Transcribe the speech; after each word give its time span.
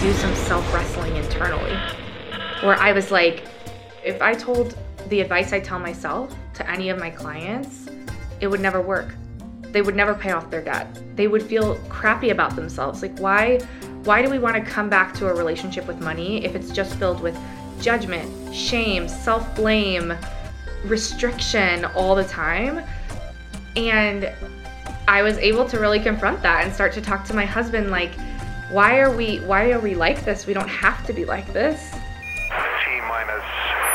do 0.00 0.12
some 0.14 0.34
self 0.34 0.72
wrestling 0.72 1.14
internally 1.16 1.76
where 2.62 2.74
I 2.76 2.92
was 2.92 3.10
like, 3.10 3.46
if 4.02 4.22
I 4.22 4.32
told 4.32 4.74
the 5.10 5.20
advice 5.20 5.52
I 5.52 5.60
tell 5.60 5.78
myself 5.78 6.34
to 6.54 6.70
any 6.70 6.88
of 6.88 6.98
my 6.98 7.10
clients, 7.10 7.86
it 8.40 8.46
would 8.46 8.60
never 8.60 8.80
work. 8.80 9.14
They 9.60 9.82
would 9.82 9.94
never 9.94 10.14
pay 10.14 10.30
off 10.30 10.50
their 10.50 10.62
debt. 10.62 10.88
They 11.16 11.28
would 11.28 11.42
feel 11.42 11.74
crappy 11.90 12.30
about 12.30 12.56
themselves. 12.56 13.02
Like 13.02 13.18
why 13.18 13.58
why 14.04 14.22
do 14.22 14.30
we 14.30 14.38
want 14.38 14.56
to 14.56 14.62
come 14.62 14.88
back 14.88 15.12
to 15.16 15.28
a 15.28 15.34
relationship 15.34 15.86
with 15.86 16.00
money 16.00 16.46
if 16.46 16.54
it's 16.54 16.70
just 16.70 16.94
filled 16.94 17.20
with 17.20 17.38
judgment, 17.78 18.54
shame, 18.54 19.06
self-blame, 19.06 20.14
restriction 20.86 21.84
all 21.84 22.14
the 22.14 22.24
time? 22.24 22.82
And 23.76 24.32
I 25.06 25.20
was 25.20 25.36
able 25.36 25.68
to 25.68 25.78
really 25.78 26.00
confront 26.00 26.40
that 26.40 26.64
and 26.64 26.72
start 26.72 26.94
to 26.94 27.02
talk 27.02 27.26
to 27.26 27.34
my 27.34 27.44
husband 27.44 27.90
like 27.90 28.12
why 28.70 29.00
are 29.00 29.10
we 29.10 29.38
why 29.40 29.72
are 29.72 29.80
we 29.80 29.94
like 29.94 30.24
this? 30.24 30.46
We 30.46 30.54
don't 30.54 30.68
have 30.68 31.04
to 31.06 31.12
be 31.12 31.24
like 31.24 31.52
this. 31.52 31.90
T 31.90 33.00
minus 33.08 33.42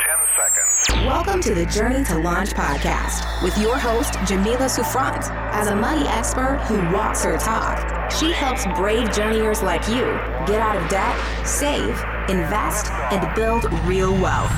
10 0.04 0.18
seconds. 0.36 1.06
Welcome 1.06 1.40
to 1.42 1.54
the 1.54 1.64
Journey 1.66 2.04
to 2.04 2.18
Launch 2.18 2.50
podcast 2.50 3.42
with 3.42 3.56
your 3.56 3.78
host, 3.78 4.18
Jamila 4.26 4.68
Souffrant. 4.68 5.30
As 5.54 5.68
a 5.68 5.76
money 5.76 6.06
expert 6.08 6.58
who 6.66 6.76
walks 6.94 7.24
her 7.24 7.38
talk, 7.38 8.10
she 8.10 8.32
helps 8.32 8.66
brave 8.78 9.10
journeyers 9.14 9.62
like 9.62 9.88
you 9.88 10.04
get 10.46 10.60
out 10.60 10.76
of 10.76 10.86
debt, 10.90 11.16
save, 11.46 11.98
invest, 12.28 12.90
and 13.10 13.34
build 13.34 13.72
real 13.84 14.12
wealth. 14.20 14.52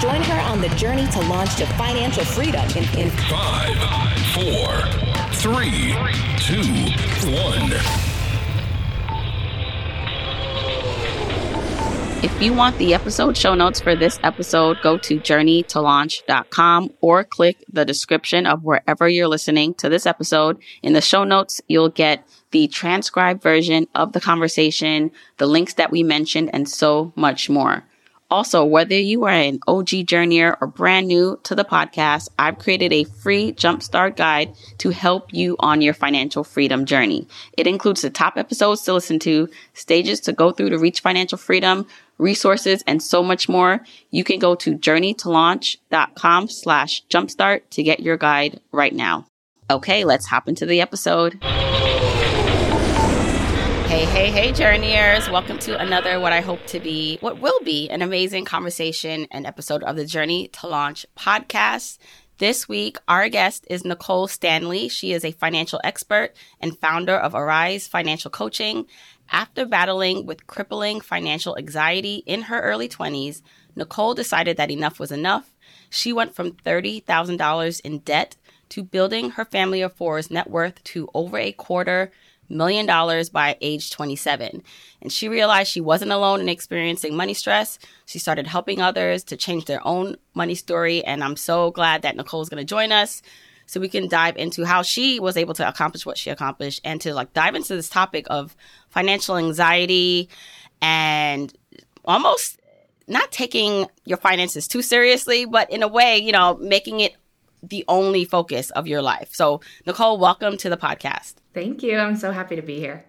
Join 0.00 0.22
her 0.22 0.40
on 0.50 0.60
the 0.60 0.68
journey 0.76 1.06
to 1.12 1.20
launch 1.20 1.56
to 1.56 1.66
financial 1.76 2.26
freedom 2.26 2.68
in, 2.76 2.84
in 2.98 3.10
Five, 3.10 3.76
four, 4.34 4.82
three, 5.32 5.94
two, 6.36 6.62
one. 7.32 8.09
If 12.22 12.42
you 12.42 12.52
want 12.52 12.76
the 12.76 12.92
episode 12.92 13.34
show 13.34 13.54
notes 13.54 13.80
for 13.80 13.96
this 13.96 14.20
episode, 14.22 14.76
go 14.82 14.98
to 14.98 15.18
journeytolaunch.com 15.18 16.90
or 17.00 17.24
click 17.24 17.64
the 17.72 17.86
description 17.86 18.44
of 18.44 18.62
wherever 18.62 19.08
you're 19.08 19.26
listening 19.26 19.72
to 19.76 19.88
this 19.88 20.04
episode. 20.04 20.58
In 20.82 20.92
the 20.92 21.00
show 21.00 21.24
notes, 21.24 21.62
you'll 21.66 21.88
get 21.88 22.28
the 22.50 22.68
transcribed 22.68 23.42
version 23.42 23.88
of 23.94 24.12
the 24.12 24.20
conversation, 24.20 25.12
the 25.38 25.46
links 25.46 25.72
that 25.74 25.90
we 25.90 26.02
mentioned, 26.02 26.50
and 26.52 26.68
so 26.68 27.14
much 27.16 27.48
more. 27.48 27.84
Also, 28.30 28.64
whether 28.64 28.96
you 28.96 29.24
are 29.24 29.30
an 29.30 29.58
OG 29.66 29.88
journeyer 30.06 30.56
or 30.60 30.68
brand 30.68 31.08
new 31.08 31.40
to 31.42 31.56
the 31.56 31.64
podcast, 31.64 32.28
I've 32.38 32.60
created 32.60 32.92
a 32.92 33.02
free 33.02 33.52
jumpstart 33.52 34.14
guide 34.14 34.54
to 34.78 34.90
help 34.90 35.34
you 35.34 35.56
on 35.58 35.80
your 35.80 35.94
financial 35.94 36.44
freedom 36.44 36.84
journey. 36.84 37.26
It 37.58 37.66
includes 37.66 38.02
the 38.02 38.10
top 38.10 38.36
episodes 38.36 38.82
to 38.82 38.92
listen 38.92 39.18
to, 39.20 39.48
stages 39.74 40.20
to 40.20 40.32
go 40.32 40.52
through 40.52 40.70
to 40.70 40.78
reach 40.78 41.00
financial 41.00 41.38
freedom, 41.38 41.88
resources, 42.20 42.84
and 42.86 43.02
so 43.02 43.22
much 43.22 43.48
more. 43.48 43.80
You 44.10 44.22
can 44.24 44.38
go 44.38 44.54
to 44.56 44.76
journeytolaunch.com 44.76 46.48
slash 46.48 47.04
jumpstart 47.06 47.62
to 47.70 47.82
get 47.82 48.00
your 48.00 48.16
guide 48.16 48.60
right 48.72 48.94
now. 48.94 49.26
Okay, 49.70 50.04
let's 50.04 50.26
hop 50.26 50.48
into 50.48 50.66
the 50.66 50.80
episode. 50.80 51.38
Hey, 53.90 54.04
hey, 54.04 54.30
hey, 54.30 54.52
journeyers. 54.52 55.28
Welcome 55.28 55.58
to 55.60 55.76
another, 55.78 56.20
what 56.20 56.32
I 56.32 56.40
hope 56.40 56.64
to 56.66 56.78
be, 56.78 57.18
what 57.20 57.40
will 57.40 57.58
be 57.64 57.90
an 57.90 58.02
amazing 58.02 58.44
conversation 58.44 59.26
and 59.30 59.46
episode 59.46 59.82
of 59.82 59.96
the 59.96 60.06
Journey 60.06 60.48
to 60.48 60.68
Launch 60.68 61.06
podcast. 61.16 61.98
This 62.38 62.68
week, 62.68 62.96
our 63.06 63.28
guest 63.28 63.66
is 63.68 63.84
Nicole 63.84 64.26
Stanley. 64.26 64.88
She 64.88 65.12
is 65.12 65.24
a 65.24 65.32
financial 65.32 65.80
expert 65.84 66.30
and 66.58 66.78
founder 66.78 67.14
of 67.14 67.34
Arise 67.34 67.86
Financial 67.86 68.30
Coaching. 68.30 68.86
After 69.32 69.64
battling 69.64 70.26
with 70.26 70.46
crippling 70.46 71.00
financial 71.00 71.56
anxiety 71.56 72.22
in 72.26 72.42
her 72.42 72.60
early 72.60 72.88
20s, 72.88 73.42
Nicole 73.76 74.14
decided 74.14 74.56
that 74.56 74.70
enough 74.70 74.98
was 74.98 75.12
enough. 75.12 75.54
She 75.88 76.12
went 76.12 76.34
from 76.34 76.52
$30,000 76.52 77.80
in 77.82 77.98
debt 78.00 78.36
to 78.70 78.82
building 78.82 79.30
her 79.30 79.44
family 79.44 79.82
of 79.82 79.92
four's 79.92 80.30
net 80.30 80.50
worth 80.50 80.82
to 80.84 81.08
over 81.14 81.38
a 81.38 81.52
quarter 81.52 82.10
million 82.48 82.84
dollars 82.84 83.30
by 83.30 83.56
age 83.60 83.90
27. 83.90 84.62
And 85.00 85.12
she 85.12 85.28
realized 85.28 85.70
she 85.70 85.80
wasn't 85.80 86.10
alone 86.10 86.40
in 86.40 86.48
experiencing 86.48 87.16
money 87.16 87.34
stress. 87.34 87.78
She 88.06 88.18
started 88.18 88.48
helping 88.48 88.82
others 88.82 89.22
to 89.24 89.36
change 89.36 89.66
their 89.66 89.86
own 89.86 90.16
money 90.34 90.56
story. 90.56 91.04
And 91.04 91.22
I'm 91.22 91.36
so 91.36 91.70
glad 91.70 92.02
that 92.02 92.16
Nicole 92.16 92.42
is 92.42 92.48
going 92.48 92.58
to 92.58 92.64
join 92.64 92.90
us 92.90 93.22
so 93.70 93.78
we 93.78 93.88
can 93.88 94.08
dive 94.08 94.36
into 94.36 94.64
how 94.64 94.82
she 94.82 95.20
was 95.20 95.36
able 95.36 95.54
to 95.54 95.66
accomplish 95.66 96.04
what 96.04 96.18
she 96.18 96.28
accomplished 96.28 96.80
and 96.82 97.00
to 97.00 97.14
like 97.14 97.32
dive 97.34 97.54
into 97.54 97.76
this 97.76 97.88
topic 97.88 98.26
of 98.28 98.56
financial 98.88 99.36
anxiety 99.36 100.28
and 100.82 101.54
almost 102.04 102.60
not 103.06 103.30
taking 103.30 103.86
your 104.04 104.18
finances 104.18 104.66
too 104.66 104.82
seriously, 104.82 105.44
but 105.44 105.70
in 105.70 105.84
a 105.84 105.88
way, 105.88 106.18
you 106.18 106.32
know, 106.32 106.56
making 106.56 106.98
it 106.98 107.14
the 107.62 107.84
only 107.86 108.24
focus 108.24 108.70
of 108.70 108.88
your 108.88 109.02
life. 109.02 109.28
So, 109.32 109.60
Nicole, 109.86 110.18
welcome 110.18 110.56
to 110.56 110.68
the 110.68 110.76
podcast. 110.76 111.34
Thank 111.54 111.84
you. 111.84 111.96
I'm 111.96 112.16
so 112.16 112.32
happy 112.32 112.56
to 112.56 112.62
be 112.62 112.80
here. 112.80 113.04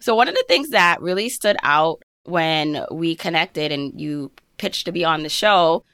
So, 0.00 0.16
one 0.16 0.26
of 0.26 0.34
the 0.34 0.44
things 0.48 0.70
that 0.70 1.00
really 1.00 1.28
stood 1.28 1.56
out 1.62 2.02
when 2.24 2.84
we 2.90 3.14
connected 3.14 3.70
and 3.70 4.00
you 4.00 4.32
pitched 4.56 4.86
to 4.86 4.92
be 4.92 5.04
on 5.04 5.22
the 5.22 5.28
show 5.28 5.84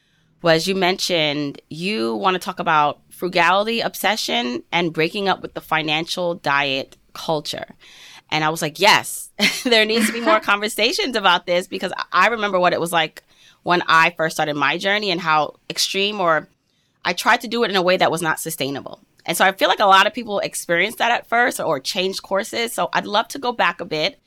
was 0.44 0.66
you 0.66 0.74
mentioned 0.74 1.60
you 1.70 2.14
want 2.16 2.34
to 2.34 2.38
talk 2.38 2.58
about 2.58 3.00
frugality 3.14 3.80
obsession 3.80 4.62
and 4.72 4.92
breaking 4.92 5.28
up 5.28 5.40
with 5.40 5.54
the 5.54 5.60
financial 5.60 6.34
diet 6.34 6.96
culture. 7.12 7.74
And 8.30 8.44
I 8.44 8.50
was 8.50 8.60
like, 8.60 8.80
yes, 8.80 9.30
there 9.64 9.84
needs 9.84 10.06
to 10.06 10.12
be 10.12 10.20
more 10.20 10.40
conversations 10.52 11.16
about 11.16 11.46
this 11.46 11.66
because 11.66 11.92
I 12.12 12.28
remember 12.28 12.58
what 12.58 12.72
it 12.72 12.80
was 12.80 12.92
like 12.92 13.22
when 13.62 13.82
I 13.86 14.10
first 14.10 14.36
started 14.36 14.54
my 14.54 14.76
journey 14.76 15.10
and 15.10 15.20
how 15.20 15.56
extreme 15.70 16.20
or 16.20 16.48
I 17.04 17.12
tried 17.12 17.42
to 17.42 17.48
do 17.48 17.64
it 17.64 17.70
in 17.70 17.76
a 17.76 17.82
way 17.82 17.96
that 17.96 18.10
was 18.10 18.22
not 18.22 18.40
sustainable. 18.40 19.00
And 19.26 19.36
so 19.36 19.44
I 19.44 19.52
feel 19.52 19.68
like 19.68 19.80
a 19.80 19.86
lot 19.86 20.06
of 20.06 20.12
people 20.12 20.38
experienced 20.40 20.98
that 20.98 21.10
at 21.10 21.26
first 21.26 21.60
or 21.60 21.80
changed 21.80 22.22
courses. 22.22 22.72
So 22.72 22.90
I'd 22.92 23.06
love 23.06 23.28
to 23.28 23.38
go 23.38 23.52
back 23.52 23.80
a 23.80 23.86
bit 23.86 24.20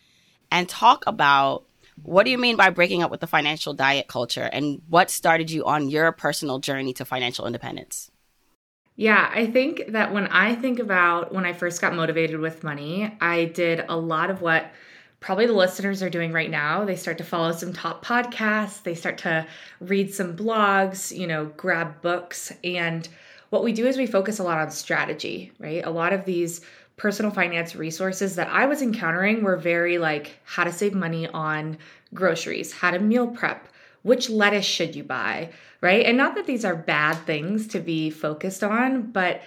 and 0.52 0.68
talk 0.68 1.04
about 1.06 1.66
what 2.04 2.24
do 2.24 2.32
you 2.32 2.38
mean 2.38 2.56
by 2.56 2.70
breaking 2.70 3.04
up 3.04 3.12
with 3.12 3.20
the 3.20 3.28
financial 3.28 3.74
diet 3.74 4.08
culture 4.08 4.44
and 4.44 4.82
what 4.88 5.10
started 5.10 5.50
you 5.50 5.66
on 5.66 5.90
your 5.90 6.12
personal 6.12 6.60
journey 6.60 6.94
to 6.94 7.06
financial 7.06 7.46
independence? 7.46 8.12
Yeah, 8.98 9.30
I 9.32 9.46
think 9.46 9.84
that 9.90 10.12
when 10.12 10.26
I 10.28 10.56
think 10.56 10.80
about 10.80 11.32
when 11.32 11.46
I 11.46 11.54
first 11.54 11.82
got 11.82 11.94
motivated 11.96 12.40
with 12.40 12.64
money, 12.64 13.16
I 13.22 13.46
did 13.46 13.86
a 13.88 13.96
lot 13.96 14.32
of 14.32 14.42
what 14.42 14.72
probably 15.20 15.46
the 15.46 15.54
listeners 15.54 16.02
are 16.02 16.10
doing 16.10 16.34
right 16.34 16.50
now. 16.50 16.84
They 16.84 16.96
start 16.96 17.20
to 17.20 17.24
follow 17.24 17.52
some 17.52 17.74
top 17.74 18.04
podcasts, 18.04 18.82
they 18.82 18.96
start 18.96 19.20
to 19.20 19.46
read 19.80 20.12
some 20.14 20.36
blogs, 20.36 21.16
you 21.16 21.28
know, 21.28 21.46
grab 21.58 22.02
books. 22.02 22.52
And 22.64 23.08
what 23.52 23.64
we 23.64 23.72
do 23.72 23.86
is 23.86 23.98
we 23.98 24.08
focus 24.08 24.40
a 24.40 24.44
lot 24.44 24.58
on 24.58 24.72
strategy, 24.72 25.52
right? 25.60 25.86
A 25.86 25.92
lot 25.92 26.12
of 26.12 26.26
these 26.26 26.62
personal 26.98 27.32
finance 27.32 27.76
resources 27.76 28.36
that 28.36 28.48
I 28.50 28.66
was 28.66 28.82
encountering 28.82 29.44
were 29.44 29.58
very 29.58 30.00
like 30.00 30.40
how 30.44 30.64
to 30.64 30.72
save 30.72 30.96
money 30.96 31.28
on 31.28 31.78
groceries, 32.16 32.74
how 32.74 32.90
to 32.92 33.00
meal 33.00 33.28
prep, 33.28 33.68
which 34.02 34.30
lettuce 34.30 34.66
should 34.66 34.96
you 34.96 35.04
buy, 35.04 35.52
right? 35.82 36.06
And 36.06 36.18
not 36.18 36.36
that 36.36 36.46
these 36.46 36.66
are 36.66 36.76
bad 36.76 37.14
things 37.14 37.68
to 37.68 37.80
be 37.80 38.10
focused 38.10 38.64
on, 38.64 39.12
but 39.12 39.42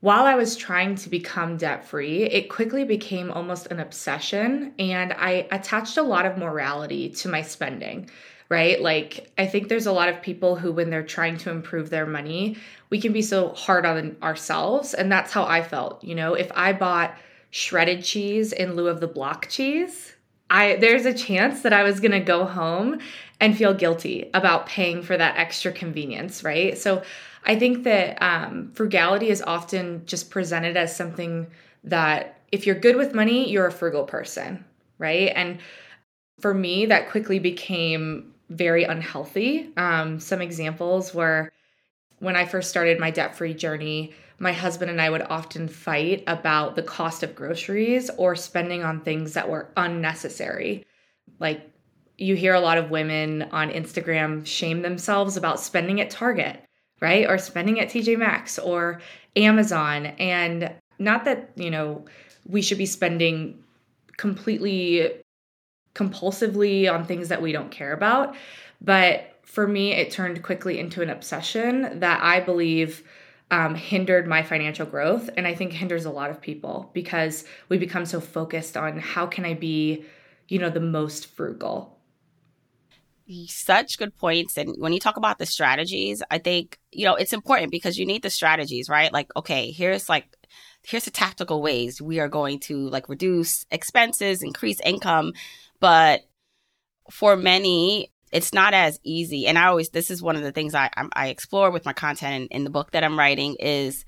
while 0.00 0.26
I 0.26 0.36
was 0.36 0.56
trying 0.56 0.94
to 0.96 1.08
become 1.08 1.56
debt 1.56 1.84
free, 1.84 2.22
it 2.22 2.48
quickly 2.48 2.84
became 2.84 3.30
almost 3.30 3.66
an 3.66 3.80
obsession. 3.80 4.72
And 4.78 5.12
I 5.12 5.48
attached 5.50 5.96
a 5.96 6.02
lot 6.02 6.24
of 6.24 6.38
morality 6.38 7.10
to 7.10 7.28
my 7.28 7.42
spending, 7.42 8.08
right? 8.48 8.80
Like, 8.80 9.32
I 9.36 9.46
think 9.46 9.68
there's 9.68 9.86
a 9.86 9.92
lot 9.92 10.08
of 10.08 10.22
people 10.22 10.54
who, 10.54 10.70
when 10.72 10.90
they're 10.90 11.02
trying 11.02 11.36
to 11.38 11.50
improve 11.50 11.90
their 11.90 12.06
money, 12.06 12.56
we 12.90 13.00
can 13.00 13.12
be 13.12 13.22
so 13.22 13.50
hard 13.50 13.84
on 13.84 14.16
ourselves. 14.22 14.94
And 14.94 15.10
that's 15.10 15.32
how 15.32 15.44
I 15.44 15.62
felt. 15.62 16.04
You 16.04 16.14
know, 16.14 16.34
if 16.34 16.50
I 16.54 16.72
bought 16.72 17.16
shredded 17.50 18.04
cheese 18.04 18.52
in 18.52 18.76
lieu 18.76 18.86
of 18.86 19.00
the 19.00 19.08
block 19.08 19.48
cheese, 19.48 20.14
I 20.50 20.76
there's 20.76 21.06
a 21.06 21.14
chance 21.14 21.62
that 21.62 21.72
I 21.72 21.82
was 21.82 22.00
going 22.00 22.12
to 22.12 22.20
go 22.20 22.44
home 22.44 22.98
and 23.40 23.56
feel 23.56 23.74
guilty 23.74 24.30
about 24.34 24.66
paying 24.66 25.02
for 25.02 25.16
that 25.16 25.36
extra 25.36 25.72
convenience, 25.72 26.42
right? 26.42 26.76
So 26.76 27.02
I 27.44 27.58
think 27.58 27.84
that 27.84 28.20
um, 28.22 28.72
frugality 28.74 29.28
is 29.28 29.42
often 29.42 30.04
just 30.06 30.30
presented 30.30 30.76
as 30.76 30.94
something 30.94 31.46
that 31.84 32.40
if 32.50 32.66
you're 32.66 32.78
good 32.78 32.96
with 32.96 33.14
money, 33.14 33.50
you're 33.50 33.66
a 33.66 33.72
frugal 33.72 34.04
person, 34.04 34.64
right? 34.98 35.32
And 35.34 35.58
for 36.40 36.54
me, 36.54 36.86
that 36.86 37.10
quickly 37.10 37.38
became 37.38 38.34
very 38.50 38.84
unhealthy. 38.84 39.70
Um, 39.76 40.18
some 40.18 40.40
examples 40.40 41.14
were 41.14 41.52
when 42.18 42.36
I 42.36 42.46
first 42.46 42.70
started 42.70 42.98
my 42.98 43.10
debt 43.10 43.36
free 43.36 43.54
journey, 43.54 44.12
my 44.38 44.52
husband 44.52 44.90
and 44.90 45.00
I 45.00 45.10
would 45.10 45.22
often 45.22 45.68
fight 45.68 46.22
about 46.26 46.76
the 46.76 46.82
cost 46.82 47.22
of 47.22 47.34
groceries 47.34 48.10
or 48.16 48.36
spending 48.36 48.84
on 48.84 49.00
things 49.00 49.34
that 49.34 49.48
were 49.48 49.70
unnecessary. 49.76 50.84
Like 51.40 51.70
you 52.16 52.36
hear 52.36 52.54
a 52.54 52.60
lot 52.60 52.78
of 52.78 52.90
women 52.90 53.42
on 53.50 53.70
Instagram 53.70 54.46
shame 54.46 54.82
themselves 54.82 55.36
about 55.36 55.60
spending 55.60 56.00
at 56.00 56.10
Target, 56.10 56.62
right? 57.00 57.28
Or 57.28 57.38
spending 57.38 57.80
at 57.80 57.88
TJ 57.88 58.18
Maxx 58.18 58.58
or 58.58 59.00
Amazon. 59.34 60.06
And 60.06 60.72
not 60.98 61.24
that, 61.24 61.50
you 61.56 61.70
know, 61.70 62.04
we 62.46 62.62
should 62.62 62.78
be 62.78 62.86
spending 62.86 63.62
completely 64.16 65.12
compulsively 65.94 66.92
on 66.92 67.04
things 67.04 67.28
that 67.28 67.42
we 67.42 67.52
don't 67.52 67.70
care 67.70 67.92
about. 67.92 68.36
But 68.80 69.40
for 69.42 69.66
me, 69.66 69.92
it 69.92 70.10
turned 70.12 70.42
quickly 70.42 70.78
into 70.78 71.02
an 71.02 71.10
obsession 71.10 72.00
that 72.00 72.22
I 72.22 72.40
believe 72.40 73.02
um, 73.50 73.74
hindered 73.74 74.26
my 74.26 74.42
financial 74.42 74.86
growth. 74.86 75.30
And 75.36 75.46
I 75.46 75.54
think 75.54 75.72
hinders 75.72 76.04
a 76.04 76.10
lot 76.10 76.30
of 76.30 76.40
people 76.40 76.90
because 76.92 77.44
we 77.68 77.78
become 77.78 78.04
so 78.04 78.20
focused 78.20 78.76
on 78.76 78.98
how 78.98 79.26
can 79.26 79.44
I 79.44 79.54
be, 79.54 80.04
you 80.48 80.58
know, 80.58 80.70
the 80.70 80.80
most 80.80 81.26
frugal. 81.26 81.98
Such 83.46 83.98
good 83.98 84.16
points. 84.16 84.56
And 84.56 84.74
when 84.78 84.94
you 84.94 85.00
talk 85.00 85.18
about 85.18 85.38
the 85.38 85.44
strategies, 85.44 86.22
I 86.30 86.38
think, 86.38 86.78
you 86.90 87.04
know, 87.04 87.14
it's 87.14 87.34
important 87.34 87.70
because 87.70 87.98
you 87.98 88.06
need 88.06 88.22
the 88.22 88.30
strategies, 88.30 88.88
right? 88.88 89.12
Like, 89.12 89.34
okay, 89.36 89.70
here's 89.70 90.08
like, 90.08 90.34
here's 90.82 91.04
the 91.04 91.10
tactical 91.10 91.60
ways 91.60 92.00
we 92.00 92.20
are 92.20 92.28
going 92.28 92.58
to 92.60 92.88
like 92.88 93.08
reduce 93.08 93.66
expenses, 93.70 94.42
increase 94.42 94.80
income. 94.80 95.34
But 95.78 96.22
for 97.10 97.36
many, 97.36 98.10
it's 98.32 98.52
not 98.52 98.74
as 98.74 99.00
easy. 99.02 99.46
And 99.46 99.58
I 99.58 99.66
always, 99.66 99.90
this 99.90 100.10
is 100.10 100.22
one 100.22 100.36
of 100.36 100.42
the 100.42 100.52
things 100.52 100.74
I, 100.74 100.90
I 101.14 101.28
explore 101.28 101.70
with 101.70 101.84
my 101.84 101.92
content 101.92 102.34
in, 102.50 102.58
in 102.58 102.64
the 102.64 102.70
book 102.70 102.92
that 102.92 103.04
I'm 103.04 103.18
writing 103.18 103.56
is 103.58 104.04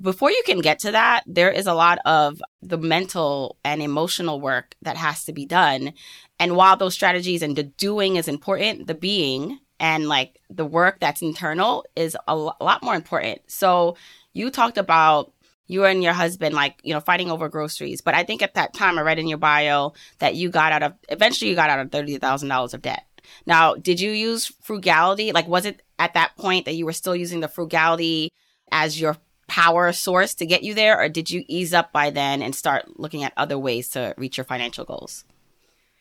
before 0.00 0.30
you 0.30 0.42
can 0.46 0.60
get 0.60 0.78
to 0.80 0.92
that, 0.92 1.24
there 1.26 1.50
is 1.50 1.66
a 1.66 1.74
lot 1.74 1.98
of 2.04 2.40
the 2.62 2.78
mental 2.78 3.56
and 3.64 3.82
emotional 3.82 4.40
work 4.40 4.74
that 4.82 4.96
has 4.96 5.24
to 5.24 5.32
be 5.32 5.46
done. 5.46 5.92
And 6.38 6.56
while 6.56 6.76
those 6.76 6.94
strategies 6.94 7.42
and 7.42 7.56
the 7.56 7.64
doing 7.64 8.16
is 8.16 8.28
important, 8.28 8.86
the 8.86 8.94
being 8.94 9.58
and 9.78 10.08
like 10.08 10.38
the 10.48 10.66
work 10.66 11.00
that's 11.00 11.22
internal 11.22 11.84
is 11.96 12.16
a, 12.28 12.36
lot 12.36 12.82
more 12.82 12.94
important. 12.94 13.40
So 13.48 13.96
you 14.32 14.50
talked 14.50 14.78
about 14.78 15.32
you 15.66 15.84
and 15.84 16.02
your 16.02 16.12
husband 16.12 16.54
like 16.54 16.80
you 16.82 16.92
know 16.92 16.98
fighting 16.98 17.30
over 17.30 17.48
groceries 17.48 18.00
but 18.00 18.12
i 18.12 18.24
think 18.24 18.42
at 18.42 18.54
that 18.54 18.74
time 18.74 18.98
i 18.98 19.02
read 19.02 19.20
in 19.20 19.28
your 19.28 19.38
bio 19.38 19.92
that 20.18 20.34
you 20.34 20.50
got 20.50 20.72
out 20.72 20.82
of 20.82 20.94
eventually 21.08 21.48
you 21.48 21.54
got 21.54 21.70
out 21.70 21.78
of 21.78 21.90
$30000 21.90 22.74
of 22.74 22.82
debt 22.82 23.06
now, 23.46 23.74
did 23.74 24.00
you 24.00 24.10
use 24.10 24.46
frugality? 24.62 25.32
Like, 25.32 25.48
was 25.48 25.66
it 25.66 25.82
at 25.98 26.14
that 26.14 26.36
point 26.36 26.64
that 26.64 26.74
you 26.74 26.84
were 26.84 26.92
still 26.92 27.16
using 27.16 27.40
the 27.40 27.48
frugality 27.48 28.32
as 28.72 29.00
your 29.00 29.16
power 29.46 29.92
source 29.92 30.34
to 30.34 30.46
get 30.46 30.62
you 30.62 30.74
there, 30.74 31.00
or 31.00 31.08
did 31.08 31.30
you 31.30 31.44
ease 31.48 31.74
up 31.74 31.92
by 31.92 32.10
then 32.10 32.40
and 32.42 32.54
start 32.54 32.98
looking 33.00 33.24
at 33.24 33.32
other 33.36 33.58
ways 33.58 33.88
to 33.90 34.14
reach 34.16 34.36
your 34.36 34.44
financial 34.44 34.84
goals? 34.84 35.24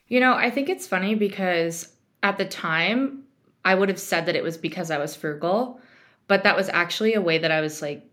You 0.07 0.19
know, 0.19 0.33
I 0.33 0.49
think 0.49 0.69
it's 0.69 0.87
funny 0.87 1.15
because 1.15 1.91
at 2.21 2.37
the 2.37 2.45
time, 2.45 3.23
I 3.65 3.75
would 3.75 3.89
have 3.89 3.99
said 3.99 4.25
that 4.27 4.35
it 4.35 4.43
was 4.43 4.57
because 4.57 4.91
I 4.91 4.97
was 4.97 5.15
frugal, 5.15 5.79
but 6.27 6.43
that 6.43 6.55
was 6.55 6.69
actually 6.69 7.13
a 7.13 7.21
way 7.21 7.39
that 7.39 7.51
I 7.51 7.61
was 7.61 7.81
like 7.81 8.05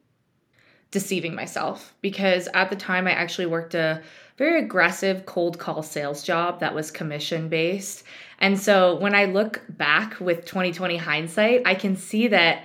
deceiving 0.90 1.34
myself 1.34 1.94
because 2.00 2.48
at 2.54 2.70
the 2.70 2.76
time 2.76 3.06
I 3.06 3.12
actually 3.12 3.46
worked 3.46 3.74
a 3.74 4.02
very 4.36 4.60
aggressive 4.60 5.26
cold 5.26 5.58
call 5.58 5.82
sales 5.82 6.22
job 6.22 6.60
that 6.60 6.74
was 6.74 6.90
commission 6.90 7.48
based. 7.48 8.04
And 8.38 8.58
so 8.58 8.96
when 8.96 9.14
I 9.14 9.24
look 9.24 9.62
back 9.68 10.20
with 10.20 10.44
2020 10.44 10.96
hindsight, 10.98 11.62
I 11.64 11.74
can 11.74 11.96
see 11.96 12.28
that 12.28 12.64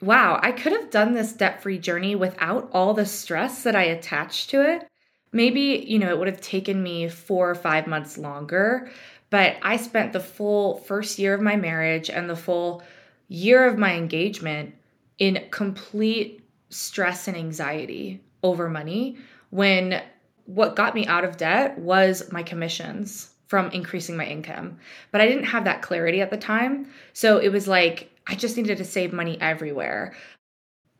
wow, 0.00 0.38
I 0.40 0.52
could 0.52 0.72
have 0.72 0.90
done 0.90 1.14
this 1.14 1.32
debt 1.32 1.62
free 1.62 1.78
journey 1.78 2.14
without 2.14 2.70
all 2.72 2.94
the 2.94 3.06
stress 3.06 3.64
that 3.64 3.74
I 3.74 3.82
attached 3.84 4.50
to 4.50 4.62
it. 4.62 4.86
Maybe, 5.32 5.84
you 5.86 5.98
know, 5.98 6.08
it 6.08 6.18
would 6.18 6.28
have 6.28 6.40
taken 6.40 6.82
me 6.82 7.08
four 7.08 7.50
or 7.50 7.54
five 7.54 7.86
months 7.86 8.16
longer, 8.16 8.90
but 9.30 9.56
I 9.62 9.76
spent 9.76 10.12
the 10.12 10.20
full 10.20 10.78
first 10.78 11.18
year 11.18 11.34
of 11.34 11.40
my 11.40 11.56
marriage 11.56 12.08
and 12.08 12.30
the 12.30 12.36
full 12.36 12.82
year 13.28 13.66
of 13.66 13.76
my 13.76 13.94
engagement 13.94 14.74
in 15.18 15.46
complete 15.50 16.48
stress 16.70 17.28
and 17.28 17.36
anxiety 17.36 18.22
over 18.42 18.70
money 18.70 19.16
when 19.50 20.00
what 20.48 20.76
got 20.76 20.94
me 20.94 21.06
out 21.06 21.24
of 21.24 21.36
debt 21.36 21.78
was 21.78 22.32
my 22.32 22.42
commissions 22.42 23.30
from 23.48 23.70
increasing 23.70 24.16
my 24.16 24.24
income. 24.24 24.78
But 25.12 25.20
I 25.20 25.28
didn't 25.28 25.44
have 25.44 25.64
that 25.64 25.82
clarity 25.82 26.22
at 26.22 26.30
the 26.30 26.38
time. 26.38 26.88
So 27.12 27.36
it 27.36 27.50
was 27.50 27.68
like 27.68 28.10
I 28.26 28.34
just 28.34 28.56
needed 28.56 28.78
to 28.78 28.84
save 28.84 29.12
money 29.12 29.38
everywhere. 29.42 30.14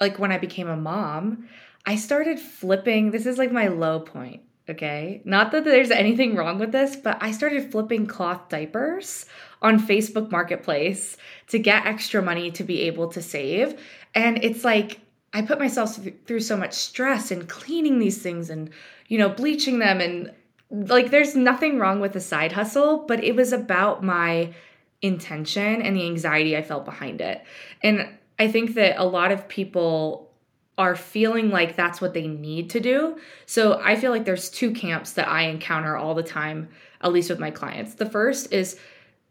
Like 0.00 0.18
when 0.18 0.32
I 0.32 0.38
became 0.38 0.68
a 0.68 0.76
mom, 0.76 1.48
I 1.86 1.96
started 1.96 2.38
flipping. 2.38 3.10
This 3.10 3.24
is 3.24 3.38
like 3.38 3.50
my 3.50 3.68
low 3.68 4.00
point, 4.00 4.42
okay? 4.68 5.22
Not 5.24 5.50
that 5.52 5.64
there's 5.64 5.90
anything 5.90 6.36
wrong 6.36 6.58
with 6.58 6.72
this, 6.72 6.94
but 6.94 7.16
I 7.22 7.30
started 7.30 7.72
flipping 7.72 8.06
cloth 8.06 8.50
diapers 8.50 9.24
on 9.62 9.80
Facebook 9.80 10.30
Marketplace 10.30 11.16
to 11.48 11.58
get 11.58 11.86
extra 11.86 12.20
money 12.20 12.50
to 12.50 12.64
be 12.64 12.82
able 12.82 13.08
to 13.08 13.22
save. 13.22 13.80
And 14.14 14.44
it's 14.44 14.62
like 14.62 15.00
I 15.32 15.42
put 15.42 15.58
myself 15.58 15.98
through 16.26 16.40
so 16.40 16.56
much 16.56 16.74
stress 16.74 17.30
and 17.30 17.48
cleaning 17.48 17.98
these 17.98 18.22
things 18.22 18.50
and 18.50 18.70
you 19.08 19.18
know, 19.18 19.28
bleaching 19.28 19.78
them 19.78 20.00
and 20.00 20.32
like 20.70 21.10
there's 21.10 21.34
nothing 21.34 21.78
wrong 21.78 22.00
with 22.00 22.14
a 22.14 22.20
side 22.20 22.52
hustle, 22.52 23.04
but 23.08 23.24
it 23.24 23.34
was 23.34 23.52
about 23.52 24.04
my 24.04 24.54
intention 25.00 25.82
and 25.82 25.96
the 25.96 26.06
anxiety 26.06 26.56
I 26.56 26.62
felt 26.62 26.84
behind 26.84 27.20
it. 27.20 27.42
And 27.82 28.08
I 28.38 28.48
think 28.48 28.74
that 28.74 29.00
a 29.00 29.04
lot 29.04 29.32
of 29.32 29.48
people 29.48 30.30
are 30.76 30.94
feeling 30.94 31.50
like 31.50 31.74
that's 31.74 32.00
what 32.00 32.14
they 32.14 32.28
need 32.28 32.70
to 32.70 32.80
do. 32.80 33.18
So 33.46 33.80
I 33.82 33.96
feel 33.96 34.12
like 34.12 34.24
there's 34.24 34.48
two 34.48 34.72
camps 34.72 35.12
that 35.12 35.26
I 35.26 35.42
encounter 35.42 35.96
all 35.96 36.14
the 36.14 36.22
time, 36.22 36.68
at 37.00 37.12
least 37.12 37.30
with 37.30 37.40
my 37.40 37.50
clients. 37.50 37.94
The 37.94 38.08
first 38.08 38.52
is 38.52 38.78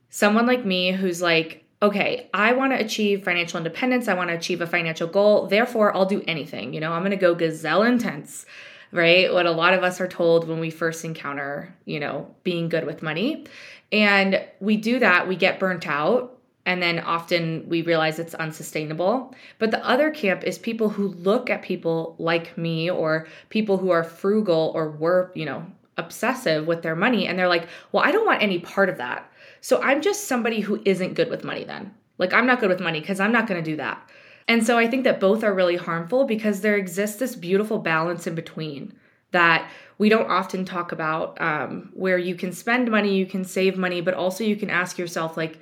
someone 0.09 0.45
like 0.45 0.65
me 0.65 0.91
who's 0.91 1.21
like, 1.21 1.63
okay, 1.81 2.29
I 2.33 2.53
want 2.53 2.73
to 2.73 2.83
achieve 2.83 3.23
financial 3.23 3.57
independence. 3.57 4.07
I 4.07 4.15
want 4.15 4.29
to 4.29 4.35
achieve 4.35 4.61
a 4.61 4.67
financial 4.67 5.07
goal. 5.07 5.47
Therefore, 5.47 5.95
I'll 5.95 6.05
do 6.05 6.23
anything. 6.27 6.73
You 6.73 6.81
know, 6.81 6.91
I'm 6.91 7.01
going 7.01 7.11
to 7.11 7.17
go 7.17 7.35
gazelle 7.35 7.83
intense 7.83 8.45
right? 8.91 9.31
What 9.31 9.45
a 9.45 9.51
lot 9.51 9.73
of 9.73 9.83
us 9.83 9.99
are 10.01 10.07
told 10.07 10.47
when 10.47 10.59
we 10.59 10.69
first 10.69 11.03
encounter, 11.05 11.73
you 11.85 11.99
know, 11.99 12.33
being 12.43 12.69
good 12.69 12.85
with 12.85 13.01
money. 13.01 13.45
And 13.91 14.43
we 14.59 14.77
do 14.77 14.99
that, 14.99 15.27
we 15.27 15.35
get 15.35 15.59
burnt 15.59 15.87
out. 15.87 16.33
And 16.65 16.81
then 16.81 16.99
often 16.99 17.63
we 17.69 17.81
realize 17.81 18.19
it's 18.19 18.35
unsustainable. 18.35 19.33
But 19.57 19.71
the 19.71 19.85
other 19.85 20.11
camp 20.11 20.43
is 20.43 20.57
people 20.57 20.89
who 20.89 21.07
look 21.07 21.49
at 21.49 21.61
people 21.61 22.15
like 22.19 22.57
me 22.57 22.89
or 22.89 23.27
people 23.49 23.77
who 23.77 23.91
are 23.91 24.03
frugal 24.03 24.73
or 24.75 24.91
were, 24.91 25.31
you 25.33 25.45
know, 25.45 25.65
obsessive 25.95 26.67
with 26.67 26.81
their 26.81 26.95
money. 26.95 27.25
And 27.25 27.39
they're 27.39 27.47
like, 27.47 27.69
well, 27.93 28.03
I 28.03 28.11
don't 28.11 28.25
want 28.25 28.43
any 28.43 28.59
part 28.59 28.89
of 28.89 28.97
that. 28.97 29.31
So 29.61 29.81
I'm 29.81 30.01
just 30.01 30.27
somebody 30.27 30.59
who 30.59 30.81
isn't 30.83 31.13
good 31.13 31.29
with 31.29 31.45
money 31.45 31.63
then. 31.63 31.93
Like, 32.17 32.33
I'm 32.33 32.45
not 32.45 32.59
good 32.59 32.69
with 32.69 32.79
money 32.81 32.99
because 32.99 33.19
I'm 33.19 33.31
not 33.31 33.47
going 33.47 33.63
to 33.63 33.71
do 33.71 33.77
that. 33.77 34.09
And 34.47 34.65
so 34.65 34.77
I 34.77 34.87
think 34.87 35.03
that 35.03 35.19
both 35.19 35.43
are 35.43 35.53
really 35.53 35.75
harmful 35.75 36.25
because 36.25 36.61
there 36.61 36.77
exists 36.77 37.19
this 37.19 37.35
beautiful 37.35 37.79
balance 37.79 38.27
in 38.27 38.35
between 38.35 38.93
that 39.31 39.69
we 39.97 40.09
don't 40.09 40.29
often 40.29 40.63
talk 40.63 40.91
about 40.91 41.39
um, 41.41 41.89
where 41.93 42.17
you 42.17 42.35
can 42.35 42.53
spend 42.53 42.89
money, 42.89 43.15
you 43.15 43.25
can 43.25 43.43
save 43.43 43.77
money, 43.77 43.99
but 43.99 44.13
also 44.13 44.43
you 44.43 44.55
can 44.55 44.69
ask 44.69 44.97
yourself, 44.97 45.35
like, 45.35 45.59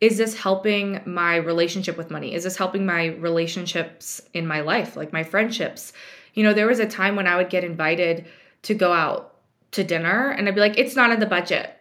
is 0.00 0.18
this 0.18 0.36
helping 0.36 1.00
my 1.06 1.36
relationship 1.36 1.96
with 1.96 2.10
money? 2.10 2.34
Is 2.34 2.44
this 2.44 2.56
helping 2.56 2.84
my 2.84 3.06
relationships 3.06 4.20
in 4.32 4.46
my 4.46 4.60
life, 4.60 4.96
like 4.96 5.12
my 5.12 5.22
friendships? 5.22 5.92
You 6.34 6.42
know, 6.42 6.52
there 6.52 6.66
was 6.66 6.80
a 6.80 6.86
time 6.86 7.14
when 7.14 7.28
I 7.28 7.36
would 7.36 7.50
get 7.50 7.62
invited 7.62 8.26
to 8.62 8.74
go 8.74 8.92
out 8.92 9.36
to 9.72 9.84
dinner 9.84 10.30
and 10.30 10.48
I'd 10.48 10.54
be 10.54 10.60
like, 10.60 10.78
it's 10.78 10.96
not 10.96 11.12
in 11.12 11.20
the 11.20 11.26
budget. 11.26 11.74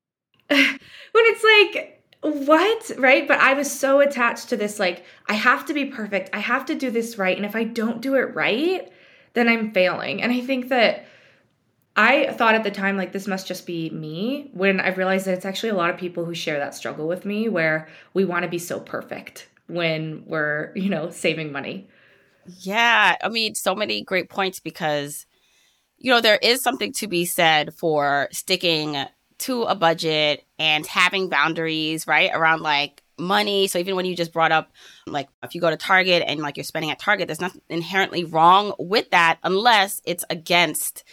when 0.48 0.78
it's 1.14 1.72
like, 1.74 1.93
what? 2.24 2.90
Right? 2.98 3.28
But 3.28 3.40
I 3.40 3.54
was 3.54 3.70
so 3.70 4.00
attached 4.00 4.48
to 4.48 4.56
this 4.56 4.78
like, 4.78 5.04
I 5.28 5.34
have 5.34 5.66
to 5.66 5.74
be 5.74 5.84
perfect. 5.84 6.30
I 6.32 6.38
have 6.38 6.64
to 6.66 6.74
do 6.74 6.90
this 6.90 7.18
right. 7.18 7.36
And 7.36 7.46
if 7.46 7.54
I 7.54 7.64
don't 7.64 8.00
do 8.00 8.14
it 8.14 8.34
right, 8.34 8.90
then 9.34 9.48
I'm 9.48 9.72
failing. 9.72 10.22
And 10.22 10.32
I 10.32 10.40
think 10.40 10.68
that 10.68 11.06
I 11.96 12.32
thought 12.32 12.56
at 12.56 12.64
the 12.64 12.70
time, 12.70 12.96
like, 12.96 13.12
this 13.12 13.28
must 13.28 13.46
just 13.46 13.66
be 13.66 13.88
me, 13.90 14.50
when 14.52 14.80
I 14.80 14.88
realized 14.88 15.26
that 15.26 15.34
it's 15.34 15.44
actually 15.44 15.68
a 15.68 15.76
lot 15.76 15.90
of 15.90 15.96
people 15.96 16.24
who 16.24 16.34
share 16.34 16.58
that 16.58 16.74
struggle 16.74 17.06
with 17.06 17.24
me 17.24 17.48
where 17.48 17.88
we 18.14 18.24
want 18.24 18.42
to 18.42 18.48
be 18.48 18.58
so 18.58 18.80
perfect 18.80 19.48
when 19.68 20.24
we're, 20.26 20.72
you 20.74 20.88
know, 20.88 21.10
saving 21.10 21.52
money. 21.52 21.88
Yeah. 22.58 23.16
I 23.22 23.28
mean, 23.28 23.54
so 23.54 23.74
many 23.74 24.02
great 24.02 24.28
points 24.28 24.58
because, 24.60 25.24
you 25.98 26.10
know, 26.10 26.20
there 26.20 26.38
is 26.42 26.62
something 26.62 26.92
to 26.94 27.06
be 27.06 27.24
said 27.24 27.74
for 27.74 28.28
sticking 28.32 29.04
to 29.44 29.64
a 29.64 29.74
budget 29.74 30.44
and 30.58 30.86
having 30.86 31.28
boundaries, 31.28 32.06
right? 32.06 32.30
Around 32.32 32.62
like 32.62 33.02
money. 33.18 33.66
So 33.66 33.78
even 33.78 33.94
when 33.94 34.06
you 34.06 34.16
just 34.16 34.32
brought 34.32 34.52
up 34.52 34.72
like 35.06 35.28
if 35.42 35.54
you 35.54 35.60
go 35.60 35.70
to 35.70 35.76
Target 35.76 36.24
and 36.26 36.40
like 36.40 36.56
you're 36.56 36.64
spending 36.64 36.90
at 36.90 36.98
Target, 36.98 37.28
there's 37.28 37.40
nothing 37.40 37.60
inherently 37.68 38.24
wrong 38.24 38.72
with 38.78 39.10
that 39.10 39.38
unless 39.42 40.00
it's 40.04 40.24
against 40.30 41.04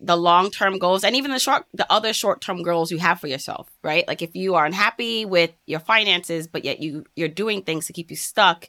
the 0.00 0.16
long-term 0.16 0.78
goals 0.78 1.02
and 1.02 1.16
even 1.16 1.30
the 1.32 1.40
short 1.40 1.66
the 1.74 1.90
other 1.92 2.12
short-term 2.12 2.62
goals 2.62 2.90
you 2.90 2.98
have 2.98 3.20
for 3.20 3.26
yourself, 3.26 3.68
right? 3.82 4.06
Like 4.08 4.22
if 4.22 4.34
you 4.34 4.54
are 4.54 4.64
unhappy 4.64 5.26
with 5.26 5.50
your 5.66 5.80
finances 5.80 6.46
but 6.46 6.64
yet 6.64 6.80
you 6.80 7.04
you're 7.16 7.28
doing 7.28 7.62
things 7.62 7.86
to 7.86 7.92
keep 7.92 8.10
you 8.10 8.16
stuck 8.16 8.68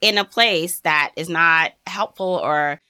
in 0.00 0.18
a 0.18 0.24
place 0.24 0.80
that 0.80 1.12
is 1.16 1.28
not 1.28 1.72
helpful 1.86 2.40
or 2.42 2.80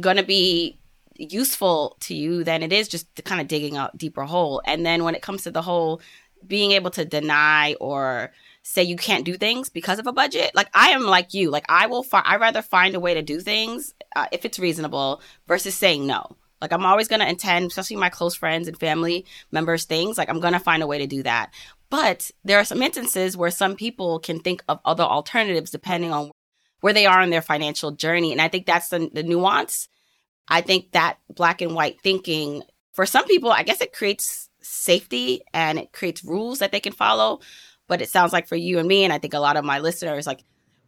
going 0.00 0.16
to 0.16 0.24
be 0.24 0.79
useful 1.20 1.96
to 2.00 2.14
you 2.14 2.44
than 2.44 2.62
it 2.62 2.72
is 2.72 2.88
just 2.88 3.06
kind 3.24 3.40
of 3.40 3.48
digging 3.48 3.76
a 3.76 3.90
deeper 3.96 4.24
hole. 4.24 4.62
And 4.64 4.84
then 4.84 5.04
when 5.04 5.14
it 5.14 5.22
comes 5.22 5.42
to 5.44 5.50
the 5.50 5.62
whole 5.62 6.00
being 6.46 6.72
able 6.72 6.90
to 6.90 7.04
deny 7.04 7.74
or 7.80 8.32
say 8.62 8.82
you 8.82 8.96
can't 8.96 9.24
do 9.24 9.36
things 9.36 9.68
because 9.68 9.98
of 9.98 10.06
a 10.06 10.12
budget, 10.12 10.52
like 10.54 10.68
I 10.74 10.90
am 10.90 11.02
like 11.02 11.34
you, 11.34 11.50
like 11.50 11.66
I 11.68 11.86
will 11.86 12.02
find 12.02 12.26
I 12.26 12.36
rather 12.36 12.62
find 12.62 12.94
a 12.94 13.00
way 13.00 13.14
to 13.14 13.22
do 13.22 13.40
things 13.40 13.94
uh, 14.16 14.26
if 14.32 14.44
it's 14.44 14.58
reasonable 14.58 15.20
versus 15.46 15.74
saying 15.74 16.06
no. 16.06 16.36
Like 16.60 16.72
I'm 16.72 16.84
always 16.84 17.08
going 17.08 17.20
to 17.20 17.28
intend, 17.28 17.70
especially 17.70 17.96
my 17.96 18.10
close 18.10 18.34
friends 18.34 18.68
and 18.68 18.78
family 18.78 19.24
members 19.50 19.84
things, 19.84 20.18
like 20.18 20.28
I'm 20.28 20.40
going 20.40 20.52
to 20.52 20.60
find 20.60 20.82
a 20.82 20.86
way 20.86 20.98
to 20.98 21.06
do 21.06 21.22
that. 21.22 21.52
But 21.88 22.30
there 22.44 22.58
are 22.58 22.64
some 22.64 22.82
instances 22.82 23.36
where 23.36 23.50
some 23.50 23.76
people 23.76 24.20
can 24.20 24.40
think 24.40 24.62
of 24.68 24.78
other 24.84 25.02
alternatives 25.02 25.70
depending 25.70 26.12
on 26.12 26.30
where 26.80 26.92
they 26.92 27.06
are 27.06 27.22
in 27.22 27.30
their 27.30 27.42
financial 27.42 27.90
journey. 27.90 28.32
And 28.32 28.40
I 28.40 28.48
think 28.48 28.66
that's 28.66 28.88
the, 28.88 29.10
the 29.12 29.22
nuance. 29.22 29.88
I 30.50 30.60
think 30.60 30.92
that 30.92 31.18
black 31.34 31.62
and 31.62 31.74
white 31.74 32.00
thinking 32.00 32.62
for 32.92 33.06
some 33.06 33.24
people, 33.26 33.50
I 33.50 33.62
guess 33.62 33.80
it 33.80 33.92
creates 33.92 34.48
safety 34.60 35.42
and 35.54 35.78
it 35.78 35.92
creates 35.92 36.24
rules 36.24 36.58
that 36.58 36.72
they 36.72 36.80
can 36.80 36.92
follow. 36.92 37.40
But 37.86 38.02
it 38.02 38.10
sounds 38.10 38.32
like 38.32 38.46
for 38.46 38.56
you 38.56 38.78
and 38.78 38.86
me, 38.86 39.04
and 39.04 39.12
I 39.12 39.18
think 39.18 39.34
a 39.34 39.40
lot 39.40 39.56
of 39.56 39.64
my 39.64 39.78
listeners, 39.78 40.26
like 40.26 40.44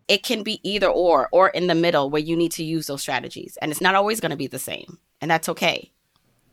it 0.08 0.22
can 0.22 0.42
be 0.42 0.60
either 0.68 0.88
or 0.88 1.28
or 1.32 1.48
in 1.48 1.66
the 1.66 1.74
middle 1.74 2.10
where 2.10 2.20
you 2.20 2.36
need 2.36 2.52
to 2.52 2.64
use 2.64 2.86
those 2.86 3.02
strategies. 3.02 3.56
And 3.62 3.70
it's 3.70 3.80
not 3.80 3.94
always 3.94 4.20
going 4.20 4.30
to 4.30 4.36
be 4.36 4.46
the 4.46 4.58
same. 4.58 4.98
And 5.20 5.30
that's 5.30 5.48
okay. 5.48 5.92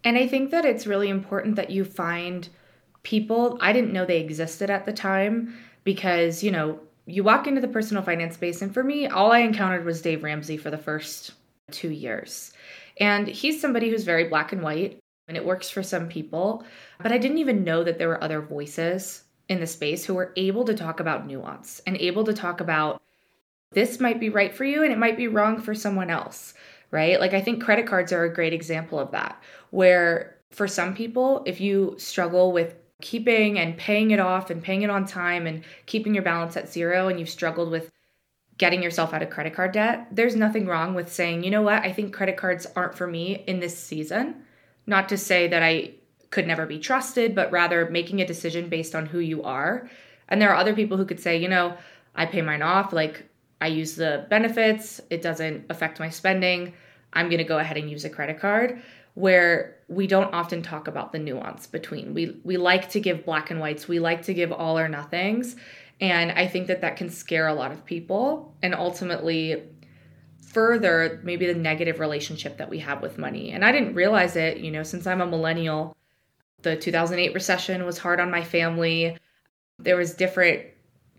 And 0.03 0.17
I 0.17 0.27
think 0.27 0.51
that 0.51 0.65
it's 0.65 0.87
really 0.87 1.09
important 1.09 1.55
that 1.57 1.71
you 1.71 1.83
find 1.83 2.47
people, 3.03 3.57
I 3.61 3.73
didn't 3.73 3.93
know 3.93 4.05
they 4.05 4.21
existed 4.21 4.69
at 4.69 4.85
the 4.85 4.93
time 4.93 5.57
because, 5.83 6.43
you 6.43 6.51
know, 6.51 6.79
you 7.05 7.23
walk 7.23 7.47
into 7.47 7.61
the 7.61 7.67
personal 7.67 8.03
finance 8.03 8.35
space, 8.35 8.61
and 8.61 8.71
for 8.71 8.83
me, 8.83 9.07
all 9.07 9.31
I 9.31 9.39
encountered 9.39 9.83
was 9.83 10.01
Dave 10.01 10.23
Ramsey 10.23 10.57
for 10.57 10.69
the 10.69 10.77
first 10.77 11.31
two 11.71 11.89
years. 11.89 12.53
And 12.99 13.27
he's 13.27 13.61
somebody 13.61 13.89
who's 13.89 14.03
very 14.03 14.25
black 14.25 14.51
and 14.51 14.61
white, 14.61 14.99
and 15.27 15.37
it 15.37 15.45
works 15.45 15.69
for 15.69 15.83
some 15.83 16.07
people. 16.07 16.63
But 17.01 17.11
I 17.11 17.17
didn't 17.17 17.37
even 17.37 17.63
know 17.63 17.83
that 17.83 17.97
there 17.97 18.09
were 18.09 18.23
other 18.23 18.41
voices 18.41 19.23
in 19.47 19.59
the 19.59 19.67
space 19.67 20.05
who 20.05 20.13
were 20.13 20.33
able 20.35 20.65
to 20.65 20.75
talk 20.75 20.99
about 20.99 21.25
nuance 21.25 21.81
and 21.87 21.97
able 21.97 22.23
to 22.25 22.33
talk 22.33 22.61
about 22.61 23.01
this 23.71 23.99
might 23.99 24.19
be 24.19 24.29
right 24.29 24.53
for 24.53 24.63
you 24.63 24.83
and 24.83 24.91
it 24.91 24.97
might 24.97 25.17
be 25.17 25.27
wrong 25.27 25.61
for 25.61 25.75
someone 25.75 26.09
else, 26.09 26.53
right? 26.91 27.19
Like 27.19 27.33
I 27.33 27.41
think 27.41 27.63
credit 27.63 27.85
cards 27.85 28.11
are 28.11 28.23
a 28.23 28.33
great 28.33 28.53
example 28.53 28.99
of 28.99 29.11
that, 29.11 29.41
where 29.69 30.37
for 30.51 30.67
some 30.67 30.95
people, 30.95 31.43
if 31.45 31.61
you 31.61 31.95
struggle 31.97 32.51
with 32.51 32.75
keeping 33.01 33.59
and 33.59 33.77
paying 33.77 34.11
it 34.11 34.19
off 34.19 34.49
and 34.49 34.61
paying 34.61 34.81
it 34.81 34.89
on 34.89 35.05
time 35.05 35.47
and 35.47 35.63
keeping 35.85 36.13
your 36.13 36.23
balance 36.23 36.57
at 36.57 36.71
zero 36.71 37.07
and 37.07 37.19
you've 37.19 37.29
struggled 37.29 37.71
with 37.71 37.89
getting 38.59 38.83
yourself 38.83 39.13
out 39.13 39.23
of 39.23 39.31
credit 39.31 39.55
card 39.55 39.71
debt, 39.71 40.07
there's 40.11 40.35
nothing 40.35 40.67
wrong 40.67 40.93
with 40.93 41.11
saying, 41.11 41.43
you 41.43 41.49
know 41.49 41.63
what, 41.63 41.81
I 41.81 41.91
think 41.91 42.13
credit 42.13 42.37
cards 42.37 42.67
aren't 42.75 42.93
for 42.93 43.07
me 43.07 43.43
in 43.47 43.59
this 43.59 43.75
season. 43.75 44.43
Not 44.85 45.09
to 45.09 45.17
say 45.17 45.47
that 45.47 45.63
I 45.63 45.93
could 46.29 46.45
never 46.45 46.67
be 46.67 46.77
trusted, 46.77 47.33
but 47.33 47.51
rather 47.51 47.89
making 47.89 48.21
a 48.21 48.27
decision 48.27 48.69
based 48.69 48.93
on 48.93 49.07
who 49.07 49.19
you 49.19 49.41
are. 49.43 49.89
And 50.27 50.41
there 50.41 50.49
are 50.51 50.55
other 50.57 50.75
people 50.75 50.97
who 50.97 51.05
could 51.05 51.19
say, 51.19 51.37
you 51.37 51.47
know, 51.47 51.75
I 52.15 52.25
pay 52.25 52.41
mine 52.41 52.61
off, 52.61 52.93
like 52.93 53.25
I 53.61 53.67
use 53.67 53.95
the 53.95 54.27
benefits, 54.29 55.01
it 55.09 55.21
doesn't 55.21 55.65
affect 55.69 55.99
my 55.99 56.09
spending. 56.09 56.73
I'm 57.13 57.29
going 57.29 57.39
to 57.39 57.43
go 57.45 57.59
ahead 57.59 57.77
and 57.77 57.89
use 57.89 58.05
a 58.05 58.09
credit 58.09 58.39
card 58.39 58.81
where 59.15 59.77
we 59.87 60.05
don't 60.05 60.33
often 60.33 60.61
talk 60.61 60.87
about 60.87 61.11
the 61.11 61.19
nuance 61.19 61.65
between. 61.65 62.13
We 62.13 62.39
we 62.43 62.57
like 62.57 62.89
to 62.91 62.99
give 62.99 63.25
black 63.25 63.51
and 63.51 63.59
whites. 63.59 63.87
We 63.87 63.99
like 63.99 64.21
to 64.23 64.33
give 64.33 64.51
all 64.51 64.77
or 64.77 64.87
nothings. 64.87 65.55
And 66.01 66.31
I 66.31 66.47
think 66.47 66.67
that 66.67 66.81
that 66.81 66.95
can 66.95 67.09
scare 67.09 67.47
a 67.47 67.53
lot 67.53 67.71
of 67.71 67.85
people 67.85 68.55
and 68.61 68.73
ultimately 68.73 69.63
further 70.41 71.19
maybe 71.23 71.45
the 71.45 71.53
negative 71.53 71.99
relationship 71.99 72.57
that 72.57 72.69
we 72.69 72.79
have 72.79 73.01
with 73.01 73.17
money. 73.17 73.51
And 73.51 73.63
I 73.63 73.71
didn't 73.71 73.95
realize 73.95 74.35
it, 74.35 74.57
you 74.57 74.71
know, 74.71 74.83
since 74.83 75.05
I'm 75.05 75.21
a 75.21 75.27
millennial, 75.27 75.95
the 76.61 76.75
2008 76.75 77.33
recession 77.33 77.85
was 77.85 77.97
hard 77.97 78.19
on 78.19 78.31
my 78.31 78.43
family. 78.43 79.17
There 79.77 79.95
was 79.95 80.13
different 80.13 80.65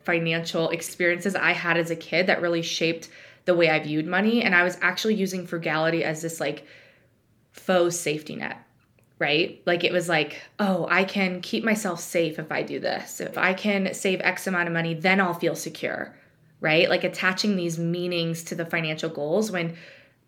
financial 0.01 0.71
experiences 0.71 1.35
I 1.35 1.53
had 1.53 1.77
as 1.77 1.91
a 1.91 1.97
kid 1.97 2.27
that 2.27 2.43
really 2.43 2.63
shaped 2.63 3.11
the 3.45 3.55
way 3.55 3.71
I 3.71 3.79
viewed 3.79 4.07
money 4.07 4.43
and 4.43 4.55
I 4.55 4.63
was 4.63 4.79
actually 4.81 5.15
using 5.15 5.47
frugality 5.47 6.05
as 6.05 6.23
this 6.23 6.41
like 6.41 6.67
faux 7.53 7.97
safety 7.97 8.37
net, 8.37 8.59
right? 9.21 9.63
Like 9.67 9.85
it 9.85 9.93
was 9.93 10.09
like, 10.09 10.41
oh, 10.59 10.89
I 10.91 11.05
can 11.05 11.43
keep 11.43 11.63
myself 11.63 12.01
safe 12.01 12.39
if 12.39 12.51
I 12.51 12.63
do 12.63 12.81
this. 12.81 13.21
If 13.21 13.39
I 13.39 13.55
can 13.55 13.95
save 13.95 14.21
X 14.23 14.47
amount 14.47 14.67
of 14.67 14.73
money, 14.73 14.95
then 14.95 15.21
I'll 15.21 15.35
feel 15.35 15.55
secure, 15.55 16.17
right? 16.61 16.89
Like 16.89 17.05
attaching 17.05 17.55
these 17.55 17.79
meanings 17.79 18.43
to 18.45 18.55
the 18.55 18.65
financial 18.65 19.11
goals 19.11 19.53
when 19.53 19.77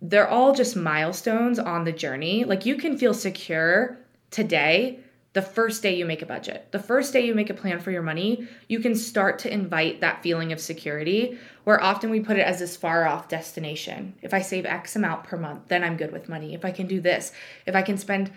they're 0.02 0.28
all 0.28 0.54
just 0.54 0.76
milestones 0.76 1.58
on 1.58 1.84
the 1.84 1.92
journey. 1.92 2.44
Like 2.44 2.66
you 2.66 2.76
can 2.76 2.98
feel 2.98 3.14
secure 3.14 3.98
today 4.30 5.00
the 5.32 5.42
first 5.42 5.82
day 5.82 5.96
you 5.96 6.04
make 6.04 6.20
a 6.20 6.26
budget, 6.26 6.68
the 6.72 6.78
first 6.78 7.14
day 7.14 7.24
you 7.24 7.34
make 7.34 7.48
a 7.48 7.54
plan 7.54 7.80
for 7.80 7.90
your 7.90 8.02
money, 8.02 8.46
you 8.68 8.80
can 8.80 8.94
start 8.94 9.38
to 9.38 9.52
invite 9.52 10.02
that 10.02 10.22
feeling 10.22 10.52
of 10.52 10.60
security 10.60 11.38
where 11.64 11.82
often 11.82 12.10
we 12.10 12.20
put 12.20 12.36
it 12.36 12.46
as 12.46 12.58
this 12.58 12.76
far 12.76 13.06
off 13.06 13.28
destination. 13.28 14.14
If 14.20 14.34
I 14.34 14.42
save 14.42 14.66
X 14.66 14.94
amount 14.94 15.24
per 15.24 15.38
month, 15.38 15.68
then 15.68 15.82
I'm 15.82 15.96
good 15.96 16.12
with 16.12 16.28
money. 16.28 16.52
If 16.52 16.66
I 16.66 16.70
can 16.70 16.86
do 16.86 17.00
this, 17.00 17.32
if 17.64 17.74
I 17.74 17.80
can 17.80 17.96
spend 17.96 18.30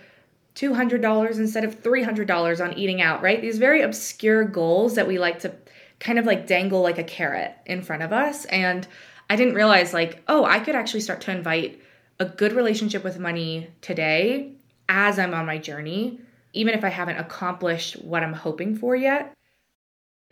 $200 0.55 1.37
instead 1.37 1.63
of 1.63 1.81
$300 1.81 2.63
on 2.63 2.77
eating 2.77 3.01
out, 3.01 3.21
right? 3.21 3.41
These 3.41 3.57
very 3.57 3.81
obscure 3.81 4.43
goals 4.43 4.95
that 4.95 5.07
we 5.07 5.19
like 5.19 5.39
to 5.39 5.53
kind 5.99 6.17
of 6.17 6.25
like 6.25 6.47
dangle 6.47 6.81
like 6.81 6.97
a 6.97 7.03
carrot 7.03 7.53
in 7.65 7.81
front 7.81 8.03
of 8.03 8.13
us. 8.13 8.45
And 8.45 8.87
I 9.29 9.35
didn't 9.35 9.55
realize, 9.55 9.93
like, 9.93 10.23
oh, 10.27 10.45
I 10.45 10.59
could 10.59 10.75
actually 10.75 11.01
start 11.01 11.21
to 11.21 11.31
invite 11.31 11.81
a 12.19 12.25
good 12.25 12.53
relationship 12.53 13.03
with 13.03 13.19
money 13.19 13.69
today 13.81 14.53
as 14.87 15.19
I'm 15.19 15.33
on 15.33 15.45
my 15.45 15.57
journey 15.57 16.19
even 16.55 16.73
if 16.73 16.83
I 16.83 16.89
haven't 16.89 17.19
accomplished 17.19 18.01
what 18.01 18.23
I'm 18.23 18.33
hoping 18.33 18.75
for 18.75 18.95
yet. 18.95 19.33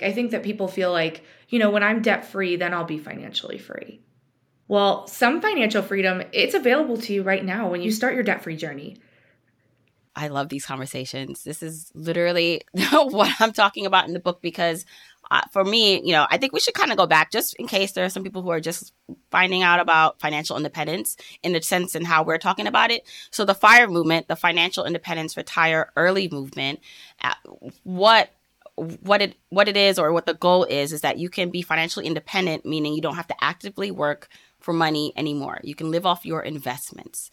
I 0.01 0.11
think 0.11 0.31
that 0.31 0.41
people 0.41 0.67
feel 0.67 0.91
like, 0.91 1.23
you 1.49 1.59
know, 1.59 1.69
when 1.69 1.83
I'm 1.83 2.01
debt 2.01 2.25
free, 2.25 2.55
then 2.55 2.73
I'll 2.73 2.85
be 2.85 2.97
financially 2.97 3.59
free. 3.59 4.01
Well, 4.67 5.05
some 5.07 5.41
financial 5.41 5.83
freedom, 5.83 6.23
it's 6.31 6.55
available 6.55 6.97
to 6.97 7.13
you 7.13 7.21
right 7.21 7.43
now 7.43 7.69
when 7.69 7.81
you 7.81 7.91
start 7.91 8.15
your 8.15 8.23
debt 8.23 8.41
free 8.41 8.55
journey. 8.55 8.97
I 10.15 10.27
love 10.27 10.49
these 10.49 10.65
conversations. 10.65 11.43
This 11.43 11.63
is 11.63 11.91
literally 11.95 12.61
what 12.91 13.31
I'm 13.39 13.53
talking 13.53 13.85
about 13.85 14.07
in 14.07 14.13
the 14.13 14.19
book 14.19 14.41
because 14.41 14.85
uh, 15.31 15.41
for 15.51 15.63
me, 15.63 16.01
you 16.03 16.11
know, 16.11 16.27
I 16.29 16.37
think 16.37 16.53
we 16.53 16.59
should 16.59 16.73
kind 16.73 16.91
of 16.91 16.97
go 16.97 17.07
back 17.07 17.31
just 17.31 17.55
in 17.55 17.67
case 17.67 17.93
there 17.93 18.05
are 18.05 18.09
some 18.09 18.23
people 18.23 18.41
who 18.41 18.51
are 18.51 18.59
just 18.59 18.93
finding 19.31 19.63
out 19.63 19.79
about 19.79 20.19
financial 20.19 20.57
independence 20.57 21.17
in 21.41 21.53
the 21.53 21.61
sense 21.61 21.95
and 21.95 22.05
how 22.05 22.23
we're 22.23 22.37
talking 22.37 22.67
about 22.67 22.91
it. 22.91 23.07
So 23.31 23.45
the 23.45 23.55
FIRE 23.55 23.87
movement, 23.87 24.27
the 24.27 24.35
Financial 24.35 24.85
Independence 24.85 25.35
Retire 25.35 25.91
Early 25.95 26.27
movement, 26.29 26.81
uh, 27.21 27.33
what 27.83 28.31
what 28.75 29.21
it 29.21 29.35
what 29.49 29.67
it 29.67 29.77
is 29.77 29.99
or 29.99 30.11
what 30.11 30.25
the 30.25 30.33
goal 30.33 30.63
is 30.63 30.91
is 30.91 31.01
that 31.01 31.19
you 31.19 31.29
can 31.29 31.51
be 31.51 31.61
financially 31.61 32.07
independent 32.07 32.65
meaning 32.65 32.95
you 32.95 33.03
don't 33.03 33.17
have 33.17 33.27
to 33.27 33.43
actively 33.43 33.91
work 33.91 34.27
for 34.63 34.73
money 34.73 35.13
anymore. 35.15 35.59
You 35.63 35.75
can 35.75 35.91
live 35.91 36.05
off 36.05 36.25
your 36.25 36.41
investments. 36.41 37.29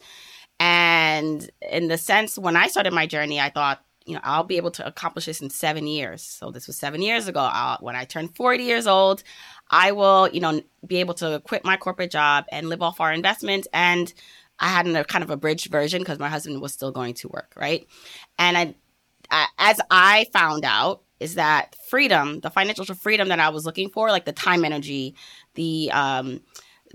And 0.61 1.49
in 1.71 1.87
the 1.87 1.97
sense 1.97 2.37
when 2.37 2.55
I 2.55 2.67
started 2.67 2.93
my 2.93 3.07
journey, 3.07 3.39
I 3.39 3.49
thought 3.49 3.83
you 4.05 4.13
know, 4.13 4.21
I'll 4.23 4.43
be 4.43 4.57
able 4.57 4.69
to 4.71 4.85
accomplish 4.85 5.25
this 5.25 5.41
in 5.41 5.49
seven 5.49 5.87
years. 5.87 6.21
So 6.21 6.51
this 6.51 6.67
was 6.67 6.77
seven 6.77 7.01
years 7.01 7.27
ago. 7.27 7.39
I'll, 7.39 7.77
when 7.81 7.95
I 7.95 8.05
turn 8.05 8.27
40 8.27 8.63
years 8.63 8.85
old, 8.85 9.23
I 9.71 9.91
will, 9.91 10.27
you 10.29 10.39
know, 10.39 10.61
be 10.85 10.97
able 10.97 11.15
to 11.15 11.41
quit 11.45 11.65
my 11.65 11.77
corporate 11.77 12.11
job 12.11 12.45
and 12.51 12.69
live 12.69 12.83
off 12.83 13.01
our 13.01 13.11
investment. 13.11 13.65
And 13.73 14.13
I 14.59 14.67
had 14.67 14.87
a 14.87 15.03
kind 15.03 15.23
of 15.23 15.31
a 15.31 15.37
bridge 15.37 15.67
version 15.67 15.99
because 16.01 16.19
my 16.19 16.29
husband 16.29 16.61
was 16.61 16.73
still 16.73 16.91
going 16.91 17.15
to 17.15 17.27
work, 17.29 17.53
right? 17.55 17.87
And 18.37 18.55
I, 18.55 18.75
I, 19.31 19.47
as 19.57 19.81
I 19.89 20.27
found 20.31 20.63
out, 20.63 21.01
is 21.19 21.35
that 21.35 21.75
freedom, 21.89 22.39
the 22.41 22.51
financial 22.51 22.85
freedom 22.85 23.29
that 23.29 23.39
I 23.39 23.49
was 23.49 23.65
looking 23.65 23.89
for, 23.89 24.09
like 24.09 24.25
the 24.25 24.31
time 24.31 24.63
energy, 24.63 25.15
the 25.55 25.91
um, 25.91 26.41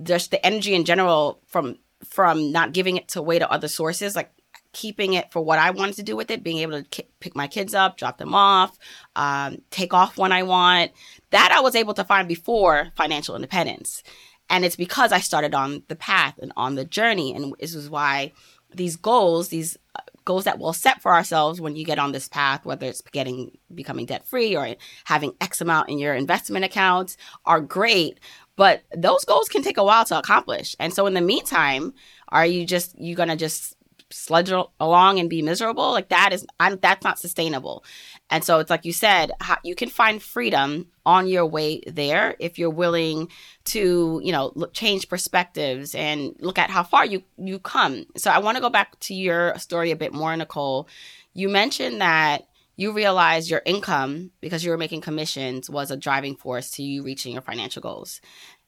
just 0.02 0.30
the 0.30 0.44
energy 0.44 0.74
in 0.74 0.84
general 0.84 1.40
from 1.46 1.78
from 2.04 2.52
not 2.52 2.72
giving 2.72 2.96
it 2.96 3.08
to 3.08 3.20
away 3.20 3.38
to 3.38 3.50
other 3.50 3.68
sources, 3.68 4.16
like 4.16 4.30
keeping 4.72 5.14
it 5.14 5.32
for 5.32 5.40
what 5.40 5.58
I 5.58 5.70
wanted 5.70 5.96
to 5.96 6.02
do 6.02 6.16
with 6.16 6.30
it, 6.30 6.42
being 6.42 6.58
able 6.58 6.82
to 6.82 6.88
k- 6.88 7.08
pick 7.20 7.34
my 7.34 7.46
kids 7.46 7.74
up, 7.74 7.96
drop 7.96 8.18
them 8.18 8.34
off, 8.34 8.78
um, 9.16 9.62
take 9.70 9.94
off 9.94 10.18
when 10.18 10.32
I 10.32 10.42
want. 10.42 10.92
That 11.30 11.50
I 11.50 11.60
was 11.60 11.74
able 11.74 11.94
to 11.94 12.04
find 12.04 12.28
before 12.28 12.88
financial 12.94 13.34
independence. 13.34 14.02
And 14.50 14.64
it's 14.64 14.76
because 14.76 15.12
I 15.12 15.20
started 15.20 15.54
on 15.54 15.82
the 15.88 15.96
path 15.96 16.34
and 16.40 16.52
on 16.56 16.74
the 16.74 16.84
journey. 16.84 17.34
And 17.34 17.54
this 17.58 17.74
is 17.74 17.88
why 17.88 18.32
these 18.74 18.96
goals, 18.96 19.48
these 19.48 19.76
uh, 19.96 20.02
goals 20.24 20.44
that 20.44 20.58
we'll 20.58 20.72
set 20.72 21.00
for 21.00 21.12
ourselves 21.12 21.60
when 21.60 21.74
you 21.74 21.84
get 21.84 21.98
on 21.98 22.12
this 22.12 22.28
path, 22.28 22.64
whether 22.64 22.86
it's 22.86 23.00
getting 23.00 23.56
becoming 23.74 24.06
debt 24.06 24.26
free 24.26 24.56
or 24.56 24.76
having 25.04 25.32
X 25.40 25.60
amount 25.60 25.88
in 25.88 25.98
your 25.98 26.14
investment 26.14 26.64
accounts, 26.64 27.16
are 27.44 27.60
great. 27.60 28.20
But 28.56 28.82
those 28.96 29.24
goals 29.24 29.48
can 29.48 29.62
take 29.62 29.76
a 29.76 29.84
while 29.84 30.04
to 30.06 30.18
accomplish. 30.18 30.74
And 30.80 30.92
so 30.92 31.06
in 31.06 31.14
the 31.14 31.20
meantime, 31.20 31.94
are 32.28 32.46
you 32.46 32.64
just 32.66 32.98
you 32.98 33.14
gonna 33.14 33.36
just 33.36 33.76
sludge 34.10 34.50
along 34.80 35.18
and 35.18 35.28
be 35.28 35.42
miserable? 35.42 35.92
Like 35.92 36.08
that 36.08 36.32
is 36.32 36.46
I'm, 36.58 36.78
that's 36.78 37.04
not 37.04 37.18
sustainable. 37.18 37.84
And 38.30 38.42
so 38.42 38.58
it's 38.58 38.70
like 38.70 38.84
you 38.84 38.92
said 38.92 39.30
how, 39.40 39.58
you 39.62 39.74
can 39.74 39.90
find 39.90 40.22
freedom 40.22 40.88
on 41.04 41.28
your 41.28 41.46
way 41.46 41.82
there 41.86 42.34
if 42.38 42.58
you're 42.58 42.70
willing 42.70 43.28
to 43.64 44.20
you 44.24 44.32
know 44.32 44.52
look, 44.54 44.72
change 44.72 45.08
perspectives 45.08 45.94
and 45.94 46.34
look 46.40 46.58
at 46.58 46.70
how 46.70 46.82
far 46.82 47.04
you 47.04 47.22
you 47.36 47.58
come. 47.58 48.06
So 48.16 48.30
i 48.30 48.38
want 48.38 48.56
to 48.56 48.62
go 48.62 48.70
back 48.70 48.98
to 49.00 49.14
your 49.14 49.56
story 49.58 49.90
a 49.90 49.96
bit 49.96 50.14
more 50.14 50.34
nicole. 50.36 50.88
You 51.34 51.50
mentioned 51.50 52.00
that 52.00 52.48
you 52.76 52.92
realized 52.92 53.50
your 53.50 53.62
income 53.64 54.30
because 54.40 54.64
you 54.64 54.70
were 54.70 54.78
making 54.78 55.00
commissions 55.00 55.68
was 55.68 55.90
a 55.90 55.96
driving 55.96 56.36
force 56.36 56.70
to 56.72 56.82
you 56.82 57.02
reaching 57.02 57.32
your 57.32 57.42
financial 57.42 57.82
goals. 57.82 58.20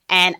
And 0.09 0.35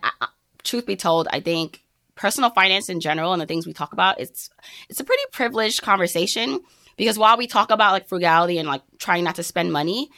truth 0.62 0.84
be 0.84 0.94
told 0.94 1.26
i 1.30 1.40
think 1.40 1.82
personal 2.20 2.50
finance 2.50 2.90
in 2.90 3.00
general 3.00 3.32
and 3.32 3.40
the 3.40 3.46
things 3.46 3.66
we 3.66 3.72
talk 3.72 3.94
about, 3.94 4.20
it's 4.20 4.50
it's 4.90 5.00
a 5.00 5.04
pretty 5.04 5.22
privileged 5.32 5.80
conversation 5.80 6.60
because 6.98 7.18
while 7.18 7.38
we 7.38 7.46
talk 7.46 7.70
about 7.70 7.92
like 7.92 8.08
frugality 8.08 8.58
and 8.58 8.68
like 8.68 8.82
trying 8.98 9.24
not 9.24 9.36
to 9.36 9.42
spend 9.42 9.72
money, 9.72 10.10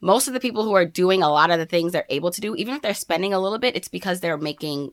most 0.00 0.26
of 0.26 0.34
the 0.34 0.40
people 0.40 0.64
who 0.64 0.74
are 0.74 0.84
doing 0.84 1.22
a 1.22 1.30
lot 1.30 1.52
of 1.52 1.60
the 1.60 1.66
things 1.66 1.92
they're 1.92 2.06
able 2.08 2.32
to 2.32 2.40
do, 2.40 2.56
even 2.56 2.74
if 2.74 2.82
they're 2.82 2.92
spending 2.92 3.32
a 3.32 3.38
little 3.38 3.60
bit, 3.60 3.76
it's 3.76 3.86
because 3.86 4.18
they're 4.18 4.36
making 4.36 4.90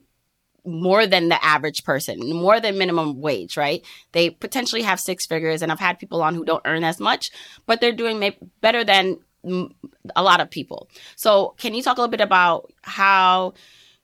more 0.66 1.08
than 1.08 1.30
the 1.30 1.44
average 1.44 1.84
person, 1.84 2.34
more 2.34 2.60
than 2.60 2.78
minimum 2.78 3.22
wage, 3.22 3.58
right? 3.58 3.84
They 4.12 4.30
potentially 4.30 4.84
have 4.84 5.00
six 5.00 5.26
figures, 5.26 5.62
and 5.62 5.72
I've 5.72 5.80
had 5.80 6.00
people 6.00 6.22
on 6.22 6.36
who 6.36 6.46
don't 6.46 6.62
earn 6.66 6.84
as 6.84 7.00
much, 7.00 7.32
but 7.66 7.82
they're 7.82 7.92
doing 7.92 8.34
better 8.62 8.84
than 8.84 9.20
a 10.16 10.24
lot 10.24 10.40
of 10.40 10.50
people. 10.50 10.88
So, 11.16 11.56
can 11.58 11.74
you 11.74 11.82
talk 11.82 11.98
a 11.98 12.02
little 12.02 12.12
bit 12.12 12.22
about 12.22 12.72
how 12.84 13.54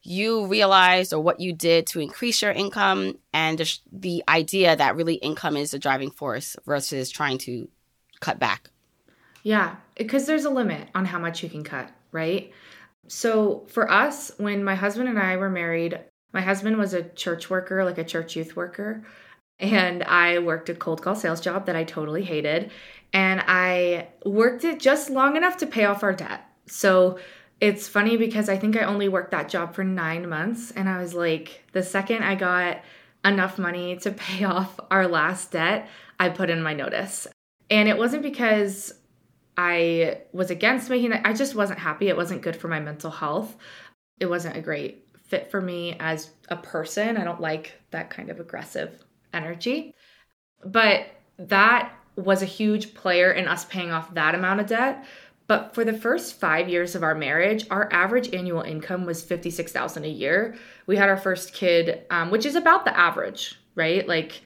you 0.01 0.47
realized 0.47 1.13
or 1.13 1.21
what 1.21 1.39
you 1.39 1.53
did 1.53 1.85
to 1.85 1.99
increase 1.99 2.41
your 2.41 2.51
income 2.51 3.17
and 3.33 3.57
just 3.57 3.81
the 3.91 4.23
idea 4.29 4.75
that 4.75 4.95
really 4.95 5.15
income 5.15 5.57
is 5.57 5.71
the 5.71 5.79
driving 5.79 6.09
force 6.09 6.55
versus 6.65 7.09
trying 7.09 7.37
to 7.39 7.67
cut 8.19 8.39
back? 8.39 8.69
Yeah, 9.43 9.75
because 9.95 10.25
there's 10.25 10.45
a 10.45 10.49
limit 10.49 10.89
on 10.95 11.05
how 11.05 11.19
much 11.19 11.43
you 11.43 11.49
can 11.49 11.63
cut, 11.63 11.91
right? 12.11 12.51
So 13.07 13.65
for 13.69 13.89
us, 13.91 14.31
when 14.37 14.63
my 14.63 14.75
husband 14.75 15.09
and 15.09 15.19
I 15.19 15.37
were 15.37 15.49
married, 15.49 15.99
my 16.38 16.44
husband 16.44 16.77
was 16.77 16.94
a 16.94 17.01
church 17.01 17.50
worker, 17.50 17.84
like 17.84 17.98
a 17.98 18.03
church 18.03 18.36
youth 18.36 18.56
worker, 18.56 19.03
and 19.58 20.03
I 20.03 20.38
worked 20.38 20.70
a 20.70 20.75
cold 20.75 21.01
call 21.01 21.15
sales 21.15 21.41
job 21.41 21.65
that 21.65 21.75
I 21.75 21.84
totally 21.84 22.24
hated. 22.24 22.70
And 23.12 23.41
I 23.48 24.10
worked 24.24 24.63
it 24.63 24.79
just 24.79 25.10
long 25.10 25.36
enough 25.36 25.58
to 25.58 25.65
pay 25.65 25.86
off 25.86 26.03
our 26.03 26.13
debt. 26.13 26.46
So 26.67 27.17
it's 27.60 27.88
funny 27.88 28.17
because 28.17 28.50
I 28.50 28.58
think 28.58 28.77
I 28.77 28.84
only 28.84 29.10
worked 29.10 29.32
that 29.32 29.50
job 29.50 29.74
for 29.74 29.84
nine 29.84 30.29
months. 30.29 30.70
And 30.70 30.88
I 30.88 31.01
was 31.01 31.15
like, 31.15 31.63
the 31.72 31.82
second 31.82 32.22
I 32.22 32.36
got 32.36 32.82
enough 33.25 33.58
money 33.58 33.98
to 33.98 34.12
pay 34.27 34.44
off 34.44 34.79
our 34.91 35.08
last 35.08 35.53
debt, 35.53 35.89
I 36.20 36.29
put 36.29 36.51
in 36.51 36.62
my 36.62 36.75
notice. 36.75 37.25
And 37.72 37.89
it 37.89 37.98
wasn't 37.98 38.22
because 38.22 38.94
I 39.58 40.20
was 40.34 40.51
against 40.51 40.91
making 40.91 41.10
that, 41.10 41.25
I 41.25 41.34
just 41.34 41.56
wasn't 41.56 41.79
happy. 41.79 42.10
It 42.10 42.15
wasn't 42.15 42.44
good 42.44 42.56
for 42.56 42.67
my 42.67 42.79
mental 42.79 43.10
health. 43.10 43.58
It 44.20 44.27
wasn't 44.27 44.56
a 44.56 44.62
great 44.62 45.06
fit 45.27 45.51
for 45.51 45.62
me 45.62 45.96
as 46.00 46.31
a 46.50 46.55
person. 46.55 47.17
I 47.17 47.24
don't 47.24 47.41
like 47.41 47.74
that 47.91 48.10
kind 48.10 48.29
of 48.29 48.39
aggressive 48.39 49.03
energy. 49.34 49.93
But 50.63 51.07
that 51.38 51.93
was 52.15 52.41
a 52.41 52.46
huge 52.48 52.93
player 52.93 53.31
in 53.31 53.48
us 53.48 53.65
paying 53.65 53.91
off 53.91 54.13
that 54.15 54.36
amount 54.36 54.60
of 54.60 54.67
debt. 54.67 55.05
But 55.46 55.74
for 55.74 55.86
the 55.86 55.93
first 55.93 56.39
five 56.39 56.67
years 56.67 56.96
of 56.96 57.03
our 57.03 57.15
marriage, 57.15 57.65
our 57.69 57.91
average 57.93 58.34
annual 58.34 58.62
income 58.62 59.05
was 59.05 59.24
fifty 59.24 59.50
six 59.50 59.72
thousand 59.72 60.03
a 60.03 60.10
year. 60.10 60.55
We 60.88 60.98
had 60.98 61.07
our 61.07 61.17
first 61.17 61.53
kid, 61.53 62.05
um, 62.10 62.31
which 62.31 62.46
is 62.46 62.55
about 62.55 62.84
the 62.84 62.98
average, 62.98 63.55
right? 63.75 64.05
Like 64.05 64.41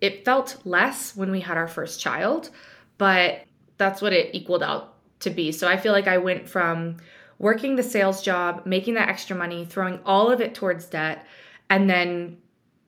it 0.00 0.24
felt 0.24 0.58
less 0.64 1.14
when 1.14 1.30
we 1.30 1.40
had 1.40 1.58
our 1.58 1.68
first 1.68 2.00
child, 2.00 2.50
but 2.96 3.42
that's 3.76 4.00
what 4.00 4.14
it 4.14 4.34
equaled 4.34 4.62
out 4.62 4.94
to 5.20 5.30
be. 5.30 5.52
So 5.52 5.68
I 5.68 5.76
feel 5.76 5.92
like 5.92 6.08
I 6.08 6.18
went 6.18 6.48
from 6.48 6.96
working 7.38 7.76
the 7.76 7.82
sales 7.82 8.22
job, 8.22 8.62
making 8.64 8.94
that 8.94 9.08
extra 9.08 9.36
money, 9.36 9.64
throwing 9.64 10.00
all 10.04 10.30
of 10.30 10.40
it 10.40 10.54
towards 10.54 10.86
debt, 10.86 11.26
and 11.68 11.88
then 11.88 12.38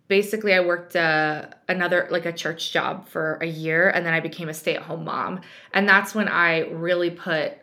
basically 0.08 0.54
I 0.54 0.60
worked 0.60 0.96
uh, 0.96 1.46
another 1.68 2.08
like 2.10 2.26
a 2.26 2.32
church 2.32 2.72
job 2.72 3.08
for 3.08 3.38
a 3.42 3.46
year 3.46 3.90
and 3.90 4.04
then 4.04 4.14
I 4.14 4.20
became 4.20 4.48
a 4.48 4.54
stay-at-home 4.54 5.04
mom. 5.04 5.40
And 5.72 5.88
that's 5.88 6.14
when 6.14 6.28
I 6.28 6.60
really 6.70 7.10
put 7.10 7.58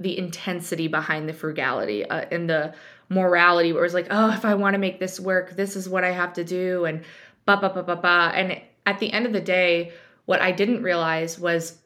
the 0.00 0.18
intensity 0.18 0.88
behind 0.88 1.28
the 1.28 1.32
frugality 1.32 2.04
uh, 2.04 2.24
and 2.30 2.48
the 2.48 2.74
morality 3.08 3.72
where 3.72 3.82
it 3.82 3.86
was 3.86 3.94
like, 3.94 4.08
oh, 4.10 4.32
if 4.32 4.44
I 4.44 4.54
want 4.54 4.74
to 4.74 4.78
make 4.78 4.98
this 4.98 5.20
work, 5.20 5.54
this 5.54 5.76
is 5.76 5.88
what 5.88 6.04
I 6.04 6.10
have 6.10 6.32
to 6.34 6.44
do 6.44 6.86
and 6.86 7.04
ba 7.44 7.58
ba 7.58 7.70
ba 7.70 7.82
ba 7.82 7.96
ba. 7.96 8.32
And 8.34 8.60
at 8.84 8.98
the 8.98 9.12
end 9.12 9.26
of 9.26 9.32
the 9.32 9.40
day, 9.40 9.92
what 10.24 10.40
I 10.40 10.52
didn't 10.52 10.82
realize 10.82 11.38
was 11.38 11.78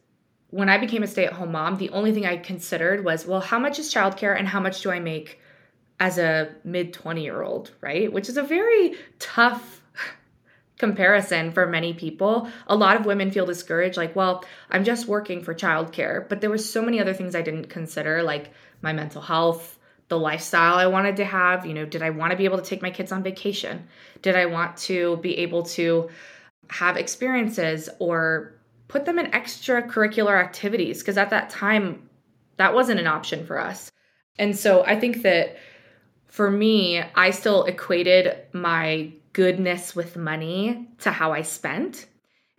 when 0.51 0.69
I 0.69 0.77
became 0.77 1.01
a 1.01 1.07
stay 1.07 1.25
at 1.25 1.33
home 1.33 1.53
mom, 1.53 1.77
the 1.77 1.89
only 1.89 2.11
thing 2.11 2.25
I 2.25 2.37
considered 2.37 3.03
was, 3.03 3.25
well, 3.25 3.39
how 3.39 3.57
much 3.57 3.79
is 3.79 3.91
childcare 3.91 4.37
and 4.37 4.47
how 4.47 4.59
much 4.59 4.81
do 4.81 4.91
I 4.91 4.99
make 4.99 5.39
as 5.99 6.17
a 6.17 6.53
mid 6.63 6.93
20 6.93 7.23
year 7.23 7.41
old, 7.41 7.71
right? 7.79 8.11
Which 8.11 8.27
is 8.27 8.35
a 8.35 8.43
very 8.43 8.95
tough 9.19 9.81
comparison 10.77 11.51
for 11.51 11.67
many 11.67 11.93
people. 11.93 12.49
A 12.67 12.75
lot 12.75 12.97
of 12.97 13.05
women 13.05 13.31
feel 13.31 13.45
discouraged, 13.45 13.95
like, 13.95 14.13
well, 14.15 14.43
I'm 14.69 14.83
just 14.83 15.07
working 15.07 15.41
for 15.41 15.55
childcare. 15.55 16.27
But 16.27 16.41
there 16.41 16.49
were 16.49 16.57
so 16.57 16.81
many 16.81 16.99
other 16.99 17.13
things 17.13 17.33
I 17.33 17.41
didn't 17.41 17.69
consider, 17.69 18.21
like 18.21 18.51
my 18.81 18.91
mental 18.91 19.21
health, 19.21 19.79
the 20.09 20.19
lifestyle 20.19 20.75
I 20.75 20.87
wanted 20.87 21.15
to 21.17 21.25
have. 21.25 21.65
You 21.65 21.73
know, 21.73 21.85
did 21.85 22.01
I 22.01 22.09
want 22.09 22.31
to 22.31 22.37
be 22.37 22.45
able 22.45 22.57
to 22.57 22.63
take 22.63 22.81
my 22.81 22.91
kids 22.91 23.13
on 23.13 23.23
vacation? 23.23 23.87
Did 24.21 24.35
I 24.35 24.47
want 24.47 24.75
to 24.77 25.15
be 25.17 25.37
able 25.37 25.63
to 25.63 26.09
have 26.69 26.97
experiences 26.97 27.89
or 27.99 28.55
put 28.91 29.05
them 29.05 29.17
in 29.17 29.31
extracurricular 29.31 30.37
activities 30.37 30.99
because 30.99 31.17
at 31.17 31.29
that 31.29 31.49
time 31.49 32.09
that 32.57 32.73
wasn't 32.73 32.99
an 32.99 33.07
option 33.07 33.45
for 33.45 33.57
us. 33.57 33.89
And 34.37 34.57
so 34.57 34.83
I 34.83 34.99
think 34.99 35.21
that 35.21 35.55
for 36.27 36.51
me, 36.51 37.01
I 37.15 37.31
still 37.31 37.63
equated 37.63 38.35
my 38.51 39.13
goodness 39.31 39.95
with 39.95 40.17
money 40.17 40.89
to 40.99 41.11
how 41.11 41.31
I 41.31 41.41
spent. 41.41 42.07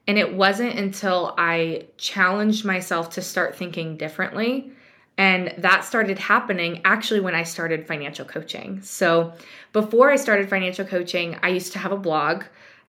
And 0.08 0.18
it 0.18 0.34
wasn't 0.34 0.78
until 0.78 1.34
I 1.36 1.88
challenged 1.98 2.64
myself 2.64 3.10
to 3.10 3.22
start 3.22 3.54
thinking 3.54 3.98
differently. 3.98 4.72
And 5.18 5.54
that 5.58 5.84
started 5.84 6.18
happening 6.18 6.80
actually 6.86 7.20
when 7.20 7.34
I 7.34 7.42
started 7.42 7.86
financial 7.86 8.24
coaching. 8.24 8.80
So 8.80 9.34
before 9.74 10.10
I 10.10 10.16
started 10.16 10.48
financial 10.48 10.86
coaching, 10.86 11.38
I 11.42 11.48
used 11.48 11.72
to 11.72 11.78
have 11.78 11.92
a 11.92 11.96
blog, 11.98 12.44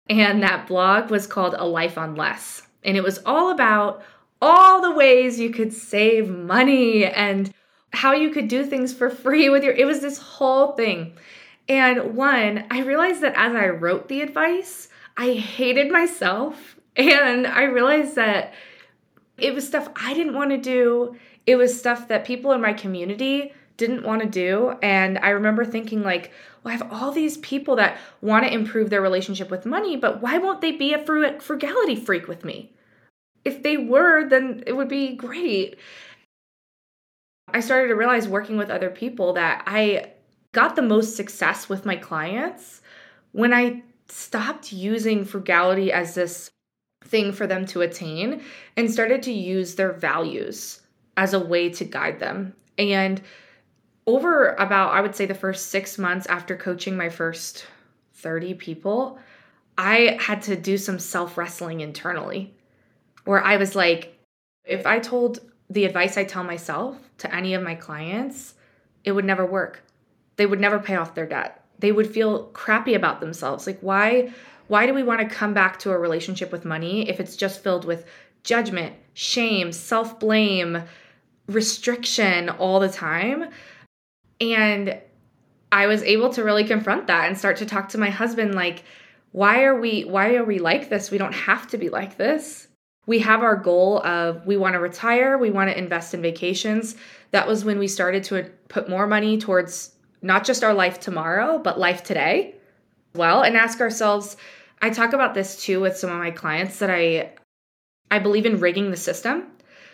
and 0.09 0.43
that 0.43 0.67
blog 0.67 1.09
was 1.09 1.25
called 1.25 1.55
A 1.57 1.65
Life 1.65 1.97
on 1.97 2.13
Less. 2.13 2.67
And 2.83 2.97
it 2.97 3.03
was 3.03 3.19
all 3.25 3.51
about 3.51 4.03
all 4.41 4.81
the 4.81 4.91
ways 4.91 5.39
you 5.39 5.51
could 5.51 5.71
save 5.71 6.29
money 6.29 7.05
and 7.05 7.53
how 7.93 8.13
you 8.13 8.29
could 8.29 8.47
do 8.47 8.65
things 8.65 8.93
for 8.93 9.09
free 9.09 9.49
with 9.49 9.63
your 9.63 9.73
it 9.73 9.85
was 9.85 9.99
this 9.99 10.17
whole 10.17 10.73
thing. 10.73 11.13
And 11.69 12.15
one, 12.15 12.65
I 12.71 12.81
realized 12.81 13.21
that 13.21 13.33
as 13.35 13.55
I 13.55 13.67
wrote 13.67 14.07
the 14.07 14.21
advice, 14.21 14.89
I 15.17 15.33
hated 15.33 15.91
myself 15.91 16.77
and 16.95 17.45
I 17.45 17.63
realized 17.63 18.15
that 18.15 18.53
it 19.37 19.53
was 19.53 19.67
stuff 19.67 19.89
I 19.95 20.13
didn't 20.13 20.35
want 20.35 20.51
to 20.51 20.57
do. 20.57 21.15
It 21.45 21.55
was 21.55 21.77
stuff 21.77 22.07
that 22.07 22.25
people 22.25 22.51
in 22.51 22.61
my 22.61 22.73
community 22.73 23.53
didn't 23.81 24.03
want 24.03 24.21
to 24.21 24.27
do. 24.29 24.75
And 24.83 25.17
I 25.17 25.29
remember 25.29 25.65
thinking, 25.65 26.03
like, 26.03 26.31
well, 26.63 26.71
I 26.71 26.77
have 26.77 26.93
all 26.93 27.11
these 27.11 27.37
people 27.37 27.75
that 27.77 27.97
want 28.21 28.45
to 28.45 28.53
improve 28.53 28.91
their 28.91 29.01
relationship 29.01 29.49
with 29.49 29.65
money, 29.65 29.97
but 29.97 30.21
why 30.21 30.37
won't 30.37 30.61
they 30.61 30.71
be 30.71 30.93
a 30.93 31.03
frugality 31.03 31.95
freak 31.95 32.27
with 32.27 32.45
me? 32.45 32.71
If 33.43 33.63
they 33.63 33.77
were, 33.77 34.29
then 34.29 34.63
it 34.67 34.73
would 34.73 34.87
be 34.87 35.15
great. 35.15 35.77
I 37.51 37.59
started 37.59 37.87
to 37.87 37.95
realize 37.95 38.27
working 38.27 38.55
with 38.55 38.69
other 38.69 38.91
people 38.91 39.33
that 39.33 39.63
I 39.65 40.11
got 40.51 40.75
the 40.75 40.83
most 40.83 41.15
success 41.15 41.67
with 41.67 41.83
my 41.83 41.95
clients 41.95 42.81
when 43.31 43.51
I 43.51 43.81
stopped 44.07 44.71
using 44.71 45.25
frugality 45.25 45.91
as 45.91 46.13
this 46.13 46.51
thing 47.03 47.31
for 47.31 47.47
them 47.47 47.65
to 47.65 47.81
attain 47.81 48.43
and 48.77 48.91
started 48.91 49.23
to 49.23 49.31
use 49.31 49.73
their 49.73 49.91
values 49.91 50.81
as 51.17 51.33
a 51.33 51.39
way 51.39 51.69
to 51.69 51.83
guide 51.83 52.19
them. 52.19 52.53
And 52.77 53.21
over 54.15 54.53
about, 54.55 54.91
I 54.91 55.01
would 55.01 55.15
say, 55.15 55.25
the 55.25 55.33
first 55.33 55.69
six 55.69 55.97
months 55.97 56.25
after 56.27 56.55
coaching 56.55 56.97
my 56.97 57.09
first 57.09 57.65
30 58.15 58.55
people, 58.55 59.19
I 59.77 60.17
had 60.19 60.41
to 60.43 60.55
do 60.55 60.77
some 60.77 60.99
self 60.99 61.37
wrestling 61.37 61.81
internally 61.81 62.53
where 63.25 63.43
I 63.43 63.57
was 63.57 63.75
like, 63.75 64.17
if 64.65 64.85
I 64.85 64.99
told 64.99 65.39
the 65.69 65.85
advice 65.85 66.17
I 66.17 66.23
tell 66.23 66.43
myself 66.43 66.97
to 67.19 67.33
any 67.33 67.53
of 67.53 67.63
my 67.63 67.75
clients, 67.75 68.55
it 69.03 69.11
would 69.13 69.25
never 69.25 69.45
work. 69.45 69.83
They 70.35 70.45
would 70.45 70.59
never 70.59 70.79
pay 70.79 70.95
off 70.95 71.15
their 71.15 71.25
debt. 71.25 71.63
They 71.79 71.91
would 71.91 72.11
feel 72.11 72.45
crappy 72.47 72.93
about 72.93 73.19
themselves. 73.19 73.65
Like, 73.65 73.79
why? 73.81 74.31
Why 74.67 74.85
do 74.85 74.93
we 74.93 75.03
want 75.03 75.19
to 75.19 75.35
come 75.35 75.53
back 75.53 75.79
to 75.79 75.91
a 75.91 75.97
relationship 75.97 76.51
with 76.51 76.63
money 76.63 77.09
if 77.09 77.19
it's 77.19 77.35
just 77.35 77.61
filled 77.63 77.85
with 77.85 78.05
judgment, 78.43 78.95
shame, 79.13 79.71
self 79.71 80.19
blame, 80.19 80.83
restriction 81.47 82.49
all 82.49 82.79
the 82.79 82.89
time? 82.89 83.49
And 84.41 84.99
I 85.71 85.87
was 85.87 86.03
able 86.03 86.29
to 86.33 86.43
really 86.43 86.65
confront 86.65 87.07
that 87.07 87.27
and 87.27 87.37
start 87.37 87.57
to 87.57 87.65
talk 87.65 87.89
to 87.89 87.97
my 87.97 88.09
husband 88.09 88.55
like 88.55 88.83
why 89.31 89.63
are 89.63 89.79
we 89.79 90.03
why 90.03 90.35
are 90.35 90.43
we 90.43 90.59
like 90.59 90.89
this? 90.89 91.09
We 91.09 91.17
don't 91.17 91.33
have 91.33 91.67
to 91.67 91.77
be 91.77 91.89
like 91.89 92.17
this. 92.17 92.67
We 93.05 93.19
have 93.19 93.43
our 93.43 93.55
goal 93.55 94.05
of 94.05 94.45
we 94.45 94.57
want 94.57 94.73
to 94.73 94.79
retire, 94.79 95.37
we 95.37 95.51
want 95.51 95.69
to 95.69 95.77
invest 95.77 96.13
in 96.13 96.21
vacations. 96.21 96.95
That 97.31 97.47
was 97.47 97.63
when 97.63 97.79
we 97.79 97.87
started 97.87 98.23
to 98.25 98.51
put 98.67 98.89
more 98.89 99.07
money 99.07 99.37
towards 99.37 99.95
not 100.21 100.43
just 100.43 100.63
our 100.63 100.73
life 100.73 100.99
tomorrow, 100.99 101.57
but 101.57 101.79
life 101.79 102.03
today. 102.03 102.55
Well, 103.15 103.41
and 103.41 103.57
ask 103.57 103.79
ourselves, 103.79 104.37
I 104.81 104.89
talk 104.89 105.13
about 105.13 105.33
this 105.33 105.63
too 105.63 105.79
with 105.79 105.97
some 105.97 106.11
of 106.11 106.19
my 106.19 106.31
clients 106.31 106.79
that 106.79 106.89
I 106.89 107.33
I 108.09 108.19
believe 108.19 108.45
in 108.45 108.59
rigging 108.59 108.91
the 108.91 108.97
system. 108.97 109.47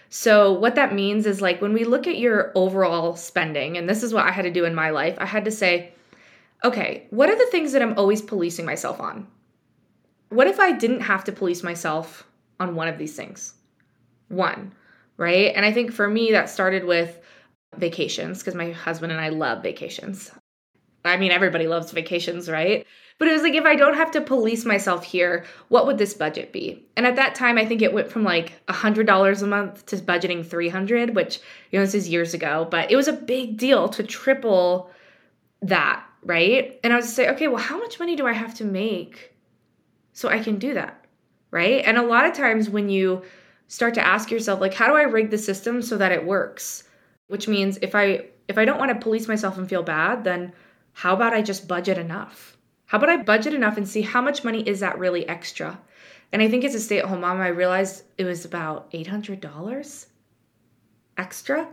So, 0.09 0.53
what 0.53 0.75
that 0.75 0.93
means 0.93 1.25
is 1.25 1.41
like 1.41 1.61
when 1.61 1.73
we 1.73 1.83
look 1.83 2.07
at 2.07 2.17
your 2.17 2.51
overall 2.55 3.15
spending, 3.15 3.77
and 3.77 3.89
this 3.89 4.03
is 4.03 4.13
what 4.13 4.25
I 4.25 4.31
had 4.31 4.43
to 4.43 4.51
do 4.51 4.65
in 4.65 4.73
my 4.73 4.89
life, 4.89 5.17
I 5.19 5.25
had 5.25 5.45
to 5.45 5.51
say, 5.51 5.91
okay, 6.63 7.07
what 7.09 7.29
are 7.29 7.37
the 7.37 7.51
things 7.51 7.73
that 7.73 7.81
I'm 7.81 7.97
always 7.97 8.21
policing 8.21 8.65
myself 8.65 8.99
on? 8.99 9.27
What 10.29 10.47
if 10.47 10.59
I 10.59 10.71
didn't 10.71 11.01
have 11.01 11.23
to 11.25 11.31
police 11.31 11.63
myself 11.63 12.25
on 12.59 12.75
one 12.75 12.87
of 12.87 12.97
these 12.97 13.15
things? 13.15 13.53
One, 14.29 14.73
right? 15.17 15.53
And 15.55 15.65
I 15.65 15.71
think 15.71 15.91
for 15.91 16.07
me, 16.07 16.31
that 16.31 16.49
started 16.49 16.83
with 16.85 17.19
vacations 17.75 18.39
because 18.39 18.55
my 18.55 18.71
husband 18.71 19.11
and 19.11 19.21
I 19.21 19.29
love 19.29 19.61
vacations. 19.61 20.31
I 21.07 21.17
mean, 21.17 21.31
everybody 21.31 21.67
loves 21.67 21.91
vacations, 21.91 22.49
right? 22.49 22.85
But 23.19 23.27
it 23.27 23.33
was 23.33 23.41
like, 23.41 23.55
if 23.55 23.65
I 23.65 23.75
don't 23.75 23.95
have 23.95 24.11
to 24.11 24.21
police 24.21 24.63
myself 24.63 25.03
here, 25.03 25.45
what 25.69 25.87
would 25.87 25.97
this 25.97 26.13
budget 26.13 26.53
be? 26.53 26.85
And 26.95 27.07
at 27.07 27.15
that 27.15 27.33
time, 27.33 27.57
I 27.57 27.65
think 27.65 27.81
it 27.81 27.93
went 27.93 28.11
from 28.11 28.23
like 28.23 28.53
$100 28.67 29.41
a 29.41 29.47
month 29.47 29.85
to 29.87 29.97
budgeting 29.97 30.45
300 30.45 31.15
which, 31.15 31.39
you 31.71 31.79
know, 31.79 31.85
this 31.85 31.95
is 31.95 32.09
years 32.09 32.33
ago, 32.33 32.67
but 32.69 32.91
it 32.91 32.95
was 32.95 33.07
a 33.07 33.13
big 33.13 33.57
deal 33.57 33.89
to 33.89 34.03
triple 34.03 34.91
that, 35.63 36.05
right? 36.23 36.79
And 36.83 36.93
I 36.93 36.97
was 36.97 37.11
say, 37.11 37.29
okay, 37.29 37.47
well, 37.47 37.61
how 37.61 37.79
much 37.79 37.99
money 37.99 38.15
do 38.15 38.27
I 38.27 38.33
have 38.33 38.53
to 38.55 38.65
make 38.65 39.33
so 40.13 40.29
I 40.29 40.39
can 40.39 40.59
do 40.59 40.75
that, 40.75 41.05
right? 41.49 41.83
And 41.85 41.97
a 41.97 42.03
lot 42.03 42.25
of 42.25 42.33
times 42.33 42.69
when 42.69 42.89
you 42.89 43.23
start 43.67 43.93
to 43.95 44.05
ask 44.05 44.31
yourself, 44.31 44.61
like, 44.61 44.73
how 44.73 44.87
do 44.87 44.95
I 44.95 45.03
rig 45.03 45.31
the 45.31 45.37
system 45.37 45.81
so 45.81 45.97
that 45.97 46.11
it 46.11 46.25
works? 46.25 46.83
Which 47.27 47.47
means 47.47 47.77
if 47.81 47.95
I 47.95 48.27
if 48.47 48.57
I 48.57 48.65
don't 48.65 48.79
want 48.79 48.91
to 48.91 49.03
police 49.03 49.27
myself 49.27 49.57
and 49.57 49.67
feel 49.67 49.83
bad, 49.83 50.23
then 50.23 50.53
how 50.97 51.13
about 51.13 51.31
I 51.31 51.43
just 51.43 51.67
budget 51.67 51.99
enough? 51.99 52.57
How 52.87 52.97
about 52.97 53.11
I 53.11 53.17
budget 53.17 53.53
enough 53.53 53.77
and 53.77 53.87
see 53.87 54.01
how 54.01 54.19
much 54.19 54.43
money 54.43 54.67
is 54.67 54.79
that 54.79 54.97
really 54.97 55.29
extra? 55.29 55.79
And 56.31 56.41
I 56.41 56.49
think 56.49 56.63
as 56.63 56.73
a 56.73 56.79
stay 56.79 56.97
at 56.97 57.05
home 57.05 57.21
mom, 57.21 57.39
I 57.39 57.49
realized 57.49 58.03
it 58.17 58.23
was 58.23 58.45
about 58.45 58.89
$800 58.89 60.07
extra 61.15 61.67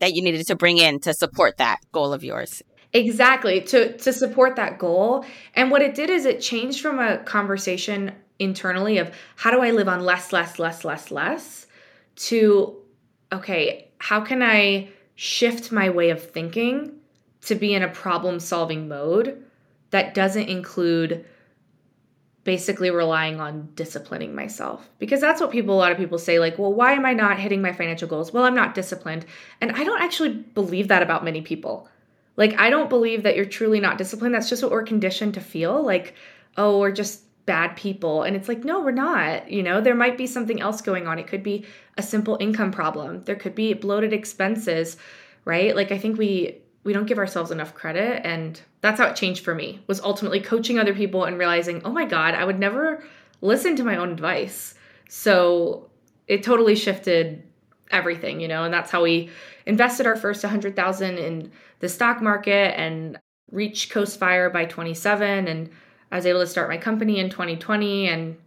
that 0.00 0.14
you 0.14 0.22
needed 0.22 0.46
to 0.46 0.56
bring 0.56 0.78
in 0.78 0.98
to 1.00 1.12
support 1.12 1.58
that 1.58 1.80
goal 1.92 2.14
of 2.14 2.24
yours. 2.24 2.62
Exactly, 2.94 3.60
to 3.60 3.98
to 3.98 4.14
support 4.14 4.56
that 4.56 4.78
goal. 4.78 5.26
And 5.52 5.70
what 5.70 5.82
it 5.82 5.94
did 5.94 6.08
is 6.08 6.24
it 6.24 6.40
changed 6.40 6.80
from 6.80 7.00
a 7.00 7.18
conversation 7.18 8.12
internally 8.38 8.96
of 8.96 9.14
how 9.36 9.50
do 9.50 9.60
I 9.60 9.72
live 9.72 9.88
on 9.88 10.06
less 10.06 10.32
less 10.32 10.58
less 10.58 10.86
less 10.86 11.10
less 11.10 11.66
to 12.16 12.78
okay, 13.30 13.90
how 13.98 14.22
can 14.22 14.42
I 14.42 14.88
shift 15.16 15.70
my 15.70 15.90
way 15.90 16.08
of 16.08 16.30
thinking 16.30 16.98
to 17.42 17.54
be 17.54 17.74
in 17.74 17.82
a 17.82 17.88
problem 17.88 18.40
solving 18.40 18.88
mode 18.88 19.44
that 19.90 20.14
doesn't 20.14 20.48
include 20.48 21.24
basically 22.44 22.90
relying 22.90 23.40
on 23.40 23.68
disciplining 23.74 24.34
myself. 24.34 24.88
Because 24.98 25.20
that's 25.20 25.40
what 25.40 25.52
people 25.52 25.74
a 25.74 25.78
lot 25.78 25.92
of 25.92 25.98
people 25.98 26.18
say 26.18 26.38
like 26.38 26.58
well 26.58 26.72
why 26.72 26.92
am 26.92 27.06
i 27.06 27.12
not 27.12 27.38
hitting 27.38 27.62
my 27.62 27.72
financial 27.72 28.08
goals? 28.08 28.32
Well 28.32 28.44
i'm 28.44 28.54
not 28.54 28.74
disciplined. 28.74 29.26
And 29.60 29.72
i 29.72 29.84
don't 29.84 30.02
actually 30.02 30.30
believe 30.30 30.88
that 30.88 31.02
about 31.02 31.24
many 31.24 31.40
people. 31.40 31.88
Like 32.36 32.58
i 32.58 32.70
don't 32.70 32.90
believe 32.90 33.22
that 33.22 33.36
you're 33.36 33.44
truly 33.44 33.80
not 33.80 33.98
disciplined. 33.98 34.34
That's 34.34 34.48
just 34.48 34.62
what 34.62 34.72
we're 34.72 34.82
conditioned 34.82 35.34
to 35.34 35.40
feel 35.40 35.82
like 35.82 36.14
oh 36.56 36.78
we're 36.78 36.92
just 36.92 37.22
bad 37.46 37.76
people. 37.76 38.22
And 38.22 38.34
it's 38.34 38.48
like 38.48 38.64
no 38.64 38.80
we're 38.80 38.92
not 38.92 39.50
you 39.50 39.62
know? 39.62 39.80
There 39.80 39.94
might 39.94 40.18
be 40.18 40.26
something 40.26 40.60
else 40.60 40.80
going 40.80 41.06
on. 41.06 41.18
It 41.18 41.28
could 41.28 41.42
be 41.42 41.64
a 41.96 42.02
simple 42.02 42.36
income 42.40 42.72
problem. 42.72 43.22
There 43.22 43.36
could 43.36 43.54
be 43.54 43.74
bloated 43.74 44.12
expenses 44.12 44.96
right? 45.44 45.74
Like 45.76 45.92
i 45.92 45.98
think 45.98 46.18
we 46.18 46.61
we 46.84 46.92
don't 46.92 47.06
give 47.06 47.18
ourselves 47.18 47.50
enough 47.50 47.74
credit. 47.74 48.26
And 48.26 48.60
that's 48.80 49.00
how 49.00 49.06
it 49.06 49.16
changed 49.16 49.44
for 49.44 49.54
me 49.54 49.82
was 49.86 50.00
ultimately 50.00 50.40
coaching 50.40 50.78
other 50.78 50.94
people 50.94 51.24
and 51.24 51.38
realizing 51.38 51.82
oh 51.84 51.92
my 51.92 52.04
god 52.04 52.34
i 52.34 52.44
would 52.44 52.58
never 52.58 53.04
listen 53.40 53.76
to 53.76 53.84
my 53.84 53.96
own 53.96 54.10
advice. 54.10 54.74
So 55.08 55.90
it 56.26 56.42
totally 56.42 56.76
shifted 56.76 57.42
everything 57.90 58.40
you 58.40 58.48
know 58.48 58.64
and 58.64 58.72
that's 58.72 58.90
how 58.90 59.02
we 59.02 59.28
invested 59.66 60.06
our 60.06 60.16
first 60.16 60.42
100000 60.42 61.18
in 61.18 61.52
the 61.80 61.88
stock 61.88 62.22
market 62.22 62.78
and 62.78 63.18
reached 63.50 63.90
coast 63.90 64.18
fire 64.18 64.48
by 64.48 64.64
27 64.64 65.46
and 65.46 65.68
i 66.10 66.16
was 66.16 66.24
able 66.24 66.40
to 66.40 66.46
start 66.46 66.70
my 66.70 66.78
company 66.78 67.18
in 67.18 67.28
2020 67.28 68.08
and 68.08 68.38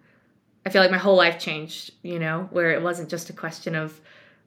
i 0.66 0.70
feel 0.72 0.82
like 0.82 0.90
my 0.90 0.98
whole 0.98 1.16
life 1.16 1.38
changed 1.38 1.92
you 2.02 2.18
know 2.18 2.48
where 2.50 2.72
it 2.72 2.82
wasn't 2.82 3.08
just 3.08 3.30
a 3.30 3.34
question 3.34 3.76
of 3.76 4.02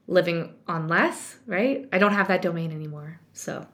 living 0.09 0.53
on 0.66 0.88
less 0.88 1.38
right? 1.48 1.88
I 1.92 1.98
don't 1.98 2.12
have 2.12 2.29
that 2.29 2.42
domain 2.42 2.70
anymore. 2.70 3.18
So 3.33 3.66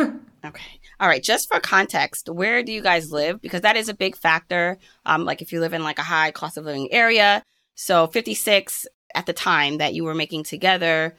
okay. 0.00 0.80
All 0.98 1.08
right. 1.08 1.22
Just 1.22 1.48
for 1.48 1.60
context, 1.60 2.28
where 2.28 2.62
do 2.62 2.72
you 2.72 2.82
guys 2.82 3.12
live? 3.12 3.40
Because 3.40 3.62
that 3.62 3.76
is 3.76 3.88
a 3.88 3.94
big 3.94 4.16
factor. 4.16 4.78
Um, 5.04 5.24
like 5.24 5.42
if 5.42 5.52
you 5.52 5.60
live 5.60 5.74
in 5.74 5.82
like 5.82 5.98
a 5.98 6.02
high 6.02 6.30
cost 6.30 6.56
of 6.56 6.64
living 6.64 6.92
area. 6.92 7.42
So 7.74 8.06
56 8.06 8.86
at 9.14 9.26
the 9.26 9.32
time 9.32 9.78
that 9.78 9.94
you 9.94 10.04
were 10.04 10.14
making 10.14 10.44
together, 10.44 11.16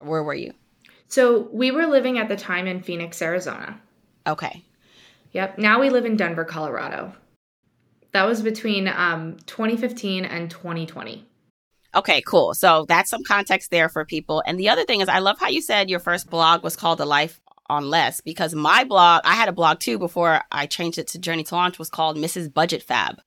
where 0.00 0.22
were 0.22 0.34
you? 0.34 0.54
So 1.08 1.48
we 1.52 1.70
were 1.70 1.86
living 1.86 2.18
at 2.18 2.28
the 2.28 2.36
time 2.36 2.66
in 2.66 2.82
Phoenix, 2.82 3.20
Arizona. 3.20 3.80
Okay. 4.26 4.64
Yep. 5.32 5.58
Now 5.58 5.80
we 5.80 5.90
live 5.90 6.04
in 6.04 6.16
Denver, 6.16 6.44
Colorado. 6.44 7.12
That 8.12 8.26
was 8.26 8.42
between 8.42 8.88
um, 8.88 9.36
2015 9.46 10.24
and 10.24 10.50
2020. 10.50 11.26
Okay, 11.94 12.22
cool. 12.22 12.54
So 12.54 12.84
that's 12.88 13.10
some 13.10 13.24
context 13.24 13.70
there 13.70 13.88
for 13.88 14.04
people. 14.04 14.42
And 14.46 14.58
the 14.58 14.68
other 14.68 14.84
thing 14.84 15.00
is, 15.00 15.08
I 15.08 15.18
love 15.18 15.38
how 15.40 15.48
you 15.48 15.60
said 15.60 15.90
your 15.90 15.98
first 15.98 16.30
blog 16.30 16.62
was 16.62 16.76
called 16.76 16.98
The 16.98 17.06
Life 17.06 17.39
on 17.70 17.88
Less 17.88 18.20
because 18.20 18.54
my 18.54 18.84
blog, 18.84 19.22
I 19.24 19.34
had 19.34 19.48
a 19.48 19.52
blog 19.52 19.78
too 19.78 19.98
before 19.98 20.42
I 20.50 20.66
changed 20.66 20.98
it 20.98 21.06
to 21.08 21.18
Journey 21.18 21.44
to 21.44 21.54
Launch, 21.54 21.78
was 21.78 21.88
called 21.88 22.16
Mrs. 22.16 22.52
Budget 22.52 22.82
Fab, 22.82 23.20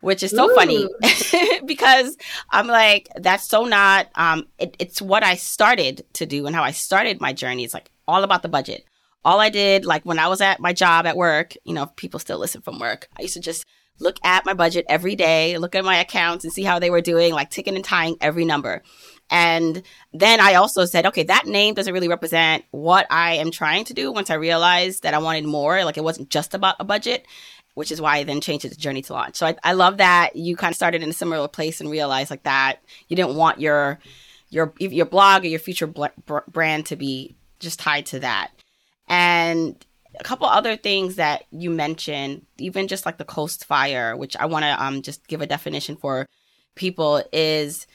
which 0.00 0.22
is 0.22 0.30
so 0.30 0.50
Ooh. 0.50 0.54
funny 0.54 0.86
because 1.66 2.16
I'm 2.50 2.66
like, 2.66 3.08
that's 3.16 3.44
so 3.44 3.64
not, 3.64 4.08
um, 4.14 4.46
it, 4.58 4.76
it's 4.78 5.02
what 5.02 5.24
I 5.24 5.34
started 5.34 6.04
to 6.14 6.26
do 6.26 6.46
and 6.46 6.54
how 6.54 6.62
I 6.62 6.70
started 6.70 7.20
my 7.20 7.32
journey. 7.32 7.64
It's 7.64 7.74
like 7.74 7.90
all 8.06 8.22
about 8.22 8.42
the 8.42 8.48
budget. 8.48 8.84
All 9.24 9.40
I 9.40 9.50
did, 9.50 9.84
like 9.84 10.04
when 10.04 10.18
I 10.18 10.28
was 10.28 10.40
at 10.40 10.60
my 10.60 10.72
job 10.72 11.06
at 11.06 11.16
work, 11.16 11.54
you 11.64 11.74
know, 11.74 11.86
people 11.86 12.20
still 12.20 12.38
listen 12.38 12.60
from 12.60 12.78
work, 12.78 13.08
I 13.18 13.22
used 13.22 13.34
to 13.34 13.40
just 13.40 13.66
look 13.98 14.18
at 14.24 14.46
my 14.46 14.54
budget 14.54 14.86
every 14.88 15.14
day, 15.14 15.58
look 15.58 15.74
at 15.74 15.84
my 15.84 15.96
accounts 15.96 16.44
and 16.44 16.52
see 16.52 16.62
how 16.62 16.78
they 16.78 16.90
were 16.90 17.02
doing, 17.02 17.32
like 17.32 17.50
ticking 17.50 17.76
and 17.76 17.84
tying 17.84 18.16
every 18.20 18.44
number. 18.44 18.82
And 19.30 19.82
then 20.12 20.40
I 20.40 20.54
also 20.54 20.84
said, 20.84 21.06
okay, 21.06 21.22
that 21.22 21.46
name 21.46 21.74
doesn't 21.74 21.94
really 21.94 22.08
represent 22.08 22.64
what 22.72 23.06
I 23.10 23.34
am 23.34 23.52
trying 23.52 23.84
to 23.84 23.94
do 23.94 24.10
once 24.10 24.28
I 24.28 24.34
realized 24.34 25.04
that 25.04 25.14
I 25.14 25.18
wanted 25.18 25.44
more. 25.44 25.84
Like 25.84 25.96
it 25.96 26.04
wasn't 26.04 26.30
just 26.30 26.52
about 26.52 26.76
a 26.80 26.84
budget, 26.84 27.24
which 27.74 27.92
is 27.92 28.00
why 28.00 28.16
I 28.16 28.24
then 28.24 28.40
changed 28.40 28.64
it 28.64 28.72
to 28.72 28.78
Journey 28.78 29.02
to 29.02 29.12
Launch. 29.12 29.36
So 29.36 29.46
I, 29.46 29.56
I 29.62 29.72
love 29.72 29.98
that 29.98 30.34
you 30.34 30.56
kind 30.56 30.72
of 30.72 30.76
started 30.76 31.02
in 31.02 31.10
a 31.10 31.14
similar 31.14 31.46
place 31.46 31.80
and 31.80 31.88
realized 31.88 32.30
like 32.30 32.42
that 32.42 32.80
you 33.08 33.16
didn't 33.16 33.36
want 33.36 33.60
your 33.60 34.00
your 34.50 34.74
your 34.78 35.06
blog 35.06 35.44
or 35.44 35.48
your 35.48 35.60
future 35.60 35.86
bl- 35.86 36.06
brand 36.48 36.86
to 36.86 36.96
be 36.96 37.36
just 37.60 37.78
tied 37.78 38.06
to 38.06 38.18
that. 38.20 38.50
And 39.08 39.76
a 40.18 40.24
couple 40.24 40.46
other 40.46 40.76
things 40.76 41.16
that 41.16 41.44
you 41.52 41.70
mentioned, 41.70 42.46
even 42.58 42.88
just 42.88 43.06
like 43.06 43.18
the 43.18 43.24
coast 43.24 43.64
fire, 43.64 44.16
which 44.16 44.36
I 44.36 44.46
want 44.46 44.64
to 44.64 44.82
um 44.82 45.02
just 45.02 45.26
give 45.28 45.40
a 45.40 45.46
definition 45.46 45.96
for 45.96 46.26
people 46.74 47.22
is, 47.32 47.86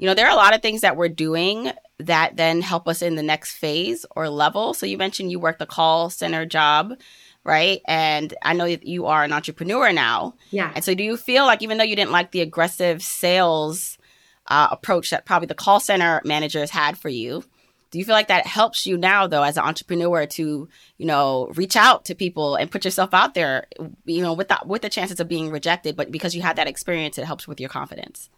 you 0.00 0.06
know, 0.06 0.14
there 0.14 0.26
are 0.26 0.32
a 0.32 0.36
lot 0.36 0.54
of 0.54 0.62
things 0.62 0.80
that 0.80 0.96
we're 0.96 1.10
doing 1.10 1.70
that 1.98 2.34
then 2.38 2.62
help 2.62 2.88
us 2.88 3.02
in 3.02 3.16
the 3.16 3.22
next 3.22 3.52
phase 3.52 4.06
or 4.16 4.30
level. 4.30 4.72
So 4.72 4.86
you 4.86 4.96
mentioned 4.96 5.30
you 5.30 5.38
worked 5.38 5.58
the 5.58 5.66
call 5.66 6.08
center 6.08 6.46
job, 6.46 6.94
right? 7.44 7.82
And 7.84 8.32
I 8.40 8.54
know 8.54 8.64
that 8.64 8.86
you 8.86 9.04
are 9.04 9.22
an 9.24 9.32
entrepreneur 9.34 9.92
now. 9.92 10.36
Yeah. 10.52 10.72
And 10.74 10.82
so 10.82 10.94
do 10.94 11.04
you 11.04 11.18
feel 11.18 11.44
like 11.44 11.62
even 11.62 11.76
though 11.76 11.84
you 11.84 11.96
didn't 11.96 12.12
like 12.12 12.30
the 12.30 12.40
aggressive 12.40 13.02
sales 13.02 13.98
uh, 14.46 14.68
approach 14.70 15.10
that 15.10 15.26
probably 15.26 15.48
the 15.48 15.54
call 15.54 15.80
center 15.80 16.22
managers 16.24 16.70
had 16.70 16.96
for 16.96 17.10
you, 17.10 17.44
do 17.90 17.98
you 17.98 18.06
feel 18.06 18.14
like 18.14 18.28
that 18.28 18.46
helps 18.46 18.86
you 18.86 18.96
now 18.96 19.26
though 19.26 19.42
as 19.42 19.58
an 19.58 19.64
entrepreneur 19.64 20.24
to, 20.24 20.66
you 20.96 21.06
know, 21.06 21.52
reach 21.56 21.76
out 21.76 22.06
to 22.06 22.14
people 22.14 22.54
and 22.54 22.70
put 22.70 22.86
yourself 22.86 23.12
out 23.12 23.34
there, 23.34 23.66
you 24.06 24.22
know, 24.22 24.32
with 24.32 24.48
that 24.48 24.66
with 24.66 24.80
the 24.80 24.88
chances 24.88 25.20
of 25.20 25.28
being 25.28 25.50
rejected, 25.50 25.94
but 25.94 26.10
because 26.10 26.34
you 26.34 26.40
had 26.40 26.56
that 26.56 26.68
experience 26.68 27.18
it 27.18 27.26
helps 27.26 27.46
with 27.46 27.60
your 27.60 27.68
confidence? 27.68 28.30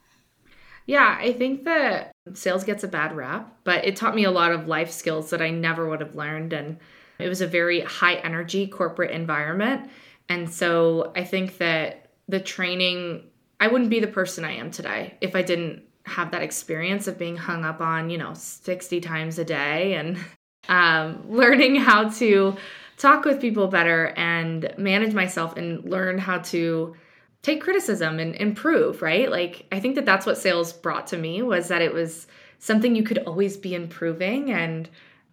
Yeah, 0.86 1.16
I 1.20 1.32
think 1.32 1.64
that 1.64 2.12
sales 2.34 2.64
gets 2.64 2.84
a 2.84 2.88
bad 2.88 3.16
rap, 3.16 3.54
but 3.64 3.84
it 3.84 3.96
taught 3.96 4.14
me 4.14 4.24
a 4.24 4.30
lot 4.30 4.52
of 4.52 4.66
life 4.66 4.90
skills 4.90 5.30
that 5.30 5.42
I 5.42 5.50
never 5.50 5.88
would 5.88 6.00
have 6.00 6.14
learned 6.14 6.52
and 6.52 6.78
it 7.18 7.28
was 7.28 7.40
a 7.40 7.46
very 7.46 7.80
high 7.80 8.14
energy 8.16 8.66
corporate 8.66 9.12
environment. 9.12 9.88
And 10.28 10.52
so 10.52 11.12
I 11.14 11.24
think 11.24 11.58
that 11.58 12.10
the 12.28 12.40
training 12.40 13.28
I 13.60 13.68
wouldn't 13.68 13.90
be 13.90 14.00
the 14.00 14.08
person 14.08 14.44
I 14.44 14.54
am 14.54 14.72
today 14.72 15.16
if 15.20 15.36
I 15.36 15.42
didn't 15.42 15.84
have 16.04 16.32
that 16.32 16.42
experience 16.42 17.06
of 17.06 17.16
being 17.16 17.36
hung 17.36 17.64
up 17.64 17.80
on, 17.80 18.10
you 18.10 18.18
know, 18.18 18.34
60 18.34 19.00
times 19.00 19.38
a 19.38 19.44
day 19.44 19.94
and 19.94 20.18
um, 20.68 21.22
learning 21.30 21.76
how 21.76 22.08
to 22.08 22.56
talk 22.98 23.24
with 23.24 23.40
people 23.40 23.68
better 23.68 24.06
and 24.16 24.74
manage 24.78 25.14
myself 25.14 25.56
and 25.56 25.84
learn 25.84 26.18
how 26.18 26.38
to 26.38 26.96
take 27.42 27.60
criticism 27.60 28.18
and 28.18 28.34
improve, 28.36 29.02
right? 29.02 29.30
Like 29.30 29.66
I 29.72 29.80
think 29.80 29.96
that 29.96 30.06
that's 30.06 30.26
what 30.26 30.38
sales 30.38 30.72
brought 30.72 31.08
to 31.08 31.18
me 31.18 31.42
was 31.42 31.68
that 31.68 31.82
it 31.82 31.92
was 31.92 32.26
something 32.58 32.94
you 32.94 33.02
could 33.02 33.18
always 33.18 33.56
be 33.56 33.74
improving 33.74 34.52
and 34.52 34.88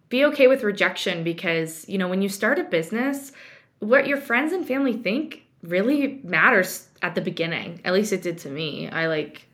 be 0.08 0.24
okay 0.24 0.48
with 0.48 0.64
rejection 0.64 1.22
because, 1.22 1.88
you 1.88 1.96
know, 1.96 2.08
when 2.08 2.20
you 2.20 2.28
start 2.28 2.58
a 2.58 2.64
business, 2.64 3.32
what 3.78 4.08
your 4.08 4.16
friends 4.16 4.52
and 4.52 4.66
family 4.66 4.94
think 4.94 5.44
really 5.62 6.20
matters 6.24 6.88
at 7.02 7.14
the 7.14 7.20
beginning. 7.20 7.80
At 7.84 7.94
least 7.94 8.12
it 8.12 8.22
did 8.22 8.38
to 8.38 8.50
me. 8.50 8.88
I 8.88 9.06
like 9.06 9.46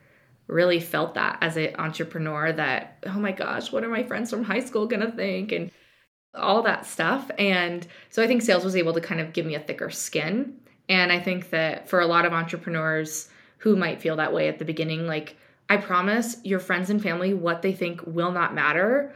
really 0.47 0.81
felt 0.81 1.15
that 1.15 1.39
as 1.43 1.57
an 1.57 1.75
entrepreneur 1.79 2.53
that, 2.53 3.05
oh 3.07 3.19
my 3.19 3.33
gosh, 3.33 3.71
what 3.71 3.85
are 3.85 3.89
my 3.89 4.05
friends 4.05 4.31
from 4.31 4.45
high 4.45 4.61
school 4.61 4.87
gonna 4.87 5.13
think? 5.13 5.53
And 5.53 5.71
all 6.35 6.63
that 6.63 6.87
stuff. 6.87 7.31
And 7.39 7.87
so 8.11 8.23
I 8.23 8.27
think 8.27 8.43
sales 8.43 8.65
was 8.65 8.77
able 8.77 8.93
to 8.95 9.01
kind 9.01 9.21
of 9.21 9.33
give 9.33 9.47
me 9.47 9.55
a 9.55 9.61
thicker 9.61 9.91
skin. 9.91 10.59
And 10.89 11.11
I 11.11 11.21
think 11.21 11.51
that 11.51 11.89
for 11.89 12.01
a 12.01 12.07
lot 12.07 12.25
of 12.25 12.33
entrepreneurs 12.33 13.29
who 13.59 13.77
might 13.77 14.01
feel 14.01 14.17
that 14.17 14.33
way 14.33 14.49
at 14.49 14.59
the 14.59 14.65
beginning, 14.65 15.07
like, 15.07 15.37
I 15.69 15.77
promise 15.79 16.37
your 16.45 16.61
friends 16.61 16.91
and 16.91 17.03
family 17.03 17.35
what 17.35 17.63
they 17.63 17.73
think 17.73 18.01
will 18.07 18.31
not 18.31 18.55
matter 18.55 19.15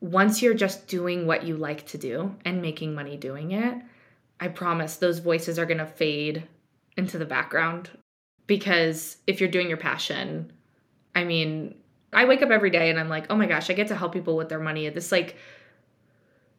once 0.00 0.42
you're 0.42 0.54
just 0.54 0.86
doing 0.86 1.26
what 1.26 1.44
you 1.44 1.56
like 1.56 1.86
to 1.86 1.98
do 1.98 2.34
and 2.44 2.62
making 2.62 2.94
money 2.94 3.16
doing 3.16 3.52
it. 3.52 3.74
I 4.38 4.48
promise 4.48 4.96
those 4.96 5.18
voices 5.18 5.58
are 5.58 5.66
going 5.66 5.78
to 5.78 5.86
fade 5.86 6.46
into 6.96 7.18
the 7.18 7.24
background 7.24 7.90
because 8.46 9.16
if 9.26 9.40
you're 9.40 9.48
doing 9.48 9.68
your 9.68 9.78
passion, 9.78 10.52
I 11.14 11.24
mean, 11.24 11.74
I 12.12 12.26
wake 12.26 12.42
up 12.42 12.50
every 12.50 12.70
day 12.70 12.90
and 12.90 13.00
I'm 13.00 13.08
like, 13.08 13.26
oh 13.30 13.36
my 13.36 13.46
gosh, 13.46 13.70
I 13.70 13.72
get 13.72 13.88
to 13.88 13.96
help 13.96 14.12
people 14.12 14.36
with 14.36 14.48
their 14.48 14.60
money. 14.60 14.88
This 14.90 15.10
like 15.10 15.36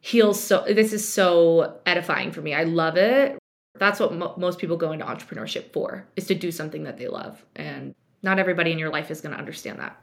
heals 0.01 0.43
so, 0.43 0.65
this 0.67 0.91
is 0.91 1.07
so 1.07 1.79
edifying 1.85 2.31
for 2.31 2.41
me. 2.41 2.53
I 2.53 2.63
love 2.63 2.97
it. 2.97 3.37
That's 3.77 3.99
what 3.99 4.13
mo- 4.13 4.33
most 4.37 4.59
people 4.59 4.77
go 4.77 4.91
into 4.91 5.05
entrepreneurship 5.05 5.73
for 5.73 6.07
is 6.15 6.27
to 6.27 6.35
do 6.35 6.51
something 6.51 6.83
that 6.83 6.97
they 6.97 7.07
love. 7.07 7.43
And 7.55 7.93
not 8.23 8.39
everybody 8.39 8.71
in 8.71 8.79
your 8.79 8.89
life 8.89 9.11
is 9.11 9.21
going 9.21 9.33
to 9.33 9.39
understand 9.39 9.79
that. 9.79 10.01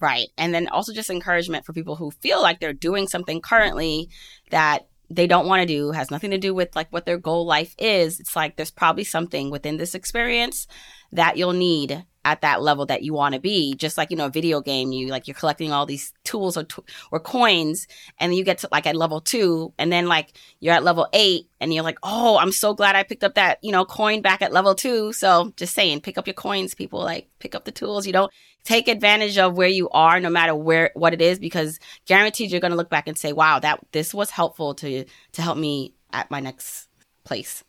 Right. 0.00 0.28
And 0.36 0.54
then 0.54 0.68
also 0.68 0.92
just 0.92 1.10
encouragement 1.10 1.64
for 1.64 1.72
people 1.72 1.96
who 1.96 2.10
feel 2.10 2.42
like 2.42 2.60
they're 2.60 2.72
doing 2.72 3.06
something 3.08 3.40
currently 3.40 4.08
that 4.50 4.86
they 5.10 5.26
don't 5.26 5.46
want 5.46 5.60
to 5.60 5.66
do 5.66 5.92
has 5.92 6.10
nothing 6.10 6.30
to 6.30 6.38
do 6.38 6.54
with 6.54 6.74
like 6.74 6.90
what 6.90 7.04
their 7.04 7.18
goal 7.18 7.44
life 7.44 7.74
is 7.78 8.20
it's 8.20 8.34
like 8.34 8.56
there's 8.56 8.70
probably 8.70 9.04
something 9.04 9.50
within 9.50 9.76
this 9.76 9.94
experience 9.94 10.66
that 11.14 11.36
you'll 11.36 11.52
need 11.52 12.04
at 12.24 12.40
that 12.40 12.62
level 12.62 12.86
that 12.86 13.02
you 13.02 13.12
want 13.12 13.34
to 13.34 13.40
be. 13.40 13.74
Just 13.74 13.98
like 13.98 14.10
you 14.10 14.16
know 14.16 14.26
a 14.26 14.30
video 14.30 14.60
game 14.60 14.92
you 14.92 15.08
like 15.08 15.28
you're 15.28 15.34
collecting 15.34 15.72
all 15.72 15.86
these 15.86 16.12
tools 16.24 16.56
or 16.56 16.66
or 17.10 17.20
coins 17.20 17.86
and 18.18 18.34
you 18.34 18.44
get 18.44 18.58
to 18.58 18.68
like 18.72 18.86
at 18.86 18.96
level 18.96 19.20
2 19.20 19.74
and 19.78 19.92
then 19.92 20.06
like 20.06 20.32
you're 20.60 20.74
at 20.74 20.82
level 20.82 21.06
8 21.12 21.46
and 21.60 21.74
you're 21.74 21.84
like 21.84 21.98
oh 22.02 22.38
I'm 22.38 22.52
so 22.52 22.74
glad 22.74 22.96
I 22.96 23.02
picked 23.02 23.24
up 23.24 23.34
that 23.34 23.58
you 23.62 23.72
know 23.72 23.84
coin 23.84 24.22
back 24.22 24.42
at 24.42 24.52
level 24.52 24.74
2 24.74 25.12
so 25.12 25.52
just 25.56 25.74
saying 25.74 26.00
pick 26.00 26.18
up 26.18 26.26
your 26.26 26.34
coins 26.34 26.74
people 26.74 27.00
like 27.00 27.28
pick 27.38 27.54
up 27.54 27.64
the 27.64 27.72
tools. 27.72 28.06
You 28.06 28.12
don't 28.12 28.32
take 28.64 28.88
advantage 28.88 29.36
of 29.36 29.56
where 29.56 29.68
you 29.68 29.90
are 29.90 30.18
no 30.20 30.30
matter 30.30 30.54
where 30.54 30.90
what 30.94 31.12
it 31.12 31.20
is 31.20 31.38
because 31.38 31.78
guaranteed 32.06 32.50
you're 32.50 32.60
going 32.60 32.70
to 32.70 32.76
look 32.76 32.90
back 32.90 33.06
and 33.06 33.18
say 33.18 33.32
wow 33.32 33.58
that 33.58 33.78
this 33.92 34.14
was 34.14 34.30
helpful 34.30 34.74
to 34.74 35.04
to 35.32 35.42
help 35.42 35.58
me 35.58 35.92
at 36.12 36.30
my 36.30 36.40
next 36.40 36.88
place 37.24 37.62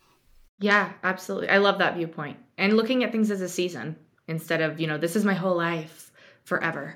yeah 0.58 0.92
absolutely 1.02 1.48
i 1.48 1.58
love 1.58 1.78
that 1.78 1.96
viewpoint 1.96 2.36
and 2.58 2.76
looking 2.76 3.04
at 3.04 3.12
things 3.12 3.30
as 3.30 3.40
a 3.40 3.48
season 3.48 3.96
instead 4.28 4.60
of 4.60 4.80
you 4.80 4.86
know 4.86 4.98
this 4.98 5.16
is 5.16 5.24
my 5.24 5.34
whole 5.34 5.56
life 5.56 6.10
forever 6.44 6.94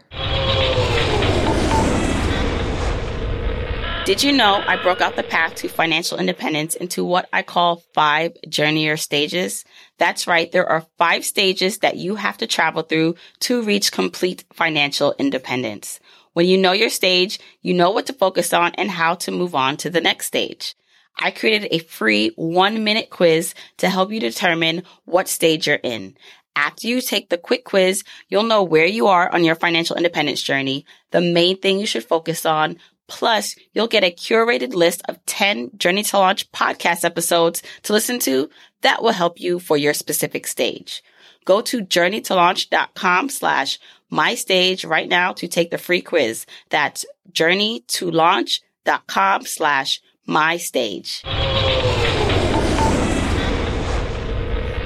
Did 4.10 4.24
you 4.24 4.32
know 4.32 4.64
I 4.66 4.76
broke 4.82 5.02
out 5.02 5.14
the 5.14 5.22
path 5.22 5.54
to 5.56 5.68
financial 5.68 6.18
independence 6.18 6.74
into 6.74 7.04
what 7.04 7.28
I 7.32 7.42
call 7.42 7.84
five 7.94 8.32
journeyer 8.48 8.98
stages? 8.98 9.64
That's 9.98 10.26
right. 10.26 10.50
There 10.50 10.66
are 10.66 10.86
five 10.98 11.24
stages 11.24 11.78
that 11.78 11.96
you 11.96 12.16
have 12.16 12.38
to 12.38 12.48
travel 12.48 12.82
through 12.82 13.14
to 13.40 13.62
reach 13.62 13.92
complete 13.92 14.42
financial 14.52 15.14
independence. 15.18 16.00
When 16.32 16.46
you 16.46 16.58
know 16.58 16.72
your 16.72 16.88
stage, 16.88 17.38
you 17.62 17.72
know 17.72 17.90
what 17.90 18.06
to 18.06 18.12
focus 18.12 18.52
on 18.52 18.72
and 18.74 18.90
how 18.90 19.14
to 19.16 19.30
move 19.30 19.54
on 19.54 19.76
to 19.76 19.90
the 19.90 20.00
next 20.00 20.26
stage. 20.26 20.74
I 21.18 21.30
created 21.30 21.68
a 21.70 21.78
free 21.78 22.32
one 22.36 22.84
minute 22.84 23.10
quiz 23.10 23.54
to 23.78 23.88
help 23.88 24.12
you 24.12 24.20
determine 24.20 24.82
what 25.04 25.28
stage 25.28 25.66
you're 25.66 25.76
in. 25.76 26.16
After 26.56 26.88
you 26.88 27.00
take 27.00 27.28
the 27.28 27.38
quick 27.38 27.64
quiz, 27.64 28.04
you'll 28.28 28.42
know 28.42 28.62
where 28.62 28.86
you 28.86 29.06
are 29.06 29.32
on 29.32 29.44
your 29.44 29.54
financial 29.54 29.96
independence 29.96 30.42
journey, 30.42 30.84
the 31.10 31.20
main 31.20 31.58
thing 31.58 31.78
you 31.78 31.86
should 31.86 32.04
focus 32.04 32.44
on, 32.44 32.76
Plus, 33.10 33.54
you'll 33.74 33.88
get 33.88 34.04
a 34.04 34.12
curated 34.12 34.72
list 34.72 35.02
of 35.08 35.26
10 35.26 35.72
Journey 35.76 36.04
to 36.04 36.16
Launch 36.16 36.50
podcast 36.52 37.04
episodes 37.04 37.60
to 37.82 37.92
listen 37.92 38.20
to 38.20 38.48
that 38.82 39.02
will 39.02 39.10
help 39.10 39.40
you 39.40 39.58
for 39.58 39.76
your 39.76 39.94
specific 39.94 40.46
stage. 40.46 41.02
Go 41.44 41.60
to 41.60 41.84
journeytolaunch.com 41.84 43.30
slash 43.30 43.80
my 44.10 44.36
stage 44.36 44.84
right 44.84 45.08
now 45.08 45.32
to 45.32 45.48
take 45.48 45.72
the 45.72 45.78
free 45.78 46.02
quiz. 46.02 46.46
That's 46.68 47.04
journeytolaunch.com 47.32 49.44
slash 49.44 50.00
my 50.30 50.56
stage. 50.56 51.22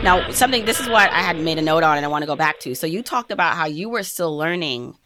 Now, 0.03 0.31
something, 0.33 0.65
this 0.65 0.81
is 0.81 0.89
what 0.89 1.11
I 1.11 1.21
had 1.21 1.39
made 1.39 1.59
a 1.59 1.63
note 1.63 1.83
on 1.83 1.97
and 1.97 2.05
I 2.05 2.09
want 2.09 2.23
to 2.23 2.27
go 2.27 2.35
back 2.37 2.61
to. 2.61 2.75
So 2.75 2.87
you 2.87 3.03
talked 3.03 3.31
about 3.31 3.55
how 3.55 3.67
you 3.67 3.89
were 3.89 4.03
still 4.03 4.37
learning 4.37 4.97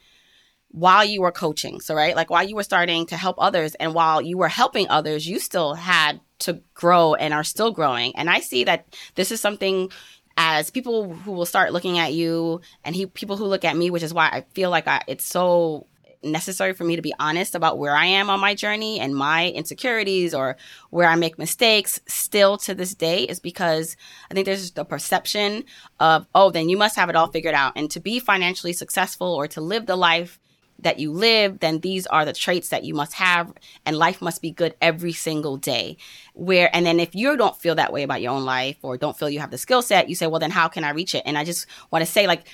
while 0.70 1.05
you 1.05 1.22
were 1.22 1.33
coaching. 1.33 1.81
So, 1.81 1.94
right, 1.94 2.16
like 2.16 2.31
while 2.31 2.42
you 2.42 2.55
were 2.55 2.62
starting 2.62 3.07
to 3.07 3.16
help 3.16 3.37
others 3.38 3.74
and 3.77 3.94
while 3.94 4.22
you 4.22 4.38
were 4.38 4.48
helping 4.48 4.88
others, 4.88 5.27
you 5.27 5.40
still 5.40 5.74
had 5.74 6.20
to 6.40 6.61
grow 6.74 7.14
and 7.14 7.35
are 7.35 7.44
still 7.44 7.72
growing. 7.72 8.14
And 8.16 8.31
I 8.31 8.40
see 8.40 8.64
that 8.64 8.96
this 9.16 9.33
is 9.33 9.40
something 9.40 9.90
as 10.37 10.70
people 10.70 11.14
who 11.14 11.33
will 11.33 11.46
start 11.46 11.72
looking 11.72 11.98
at 11.98 12.12
you 12.12 12.61
and 12.85 12.94
he, 12.94 13.07
people 13.07 13.37
who 13.37 13.44
look 13.44 13.64
at 13.64 13.77
me, 13.77 13.90
which 13.90 14.05
is 14.05 14.14
why 14.14 14.29
I 14.29 14.44
feel 14.55 14.70
like 14.70 14.87
I, 14.87 15.03
it's 15.09 15.24
so 15.24 15.87
necessary 16.22 16.72
for 16.72 16.85
me 16.85 16.96
to 16.96 17.02
be 17.02 17.14
honest 17.18 17.54
about 17.54 17.78
where 17.78 17.94
I 17.94 18.07
am 18.07 18.31
on 18.31 18.40
my 18.40 18.54
journey 18.54 19.00
and 19.00 19.14
my 19.14 19.50
insecurities 19.50 20.35
or 20.35 20.57
where 20.90 21.09
I 21.09 21.14
make 21.14 21.38
mistakes 21.38 22.00
still 22.07 22.59
to 22.59 22.74
this 22.74 22.94
day 22.94 23.22
is 23.24 23.40
because 23.40 23.96
I 24.31 24.35
think 24.35 24.46
there's 24.46 24.72
the 24.72 24.85
perception 24.85 25.64
of, 26.00 26.26
oh, 26.35 26.50
then 26.50 26.68
you 26.68 26.76
must 26.76 26.96
have 26.96 27.09
it 27.09 27.16
all 27.16 27.31
figured 27.31 27.54
out. 27.54 27.72
And 27.76 27.90
to 27.92 28.00
be 28.00 28.18
financially 28.18 28.72
successful 28.72 29.35
or 29.35 29.46
to 29.48 29.61
live 29.61 29.87
the 29.87 29.96
life 29.96 30.38
that 30.81 30.98
you 31.00 31.11
live, 31.11 31.59
then 31.59 31.81
these 31.81 32.07
are 32.07 32.24
the 32.24 32.33
traits 32.33 32.68
that 32.68 32.85
you 32.85 32.94
must 32.94 33.14
have, 33.14 33.52
and 33.85 33.96
life 33.96 34.22
must 34.22 34.40
be 34.40 34.52
good 34.52 34.76
every 34.81 35.12
single 35.12 35.57
day. 35.57 35.96
Where, 36.35 36.70
and 36.72 36.87
then 36.87 37.00
if 37.00 37.16
you 37.16 37.37
don't 37.37 37.57
feel 37.57 37.74
that 37.74 37.92
way 37.92 38.04
about 38.04 38.22
your 38.22 38.33
own 38.33 38.44
life 38.44 38.76
or 38.83 38.96
don't 38.96 39.18
feel 39.18 39.28
you 39.28 39.40
have 39.40 39.50
the 39.50 39.59
skill 39.59 39.83
set, 39.83 40.09
you 40.09 40.14
say, 40.14 40.28
well, 40.28 40.38
then 40.38 40.52
how 40.52 40.68
can 40.68 40.85
I 40.85 40.90
reach 40.90 41.16
it? 41.16 41.24
And 41.26 41.37
I 41.37 41.42
just 41.42 41.66
want 41.90 42.04
to 42.04 42.11
say, 42.11 42.28
like, 42.28 42.46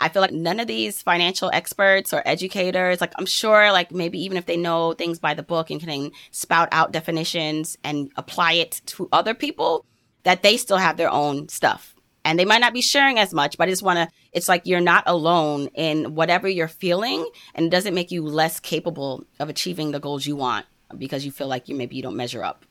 I 0.00 0.08
feel 0.08 0.22
like 0.22 0.32
none 0.32 0.60
of 0.60 0.66
these 0.66 1.02
financial 1.02 1.50
experts 1.52 2.12
or 2.12 2.22
educators, 2.26 3.00
like 3.00 3.12
I'm 3.18 3.26
sure, 3.26 3.72
like 3.72 3.92
maybe 3.92 4.22
even 4.22 4.36
if 4.36 4.46
they 4.46 4.56
know 4.56 4.92
things 4.92 5.18
by 5.18 5.34
the 5.34 5.42
book 5.42 5.70
and 5.70 5.80
can 5.80 6.10
spout 6.30 6.68
out 6.72 6.92
definitions 6.92 7.78
and 7.84 8.10
apply 8.16 8.52
it 8.54 8.82
to 8.86 9.08
other 9.12 9.34
people, 9.34 9.84
that 10.24 10.42
they 10.42 10.56
still 10.56 10.78
have 10.78 10.96
their 10.96 11.10
own 11.10 11.48
stuff 11.48 11.94
and 12.24 12.38
they 12.38 12.44
might 12.44 12.60
not 12.60 12.72
be 12.72 12.80
sharing 12.80 13.18
as 13.18 13.34
much, 13.34 13.58
but 13.58 13.68
I 13.68 13.70
just 13.70 13.82
want 13.82 13.98
to, 13.98 14.08
it's 14.32 14.48
like 14.48 14.62
you're 14.64 14.80
not 14.80 15.04
alone 15.06 15.68
in 15.74 16.14
whatever 16.14 16.48
you're 16.48 16.68
feeling 16.68 17.28
and 17.54 17.66
it 17.66 17.70
doesn't 17.70 17.94
make 17.94 18.10
you 18.10 18.24
less 18.24 18.58
capable 18.58 19.24
of 19.38 19.48
achieving 19.48 19.90
the 19.90 20.00
goals 20.00 20.26
you 20.26 20.34
want 20.34 20.66
because 20.96 21.24
you 21.24 21.30
feel 21.30 21.48
like 21.48 21.68
you 21.68 21.74
maybe 21.74 21.96
you 21.96 22.02
don't 22.02 22.16
measure 22.16 22.42
up. 22.42 22.64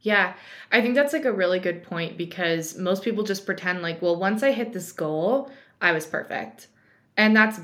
Yeah, 0.00 0.34
I 0.70 0.82
think 0.82 0.94
that's 0.94 1.12
like 1.12 1.24
a 1.24 1.32
really 1.32 1.58
good 1.58 1.82
point 1.82 2.18
because 2.18 2.76
most 2.76 3.02
people 3.02 3.24
just 3.24 3.46
pretend 3.46 3.80
like, 3.80 4.02
well, 4.02 4.16
once 4.16 4.42
I 4.42 4.52
hit 4.52 4.72
this 4.72 4.92
goal, 4.92 5.50
I 5.80 5.92
was 5.92 6.06
perfect. 6.06 6.68
And 7.16 7.36
that's 7.36 7.60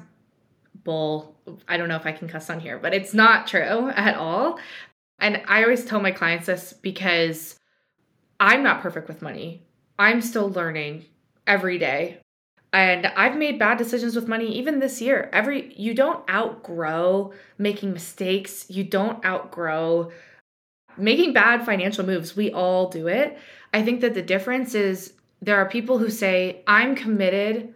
bull. 0.85 1.37
I 1.69 1.77
don't 1.77 1.89
know 1.89 1.97
if 1.97 2.07
I 2.07 2.13
can 2.13 2.29
cuss 2.29 2.51
on 2.51 2.61
here, 2.61 2.79
but 2.79 2.95
it's 2.95 3.15
not 3.15 3.47
true 3.47 3.91
at 3.91 4.17
all. 4.17 4.59
And 5.19 5.43
I 5.47 5.63
always 5.63 5.85
tell 5.85 6.01
my 6.01 6.13
clients 6.13 6.47
this 6.47 6.73
because 6.73 7.57
I'm 8.39 8.63
not 8.63 8.81
perfect 8.81 9.09
with 9.09 9.23
money. 9.23 9.63
I'm 9.99 10.23
still 10.23 10.51
learning 10.51 11.05
every 11.47 11.79
day. 11.79 12.21
And 12.73 13.07
I've 13.07 13.37
made 13.37 13.59
bad 13.59 13.79
decisions 13.79 14.15
with 14.15 14.29
money 14.29 14.57
even 14.57 14.79
this 14.79 15.03
year. 15.03 15.29
Every 15.33 15.75
you 15.75 15.93
don't 15.93 16.29
outgrow 16.31 17.33
making 17.59 17.93
mistakes. 17.93 18.67
You 18.71 18.85
don't 18.85 19.25
outgrow 19.25 20.13
making 20.97 21.33
bad 21.33 21.67
financial 21.67 22.07
moves. 22.07 22.37
We 22.37 22.53
all 22.53 22.89
do 22.89 23.09
it. 23.09 23.39
I 23.75 23.83
think 23.83 24.01
that 24.03 24.15
the 24.15 24.23
difference 24.23 24.75
is 24.75 25.15
there 25.43 25.57
are 25.57 25.69
people 25.69 25.99
who 25.99 26.11
say, 26.11 26.63
"I'm 26.67 26.95
committed 26.95 27.75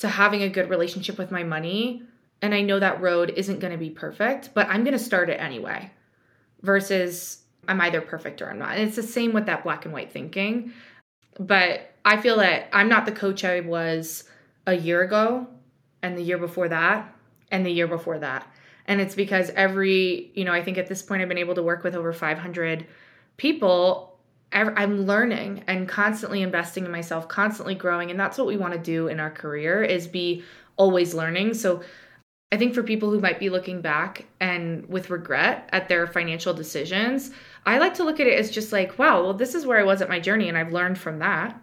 to 0.00 0.08
having 0.08 0.42
a 0.42 0.48
good 0.48 0.68
relationship 0.68 1.16
with 1.16 1.30
my 1.30 1.42
money, 1.42 2.02
and 2.42 2.54
I 2.54 2.62
know 2.62 2.78
that 2.78 3.00
road 3.00 3.32
isn't 3.36 3.60
going 3.60 3.72
to 3.72 3.78
be 3.78 3.90
perfect, 3.90 4.50
but 4.54 4.68
I'm 4.68 4.84
going 4.84 4.96
to 4.96 5.04
start 5.04 5.30
it 5.30 5.40
anyway." 5.40 5.90
Versus 6.62 7.44
I'm 7.68 7.80
either 7.80 8.00
perfect 8.00 8.42
or 8.42 8.50
I'm 8.50 8.58
not. 8.58 8.76
And 8.76 8.86
it's 8.86 8.96
the 8.96 9.02
same 9.02 9.32
with 9.32 9.46
that 9.46 9.62
black 9.62 9.84
and 9.84 9.94
white 9.94 10.12
thinking. 10.12 10.72
But 11.38 11.92
I 12.04 12.16
feel 12.16 12.36
that 12.38 12.68
I'm 12.72 12.88
not 12.88 13.06
the 13.06 13.12
coach 13.12 13.44
I 13.44 13.60
was 13.60 14.24
a 14.66 14.74
year 14.74 15.02
ago 15.02 15.46
and 16.02 16.16
the 16.16 16.22
year 16.22 16.38
before 16.38 16.68
that 16.68 17.14
and 17.50 17.64
the 17.64 17.70
year 17.70 17.86
before 17.86 18.18
that. 18.18 18.46
And 18.86 19.00
it's 19.00 19.14
because 19.14 19.50
every, 19.50 20.32
you 20.34 20.44
know, 20.44 20.52
I 20.52 20.62
think 20.62 20.78
at 20.78 20.86
this 20.86 21.02
point 21.02 21.22
I've 21.22 21.28
been 21.28 21.38
able 21.38 21.54
to 21.54 21.62
work 21.62 21.84
with 21.84 21.94
over 21.94 22.12
500 22.12 22.86
people. 23.36 24.09
I'm 24.52 25.06
learning 25.06 25.62
and 25.68 25.88
constantly 25.88 26.42
investing 26.42 26.84
in 26.84 26.90
myself, 26.90 27.28
constantly 27.28 27.74
growing. 27.74 28.10
And 28.10 28.18
that's 28.18 28.36
what 28.36 28.48
we 28.48 28.56
want 28.56 28.72
to 28.74 28.80
do 28.80 29.06
in 29.06 29.20
our 29.20 29.30
career 29.30 29.82
is 29.82 30.08
be 30.08 30.42
always 30.76 31.14
learning. 31.14 31.54
So 31.54 31.82
I 32.52 32.56
think 32.56 32.74
for 32.74 32.82
people 32.82 33.10
who 33.10 33.20
might 33.20 33.38
be 33.38 33.48
looking 33.48 33.80
back 33.80 34.26
and 34.40 34.84
with 34.88 35.10
regret 35.10 35.68
at 35.72 35.88
their 35.88 36.06
financial 36.08 36.52
decisions, 36.52 37.30
I 37.64 37.78
like 37.78 37.94
to 37.94 38.04
look 38.04 38.18
at 38.18 38.26
it 38.26 38.38
as 38.38 38.50
just 38.50 38.72
like, 38.72 38.98
wow, 38.98 39.22
well, 39.22 39.34
this 39.34 39.54
is 39.54 39.66
where 39.66 39.78
I 39.78 39.84
was 39.84 40.02
at 40.02 40.08
my 40.08 40.18
journey 40.18 40.48
and 40.48 40.58
I've 40.58 40.72
learned 40.72 40.98
from 40.98 41.20
that, 41.20 41.60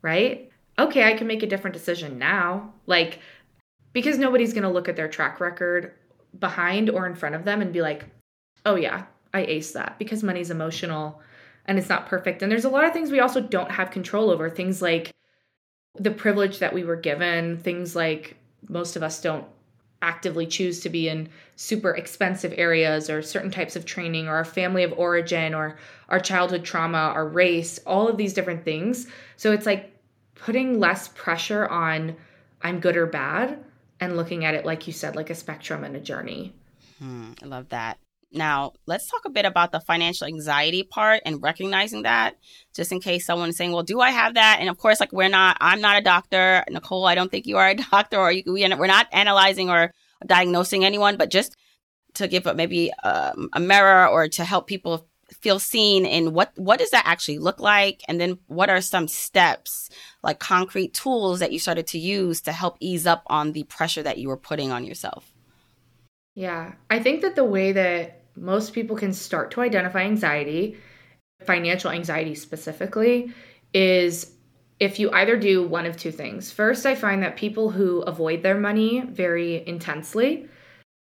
right? 0.00 0.50
Okay, 0.78 1.04
I 1.06 1.14
can 1.14 1.26
make 1.26 1.42
a 1.42 1.46
different 1.46 1.74
decision 1.74 2.18
now. 2.18 2.72
Like, 2.86 3.18
because 3.92 4.16
nobody's 4.16 4.54
going 4.54 4.62
to 4.62 4.70
look 4.70 4.88
at 4.88 4.96
their 4.96 5.08
track 5.08 5.40
record 5.40 5.92
behind 6.38 6.88
or 6.88 7.06
in 7.06 7.14
front 7.14 7.34
of 7.34 7.44
them 7.44 7.60
and 7.60 7.72
be 7.72 7.82
like, 7.82 8.06
oh, 8.64 8.76
yeah, 8.76 9.04
I 9.34 9.42
ace 9.42 9.72
that 9.72 9.98
because 9.98 10.22
money's 10.22 10.50
emotional 10.50 11.20
and 11.66 11.78
it's 11.78 11.88
not 11.88 12.06
perfect. 12.06 12.42
And 12.42 12.50
there's 12.50 12.64
a 12.64 12.70
lot 12.70 12.84
of 12.84 12.92
things 12.92 13.10
we 13.10 13.20
also 13.20 13.40
don't 13.40 13.70
have 13.70 13.90
control 13.90 14.30
over. 14.30 14.50
Things 14.50 14.82
like 14.82 15.12
the 15.94 16.10
privilege 16.10 16.58
that 16.58 16.72
we 16.72 16.84
were 16.84 16.96
given, 16.96 17.58
things 17.58 17.94
like 17.94 18.36
most 18.68 18.96
of 18.96 19.02
us 19.02 19.20
don't 19.20 19.46
actively 20.02 20.46
choose 20.46 20.80
to 20.80 20.90
be 20.90 21.08
in 21.08 21.28
super 21.56 21.92
expensive 21.92 22.52
areas 22.58 23.08
or 23.08 23.22
certain 23.22 23.50
types 23.50 23.74
of 23.74 23.86
training 23.86 24.28
or 24.28 24.34
our 24.34 24.44
family 24.44 24.82
of 24.82 24.92
origin 24.98 25.54
or 25.54 25.78
our 26.10 26.20
childhood 26.20 26.64
trauma, 26.64 26.98
our 26.98 27.26
race, 27.26 27.78
all 27.86 28.06
of 28.06 28.18
these 28.18 28.34
different 28.34 28.64
things. 28.64 29.06
So 29.36 29.52
it's 29.52 29.64
like 29.64 29.96
putting 30.34 30.78
less 30.78 31.08
pressure 31.08 31.66
on 31.68 32.16
I'm 32.60 32.80
good 32.80 32.96
or 32.96 33.06
bad 33.06 33.64
and 34.00 34.16
looking 34.16 34.44
at 34.44 34.54
it, 34.54 34.66
like 34.66 34.86
you 34.86 34.92
said, 34.92 35.16
like 35.16 35.30
a 35.30 35.34
spectrum 35.34 35.84
and 35.84 35.96
a 35.96 36.00
journey. 36.00 36.52
Hmm, 36.98 37.32
I 37.42 37.46
love 37.46 37.70
that. 37.70 37.98
Now, 38.34 38.72
let's 38.86 39.08
talk 39.10 39.24
a 39.24 39.30
bit 39.30 39.44
about 39.44 39.72
the 39.72 39.80
financial 39.80 40.26
anxiety 40.26 40.82
part 40.82 41.22
and 41.24 41.42
recognizing 41.42 42.02
that, 42.02 42.36
just 42.74 42.92
in 42.92 43.00
case 43.00 43.24
someone's 43.24 43.56
saying, 43.56 43.72
well, 43.72 43.82
do 43.82 44.00
I 44.00 44.10
have 44.10 44.34
that? 44.34 44.58
And 44.60 44.68
of 44.68 44.78
course, 44.78 45.00
like, 45.00 45.12
we're 45.12 45.28
not, 45.28 45.56
I'm 45.60 45.80
not 45.80 45.98
a 45.98 46.02
doctor. 46.02 46.64
Nicole, 46.68 47.06
I 47.06 47.14
don't 47.14 47.30
think 47.30 47.46
you 47.46 47.56
are 47.58 47.68
a 47.68 47.74
doctor, 47.90 48.18
or 48.18 48.32
you, 48.32 48.42
we, 48.46 48.68
we're 48.74 48.86
not 48.86 49.06
analyzing 49.12 49.70
or 49.70 49.92
diagnosing 50.26 50.84
anyone, 50.84 51.16
but 51.16 51.30
just 51.30 51.56
to 52.14 52.28
give 52.28 52.44
maybe 52.56 52.92
um, 53.02 53.48
a 53.52 53.60
mirror 53.60 54.06
or 54.08 54.28
to 54.28 54.44
help 54.44 54.66
people 54.66 55.06
feel 55.40 55.58
seen 55.58 56.04
in 56.06 56.32
what 56.32 56.52
what 56.56 56.78
does 56.78 56.90
that 56.90 57.02
actually 57.06 57.38
look 57.38 57.58
like 57.58 58.02
and 58.08 58.20
then 58.20 58.38
what 58.46 58.68
are 58.70 58.80
some 58.80 59.08
steps 59.08 59.88
like 60.22 60.38
concrete 60.38 60.92
tools 60.92 61.40
that 61.40 61.50
you 61.50 61.58
started 61.58 61.86
to 61.86 61.98
use 61.98 62.42
to 62.42 62.52
help 62.52 62.76
ease 62.78 63.06
up 63.06 63.22
on 63.26 63.52
the 63.52 63.64
pressure 63.64 64.02
that 64.02 64.18
you 64.18 64.28
were 64.28 64.36
putting 64.36 64.70
on 64.70 64.84
yourself 64.84 65.32
yeah 66.34 66.72
i 66.90 66.98
think 66.98 67.22
that 67.22 67.36
the 67.36 67.44
way 67.44 67.72
that 67.72 68.23
most 68.36 68.72
people 68.72 68.96
can 68.96 69.12
start 69.12 69.50
to 69.50 69.60
identify 69.60 70.02
anxiety 70.02 70.76
financial 71.44 71.90
anxiety 71.90 72.34
specifically 72.34 73.32
is 73.72 74.32
if 74.80 74.98
you 74.98 75.10
either 75.12 75.36
do 75.36 75.66
one 75.66 75.86
of 75.86 75.96
two 75.96 76.12
things 76.12 76.50
first 76.50 76.86
i 76.86 76.94
find 76.94 77.22
that 77.22 77.36
people 77.36 77.70
who 77.70 78.00
avoid 78.02 78.42
their 78.42 78.58
money 78.58 79.02
very 79.02 79.66
intensely 79.66 80.48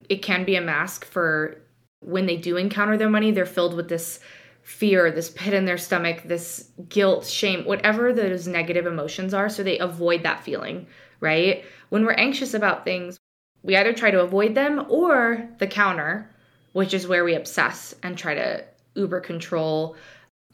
it 0.09 0.22
can 0.22 0.44
be 0.44 0.57
a 0.57 0.61
mask 0.61 1.04
for 1.04 1.61
when 2.00 2.26
they 2.26 2.37
do 2.37 2.57
encounter 2.57 2.96
their 2.96 3.11
money, 3.11 3.31
they're 3.31 3.46
filled 3.46 3.74
with 3.74 3.88
this 3.88 4.20
fear, 4.62 5.11
this 5.11 5.31
pit 5.31 5.54
in 5.54 5.64
their 5.64 5.78
stomach, 5.78 6.22
this 6.24 6.70
guilt, 6.88 7.26
shame, 7.26 7.64
whatever 7.64 8.12
those 8.12 8.46
negative 8.46 8.87
emotions 8.87 9.35
are. 9.35 9.48
So 9.48 9.62
they 9.62 9.78
avoid 9.78 10.22
that 10.22 10.44
feeling, 10.44 10.87
right? 11.20 11.64
When 11.88 12.04
we're 12.04 12.12
anxious 12.12 12.54
about 12.54 12.85
things, 12.85 13.18
we 13.62 13.76
either 13.76 13.92
try 13.92 14.11
to 14.11 14.20
avoid 14.20 14.54
them 14.54 14.87
or 14.88 15.48
the 15.59 15.66
counter, 15.66 16.31
which 16.72 16.94
is 16.94 17.07
where 17.07 17.24
we 17.24 17.35
obsess 17.35 17.94
and 18.02 18.16
try 18.16 18.35
to 18.35 18.64
uber 18.94 19.20
control. 19.20 19.96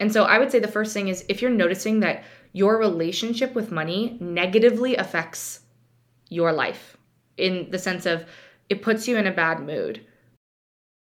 And 0.00 0.12
so 0.12 0.24
I 0.24 0.38
would 0.38 0.50
say 0.50 0.59
the 0.59 0.68
first 0.68 0.92
thing 0.92 1.09
is 1.09 1.24
if 1.29 1.42
you're 1.42 1.50
noticing 1.50 2.00
that 2.00 2.24
your 2.53 2.79
relationship 2.79 3.55
with 3.55 3.72
money 3.72 4.16
negatively 4.20 4.96
affects 4.96 5.61
your 6.29 6.53
life 6.53 6.96
in 7.37 7.68
the 7.70 7.79
sense 7.79 8.07
of 8.07 8.24
it 8.68 8.83
puts 8.83 9.07
you 9.09 9.16
in 9.16 9.27
a 9.27 9.33
bad 9.33 9.61
mood 9.61 10.05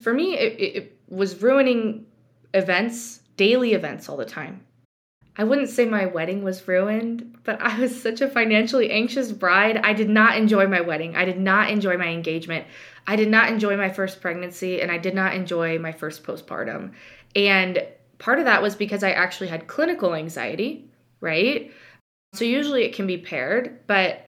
for 0.02 0.12
me, 0.12 0.36
it, 0.36 0.60
it 0.60 0.98
was 1.08 1.40
ruining 1.42 2.06
events, 2.52 3.20
daily 3.36 3.72
events 3.72 4.08
all 4.08 4.16
the 4.16 4.24
time. 4.24 4.66
I 5.36 5.44
wouldn't 5.44 5.70
say 5.70 5.86
my 5.86 6.06
wedding 6.06 6.42
was 6.42 6.66
ruined, 6.68 7.38
but 7.44 7.60
I 7.62 7.78
was 7.78 8.02
such 8.02 8.20
a 8.20 8.28
financially 8.28 8.90
anxious 8.90 9.32
bride. 9.32 9.78
I 9.78 9.94
did 9.94 10.10
not 10.10 10.36
enjoy 10.36 10.66
my 10.66 10.80
wedding. 10.80 11.16
I 11.16 11.24
did 11.24 11.40
not 11.40 11.70
enjoy 11.70 11.96
my 11.96 12.08
engagement. 12.08 12.66
I 13.06 13.16
did 13.16 13.28
not 13.28 13.48
enjoy 13.48 13.76
my 13.76 13.88
first 13.88 14.20
pregnancy, 14.20 14.80
and 14.80 14.90
I 14.90 14.98
did 14.98 15.14
not 15.14 15.34
enjoy 15.34 15.78
my 15.78 15.92
first 15.92 16.24
postpartum. 16.24 16.92
And 17.34 17.84
part 18.18 18.38
of 18.38 18.44
that 18.44 18.62
was 18.62 18.76
because 18.76 19.02
I 19.02 19.10
actually 19.10 19.48
had 19.48 19.66
clinical 19.66 20.14
anxiety, 20.14 20.90
right? 21.20 21.72
So 22.34 22.44
usually 22.44 22.84
it 22.84 22.94
can 22.94 23.06
be 23.06 23.18
paired, 23.18 23.80
but 23.86 24.24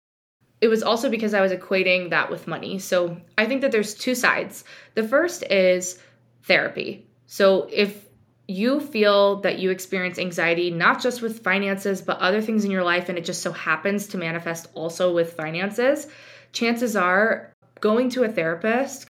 it 0.60 0.68
was 0.68 0.82
also 0.82 1.10
because 1.10 1.34
I 1.34 1.40
was 1.40 1.52
equating 1.52 2.10
that 2.10 2.30
with 2.30 2.46
money. 2.46 2.78
So 2.78 3.18
I 3.38 3.46
think 3.46 3.60
that 3.60 3.72
there's 3.72 3.94
two 3.94 4.14
sides. 4.14 4.64
The 4.94 5.06
first 5.06 5.42
is 5.44 5.98
therapy. 6.42 7.06
So 7.26 7.68
if 7.70 8.04
you 8.46 8.80
feel 8.80 9.40
that 9.40 9.58
you 9.58 9.70
experience 9.70 10.18
anxiety, 10.18 10.70
not 10.70 11.00
just 11.00 11.22
with 11.22 11.42
finances, 11.42 12.02
but 12.02 12.18
other 12.18 12.42
things 12.42 12.64
in 12.64 12.70
your 12.70 12.84
life, 12.84 13.08
and 13.08 13.16
it 13.16 13.24
just 13.24 13.42
so 13.42 13.52
happens 13.52 14.08
to 14.08 14.18
manifest 14.18 14.68
also 14.74 15.14
with 15.14 15.32
finances, 15.32 16.06
chances 16.52 16.96
are 16.96 17.53
going 17.84 18.08
to 18.08 18.24
a 18.24 18.28
therapist. 18.30 19.06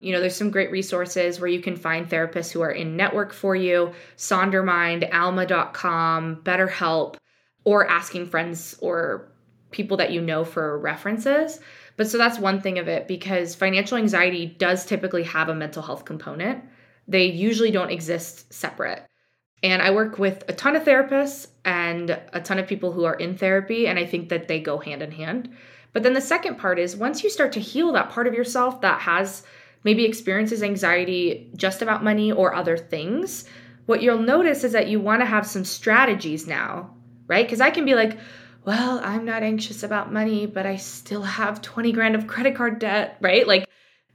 You 0.00 0.12
know, 0.12 0.20
there's 0.20 0.34
some 0.34 0.50
great 0.50 0.72
resources 0.72 1.38
where 1.38 1.48
you 1.48 1.60
can 1.60 1.76
find 1.76 2.08
therapists 2.08 2.50
who 2.50 2.60
are 2.60 2.72
in 2.72 2.96
network 2.96 3.32
for 3.32 3.54
you 3.54 3.92
Sondermind, 4.16 5.08
Alma.com, 5.14 6.42
BetterHelp, 6.42 7.14
or 7.62 7.86
asking 7.86 8.26
friends 8.26 8.76
or 8.80 9.30
people 9.70 9.96
that 9.98 10.10
you 10.10 10.20
know 10.20 10.44
for 10.44 10.76
references. 10.80 11.60
But 11.96 12.08
so 12.08 12.18
that's 12.18 12.36
one 12.36 12.60
thing 12.60 12.80
of 12.80 12.88
it 12.88 13.06
because 13.06 13.54
financial 13.54 13.96
anxiety 13.96 14.46
does 14.58 14.84
typically 14.84 15.22
have 15.22 15.48
a 15.48 15.54
mental 15.54 15.82
health 15.82 16.04
component. 16.04 16.64
They 17.06 17.26
usually 17.26 17.70
don't 17.70 17.90
exist 17.90 18.52
separate. 18.52 19.06
And 19.62 19.80
I 19.82 19.92
work 19.92 20.18
with 20.18 20.42
a 20.48 20.52
ton 20.52 20.74
of 20.74 20.82
therapists 20.82 21.46
and 21.64 22.18
a 22.32 22.40
ton 22.40 22.58
of 22.58 22.66
people 22.66 22.90
who 22.90 23.04
are 23.04 23.14
in 23.14 23.36
therapy, 23.36 23.86
and 23.86 24.00
I 24.00 24.06
think 24.06 24.30
that 24.30 24.48
they 24.48 24.58
go 24.58 24.78
hand 24.78 25.00
in 25.00 25.12
hand. 25.12 25.54
But 25.92 26.02
then 26.02 26.12
the 26.12 26.20
second 26.20 26.56
part 26.56 26.78
is 26.78 26.96
once 26.96 27.22
you 27.22 27.30
start 27.30 27.52
to 27.52 27.60
heal 27.60 27.92
that 27.92 28.10
part 28.10 28.26
of 28.26 28.34
yourself 28.34 28.80
that 28.82 29.00
has 29.00 29.42
maybe 29.84 30.04
experiences 30.04 30.62
anxiety 30.62 31.50
just 31.56 31.82
about 31.82 32.04
money 32.04 32.30
or 32.30 32.54
other 32.54 32.76
things, 32.76 33.44
what 33.86 34.02
you'll 34.02 34.18
notice 34.18 34.62
is 34.62 34.72
that 34.72 34.88
you 34.88 35.00
want 35.00 35.20
to 35.22 35.26
have 35.26 35.46
some 35.46 35.64
strategies 35.64 36.46
now, 36.46 36.94
right? 37.26 37.44
Because 37.44 37.60
I 37.60 37.70
can 37.70 37.84
be 37.84 37.94
like, 37.94 38.18
well, 38.64 39.00
I'm 39.02 39.24
not 39.24 39.42
anxious 39.42 39.82
about 39.82 40.12
money, 40.12 40.46
but 40.46 40.66
I 40.66 40.76
still 40.76 41.22
have 41.22 41.62
20 41.62 41.92
grand 41.92 42.14
of 42.14 42.26
credit 42.26 42.54
card 42.54 42.78
debt, 42.78 43.16
right? 43.20 43.46
Like 43.46 43.68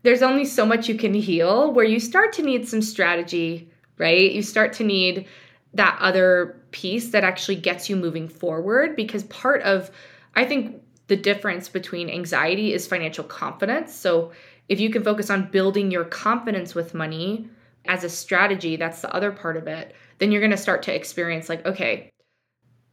there's 0.03 0.21
only 0.21 0.45
so 0.45 0.65
much 0.65 0.88
you 0.88 0.95
can 0.95 1.13
heal 1.13 1.73
where 1.73 1.85
you 1.85 1.99
start 1.99 2.31
to 2.33 2.43
need 2.43 2.67
some 2.67 2.81
strategy, 2.81 3.69
right? 3.97 4.31
You 4.31 4.43
start 4.43 4.73
to 4.73 4.83
need 4.83 5.27
that 5.73 5.97
other 5.99 6.61
piece 6.71 7.09
that 7.09 7.23
actually 7.23 7.55
gets 7.55 7.89
you 7.89 7.95
moving 7.95 8.29
forward 8.29 8.95
because 8.95 9.23
part 9.23 9.61
of, 9.63 9.89
I 10.35 10.45
think, 10.45 10.81
the 11.07 11.15
difference 11.15 11.69
between 11.69 12.09
anxiety 12.09 12.73
is 12.73 12.87
financial 12.87 13.23
confidence. 13.23 13.93
So 13.93 14.31
if 14.69 14.79
you 14.79 14.89
can 14.89 15.03
focus 15.03 15.29
on 15.29 15.51
building 15.51 15.91
your 15.91 16.05
confidence 16.05 16.73
with 16.73 16.93
money 16.93 17.47
as 17.85 18.03
a 18.03 18.09
strategy, 18.09 18.75
that's 18.75 19.01
the 19.01 19.13
other 19.13 19.31
part 19.31 19.57
of 19.57 19.67
it, 19.67 19.95
then 20.17 20.31
you're 20.31 20.41
going 20.41 20.51
to 20.51 20.57
start 20.57 20.81
to 20.83 20.95
experience 20.95 21.49
like, 21.49 21.65
okay, 21.65 22.09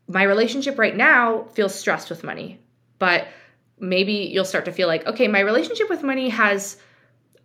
my 0.09 0.25
relationship 0.25 0.79
right 0.79 0.97
now 0.97 1.45
feels 1.55 1.75
stressed 1.75 2.11
with 2.11 2.25
money, 2.25 2.61
but 2.99 3.29
maybe 3.79 4.13
you'll 4.13 4.45
start 4.45 4.67
to 4.67 4.73
feel 4.73 4.89
like, 4.89 5.07
okay, 5.07 5.29
my 5.29 5.41
relationship 5.41 5.89
with 5.89 6.03
money 6.03 6.29
has 6.29 6.77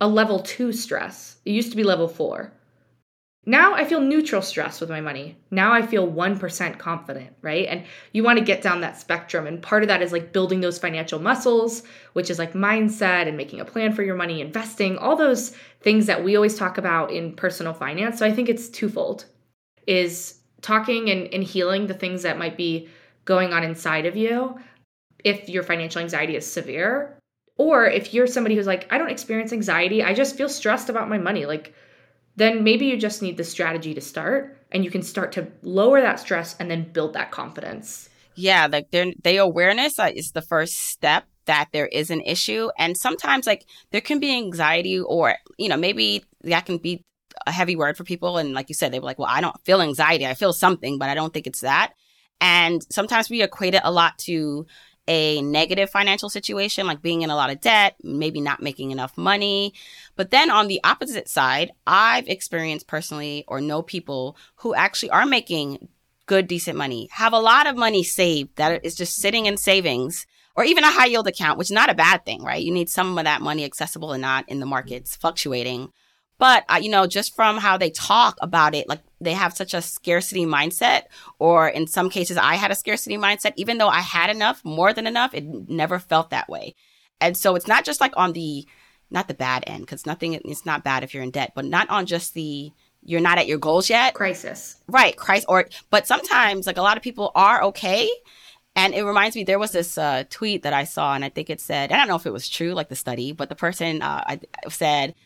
a 0.00 0.08
level 0.08 0.40
two 0.40 0.72
stress. 0.72 1.38
It 1.44 1.52
used 1.52 1.70
to 1.70 1.76
be 1.76 1.84
level 1.84 2.08
four. 2.08 2.52
Now 3.46 3.74
I 3.74 3.84
feel 3.84 4.00
neutral 4.00 4.42
stress 4.42 4.80
with 4.80 4.90
my 4.90 5.00
money. 5.00 5.38
Now 5.50 5.72
I 5.72 5.80
feel 5.80 6.10
1% 6.10 6.78
confident, 6.78 7.34
right? 7.40 7.66
And 7.66 7.84
you 8.12 8.22
want 8.22 8.38
to 8.38 8.44
get 8.44 8.60
down 8.60 8.82
that 8.82 9.00
spectrum. 9.00 9.46
And 9.46 9.62
part 9.62 9.82
of 9.82 9.88
that 9.88 10.02
is 10.02 10.12
like 10.12 10.32
building 10.32 10.60
those 10.60 10.78
financial 10.78 11.18
muscles, 11.18 11.82
which 12.12 12.28
is 12.28 12.38
like 12.38 12.52
mindset 12.52 13.26
and 13.26 13.36
making 13.36 13.60
a 13.60 13.64
plan 13.64 13.92
for 13.92 14.02
your 14.02 14.16
money, 14.16 14.42
investing, 14.42 14.98
all 14.98 15.16
those 15.16 15.56
things 15.80 16.06
that 16.06 16.22
we 16.22 16.36
always 16.36 16.58
talk 16.58 16.76
about 16.76 17.10
in 17.10 17.34
personal 17.36 17.72
finance. 17.72 18.18
So 18.18 18.26
I 18.26 18.32
think 18.32 18.48
it's 18.48 18.68
twofold 18.68 19.24
is 19.86 20.38
talking 20.60 21.08
and, 21.10 21.32
and 21.32 21.42
healing 21.42 21.86
the 21.86 21.94
things 21.94 22.22
that 22.22 22.38
might 22.38 22.56
be 22.56 22.88
going 23.24 23.52
on 23.52 23.64
inside 23.64 24.06
of 24.06 24.16
you 24.16 24.58
if 25.24 25.48
your 25.48 25.62
financial 25.62 26.00
anxiety 26.00 26.36
is 26.36 26.50
severe 26.50 27.18
or 27.56 27.86
if 27.86 28.14
you're 28.14 28.26
somebody 28.26 28.54
who's 28.54 28.66
like 28.66 28.90
i 28.92 28.98
don't 28.98 29.10
experience 29.10 29.52
anxiety 29.52 30.02
i 30.02 30.14
just 30.14 30.36
feel 30.36 30.48
stressed 30.48 30.88
about 30.88 31.08
my 31.08 31.18
money 31.18 31.46
like 31.46 31.74
then 32.38 32.64
maybe 32.64 32.86
you 32.86 32.96
just 32.96 33.22
need 33.22 33.36
the 33.36 33.44
strategy 33.44 33.94
to 33.94 34.00
start 34.00 34.56
and 34.72 34.84
you 34.84 34.90
can 34.90 35.02
start 35.02 35.32
to 35.32 35.46
lower 35.62 36.00
that 36.00 36.20
stress 36.20 36.56
and 36.58 36.70
then 36.70 36.90
build 36.92 37.12
that 37.12 37.30
confidence 37.30 38.08
yeah 38.34 38.66
like 38.70 38.90
the 38.90 39.36
awareness 39.36 39.98
uh, 39.98 40.10
is 40.14 40.32
the 40.32 40.42
first 40.42 40.74
step 40.74 41.24
that 41.46 41.68
there 41.72 41.86
is 41.86 42.10
an 42.10 42.20
issue 42.22 42.68
and 42.78 42.96
sometimes 42.96 43.46
like 43.46 43.64
there 43.90 44.00
can 44.00 44.20
be 44.20 44.36
anxiety 44.36 45.00
or 45.00 45.34
you 45.56 45.68
know 45.68 45.76
maybe 45.76 46.24
that 46.42 46.66
can 46.66 46.78
be 46.78 47.02
a 47.46 47.52
heavy 47.52 47.76
word 47.76 47.96
for 47.96 48.04
people. 48.04 48.38
And 48.38 48.52
like 48.52 48.68
you 48.68 48.74
said, 48.74 48.92
they 48.92 48.98
were 48.98 49.04
like, 49.04 49.18
well, 49.18 49.28
I 49.30 49.40
don't 49.40 49.58
feel 49.64 49.80
anxiety. 49.80 50.26
I 50.26 50.34
feel 50.34 50.52
something, 50.52 50.98
but 50.98 51.08
I 51.08 51.14
don't 51.14 51.32
think 51.32 51.46
it's 51.46 51.60
that. 51.60 51.92
And 52.40 52.82
sometimes 52.90 53.28
we 53.28 53.42
equate 53.42 53.74
it 53.74 53.82
a 53.84 53.90
lot 53.90 54.16
to 54.18 54.66
a 55.08 55.42
negative 55.42 55.90
financial 55.90 56.28
situation, 56.28 56.86
like 56.86 57.02
being 57.02 57.22
in 57.22 57.30
a 57.30 57.34
lot 57.34 57.50
of 57.50 57.60
debt, 57.60 57.96
maybe 58.02 58.40
not 58.40 58.62
making 58.62 58.90
enough 58.92 59.16
money. 59.16 59.72
But 60.14 60.30
then 60.30 60.50
on 60.50 60.68
the 60.68 60.80
opposite 60.84 61.28
side, 61.28 61.72
I've 61.86 62.28
experienced 62.28 62.86
personally 62.86 63.44
or 63.48 63.60
know 63.60 63.82
people 63.82 64.36
who 64.56 64.74
actually 64.74 65.10
are 65.10 65.26
making 65.26 65.88
good, 66.26 66.46
decent 66.46 66.76
money, 66.76 67.08
have 67.12 67.32
a 67.32 67.40
lot 67.40 67.66
of 67.66 67.76
money 67.76 68.04
saved 68.04 68.54
that 68.56 68.84
is 68.84 68.94
just 68.94 69.16
sitting 69.16 69.46
in 69.46 69.56
savings 69.56 70.26
or 70.54 70.64
even 70.64 70.84
a 70.84 70.90
high 70.90 71.06
yield 71.06 71.26
account, 71.26 71.58
which 71.58 71.68
is 71.68 71.72
not 71.72 71.90
a 71.90 71.94
bad 71.94 72.24
thing, 72.26 72.42
right? 72.42 72.62
You 72.62 72.72
need 72.72 72.90
some 72.90 73.16
of 73.16 73.24
that 73.24 73.40
money 73.40 73.64
accessible 73.64 74.12
and 74.12 74.20
not 74.20 74.46
in 74.48 74.60
the 74.60 74.66
markets 74.66 75.16
fluctuating 75.16 75.90
But, 76.38 76.64
uh, 76.68 76.78
you 76.80 76.88
know, 76.88 77.06
just 77.06 77.34
from 77.34 77.58
how 77.58 77.76
they 77.76 77.90
talk 77.90 78.38
about 78.40 78.74
it, 78.74 78.88
like 78.88 79.00
they 79.20 79.32
have 79.32 79.56
such 79.56 79.74
a 79.74 79.82
scarcity 79.82 80.46
mindset, 80.46 81.02
or 81.40 81.68
in 81.68 81.86
some 81.88 82.08
cases, 82.08 82.36
I 82.36 82.54
had 82.54 82.70
a 82.70 82.76
scarcity 82.76 83.16
mindset. 83.16 83.54
Even 83.56 83.78
though 83.78 83.88
I 83.88 84.00
had 84.00 84.30
enough, 84.30 84.64
more 84.64 84.92
than 84.92 85.06
enough, 85.06 85.34
it 85.34 85.44
never 85.68 85.98
felt 85.98 86.30
that 86.30 86.48
way. 86.48 86.76
And 87.20 87.36
so 87.36 87.56
it's 87.56 87.66
not 87.66 87.84
just 87.84 88.00
like 88.00 88.12
on 88.16 88.32
the, 88.34 88.66
not 89.10 89.26
the 89.26 89.34
bad 89.34 89.64
end, 89.66 89.80
because 89.80 90.06
nothing, 90.06 90.34
it's 90.34 90.64
not 90.64 90.84
bad 90.84 91.02
if 91.02 91.12
you're 91.12 91.24
in 91.24 91.32
debt, 91.32 91.52
but 91.56 91.64
not 91.64 91.90
on 91.90 92.06
just 92.06 92.34
the, 92.34 92.70
you're 93.02 93.20
not 93.20 93.38
at 93.38 93.48
your 93.48 93.58
goals 93.58 93.90
yet. 93.90 94.14
Crisis. 94.14 94.76
Right. 94.86 95.16
Crisis. 95.16 95.46
Or, 95.48 95.66
but 95.90 96.06
sometimes, 96.06 96.66
like 96.68 96.76
a 96.76 96.82
lot 96.82 96.96
of 96.96 97.02
people 97.02 97.32
are 97.34 97.64
okay. 97.64 98.08
And 98.76 98.94
it 98.94 99.02
reminds 99.02 99.34
me, 99.34 99.42
there 99.42 99.58
was 99.58 99.72
this 99.72 99.98
uh, 99.98 100.22
tweet 100.30 100.62
that 100.62 100.72
I 100.72 100.84
saw, 100.84 101.14
and 101.14 101.24
I 101.24 101.30
think 101.30 101.50
it 101.50 101.60
said, 101.60 101.90
I 101.90 101.96
don't 101.96 102.06
know 102.06 102.14
if 102.14 102.26
it 102.26 102.32
was 102.32 102.48
true, 102.48 102.74
like 102.74 102.88
the 102.88 102.94
study, 102.94 103.32
but 103.32 103.48
the 103.48 103.56
person 103.56 104.02
uh, 104.02 104.22
I, 104.24 104.40
said, 104.68 105.16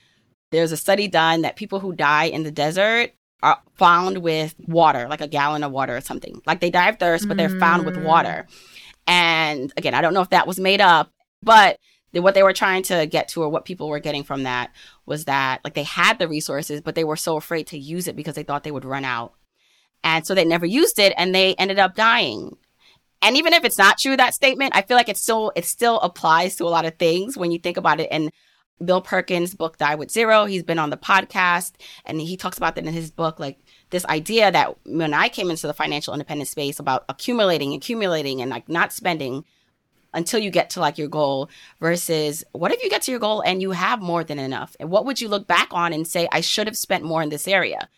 there's 0.52 0.72
a 0.72 0.76
study 0.76 1.08
done 1.08 1.42
that 1.42 1.56
people 1.56 1.80
who 1.80 1.92
die 1.92 2.24
in 2.24 2.44
the 2.44 2.50
desert 2.50 3.12
are 3.42 3.60
found 3.74 4.18
with 4.18 4.54
water, 4.60 5.08
like 5.08 5.20
a 5.20 5.26
gallon 5.26 5.64
of 5.64 5.72
water 5.72 5.96
or 5.96 6.00
something. 6.00 6.40
Like 6.46 6.60
they 6.60 6.70
die 6.70 6.88
of 6.88 6.98
thirst, 6.98 7.26
but 7.26 7.36
they're 7.36 7.48
found 7.48 7.84
with 7.84 7.96
mm. 7.96 8.04
water. 8.04 8.46
And 9.06 9.72
again, 9.76 9.94
I 9.94 10.00
don't 10.00 10.14
know 10.14 10.20
if 10.20 10.30
that 10.30 10.46
was 10.46 10.60
made 10.60 10.80
up, 10.80 11.10
but 11.42 11.78
what 12.12 12.34
they 12.34 12.42
were 12.42 12.52
trying 12.52 12.82
to 12.84 13.06
get 13.06 13.28
to 13.28 13.42
or 13.42 13.48
what 13.48 13.64
people 13.64 13.88
were 13.88 13.98
getting 13.98 14.22
from 14.22 14.42
that 14.42 14.70
was 15.06 15.24
that 15.24 15.60
like 15.64 15.74
they 15.74 15.82
had 15.82 16.18
the 16.18 16.28
resources, 16.28 16.80
but 16.80 16.94
they 16.94 17.04
were 17.04 17.16
so 17.16 17.36
afraid 17.36 17.66
to 17.68 17.78
use 17.78 18.06
it 18.06 18.14
because 18.14 18.34
they 18.34 18.42
thought 18.42 18.62
they 18.62 18.70
would 18.70 18.84
run 18.84 19.04
out. 19.04 19.32
And 20.04 20.26
so 20.26 20.34
they 20.34 20.44
never 20.44 20.66
used 20.66 20.98
it 20.98 21.14
and 21.16 21.34
they 21.34 21.54
ended 21.54 21.78
up 21.78 21.96
dying. 21.96 22.56
And 23.22 23.36
even 23.36 23.52
if 23.52 23.64
it's 23.64 23.78
not 23.78 23.98
true, 23.98 24.16
that 24.16 24.34
statement, 24.34 24.76
I 24.76 24.82
feel 24.82 24.96
like 24.96 25.08
it 25.08 25.16
still 25.16 25.52
it 25.56 25.64
still 25.64 26.00
applies 26.00 26.56
to 26.56 26.64
a 26.64 26.66
lot 26.66 26.84
of 26.84 26.98
things 26.98 27.36
when 27.36 27.50
you 27.50 27.58
think 27.58 27.76
about 27.76 28.00
it. 28.00 28.08
And 28.10 28.30
Bill 28.84 29.00
Perkins' 29.00 29.54
book 29.54 29.78
Die 29.78 29.94
with 29.94 30.10
Zero. 30.10 30.44
He's 30.44 30.62
been 30.62 30.78
on 30.78 30.90
the 30.90 30.96
podcast 30.96 31.72
and 32.04 32.20
he 32.20 32.36
talks 32.36 32.56
about 32.56 32.74
that 32.74 32.86
in 32.86 32.92
his 32.92 33.10
book, 33.10 33.38
like 33.38 33.58
this 33.90 34.04
idea 34.06 34.50
that 34.50 34.76
when 34.84 35.14
I 35.14 35.28
came 35.28 35.50
into 35.50 35.66
the 35.66 35.74
financial 35.74 36.14
independence 36.14 36.50
space 36.50 36.78
about 36.78 37.04
accumulating, 37.08 37.74
accumulating, 37.74 38.40
and 38.40 38.50
like 38.50 38.68
not 38.68 38.92
spending 38.92 39.44
until 40.14 40.40
you 40.40 40.50
get 40.50 40.70
to 40.70 40.80
like 40.80 40.98
your 40.98 41.08
goal 41.08 41.48
versus 41.80 42.44
what 42.52 42.72
if 42.72 42.82
you 42.82 42.90
get 42.90 43.02
to 43.02 43.10
your 43.10 43.20
goal 43.20 43.42
and 43.42 43.62
you 43.62 43.70
have 43.70 44.00
more 44.00 44.24
than 44.24 44.38
enough? 44.38 44.76
And 44.78 44.90
what 44.90 45.04
would 45.06 45.20
you 45.20 45.28
look 45.28 45.46
back 45.46 45.68
on 45.70 45.92
and 45.92 46.06
say, 46.06 46.28
I 46.32 46.40
should 46.40 46.66
have 46.66 46.76
spent 46.76 47.04
more 47.04 47.22
in 47.22 47.30
this 47.30 47.48
area? 47.48 47.88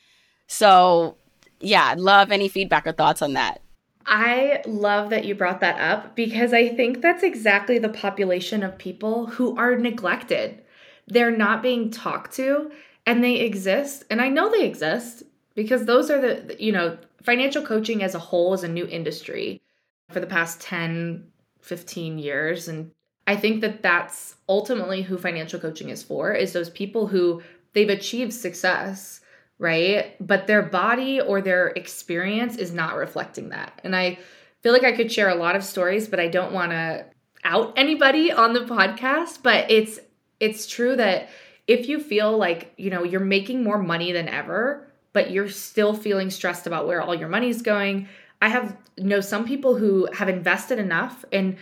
So, 0.47 1.17
yeah, 1.61 1.87
I'd 1.87 2.01
love 2.01 2.31
any 2.31 2.49
feedback 2.49 2.87
or 2.87 2.93
thoughts 2.93 3.23
on 3.23 3.33
that. 3.33 3.61
I 4.07 4.63
love 4.67 5.11
that 5.11 5.25
you 5.25 5.35
brought 5.35 5.61
that 5.61 5.81
up 5.81 6.15
because 6.15 6.53
I 6.53 6.69
think 6.69 7.01
that's 7.01 7.23
exactly 7.23 7.79
the 7.79 7.89
population 7.89 8.63
of 8.63 8.77
people 8.77 9.27
who 9.27 9.57
are 9.57 9.77
neglected 9.77 10.63
they're 11.07 11.37
not 11.37 11.63
being 11.63 11.91
talked 11.91 12.35
to 12.37 12.71
and 13.07 13.23
they 13.23 13.37
exist. 13.37 14.05
And 14.11 14.21
I 14.21 14.29
know 14.29 14.51
they 14.51 14.65
exist 14.65 15.23
because 15.55 15.85
those 15.85 16.11
are 16.11 16.21
the, 16.21 16.57
you 16.59 16.73
know, 16.73 16.99
financial 17.23 17.63
coaching 17.63 18.03
as 18.03 18.15
a 18.15 18.19
whole 18.19 18.55
is 18.55 18.65
a 18.65 18.69
new 18.69 18.87
industry 18.87 19.63
for 20.11 20.21
the 20.21 20.27
past 20.27 20.61
10, 20.61 21.27
15 21.61 22.19
years. 22.19 22.69
And 22.69 22.91
I 23.27 23.37
think 23.37 23.61
that 23.63 23.83
that's 23.83 24.37
ultimately 24.49 25.03
who 25.03 25.17
financial 25.17 25.59
coaching 25.59 25.89
is 25.89 26.03
for 26.03 26.33
is 26.33 26.53
those 26.53 26.71
people 26.71 27.07
who 27.07 27.43
they've 27.73 27.89
achieved 27.89 28.33
success, 28.33 29.21
right? 29.59 30.15
But 30.25 30.47
their 30.47 30.63
body 30.63 31.21
or 31.21 31.41
their 31.41 31.69
experience 31.69 32.57
is 32.57 32.73
not 32.73 32.97
reflecting 32.97 33.51
that. 33.51 33.81
And 33.85 33.97
I 33.97 34.19
feel 34.63 34.73
like 34.73 34.85
I 34.85 34.93
could 34.93 35.11
share 35.11 35.31
a 35.31 35.35
lot 35.35 35.57
of 35.57 35.65
stories, 35.65 36.09
but 36.09 36.21
I 36.21 36.29
don't 36.29 36.53
want 36.53 36.73
to 36.73 37.07
out 37.45 37.75
anybody 37.77 38.33
on 38.33 38.55
the 38.55 38.61
podcast, 38.61 39.41
but 39.43 39.71
it's 39.71 40.01
it's 40.41 40.67
true 40.67 40.97
that 40.97 41.29
if 41.67 41.89
you 41.89 41.99
feel 41.99 42.37
like, 42.37 42.73
you 42.77 42.91
know, 42.91 43.05
you're 43.05 43.21
making 43.21 43.63
more 43.63 43.79
money 43.79 44.13
than 44.13 44.29
ever, 44.29 44.87
but 45.13 45.31
you're 45.31 45.49
still 45.49 45.95
feeling 45.95 46.31
stressed 46.31 46.67
about 46.67 46.87
where 46.87 47.01
all 47.01 47.15
your 47.15 47.29
money's 47.29 47.63
going, 47.63 48.09
I 48.43 48.49
have 48.49 48.77
know 48.99 49.21
some 49.21 49.47
people 49.47 49.77
who 49.77 50.09
have 50.13 50.29
invested 50.29 50.79
enough 50.79 51.25
and 51.33 51.57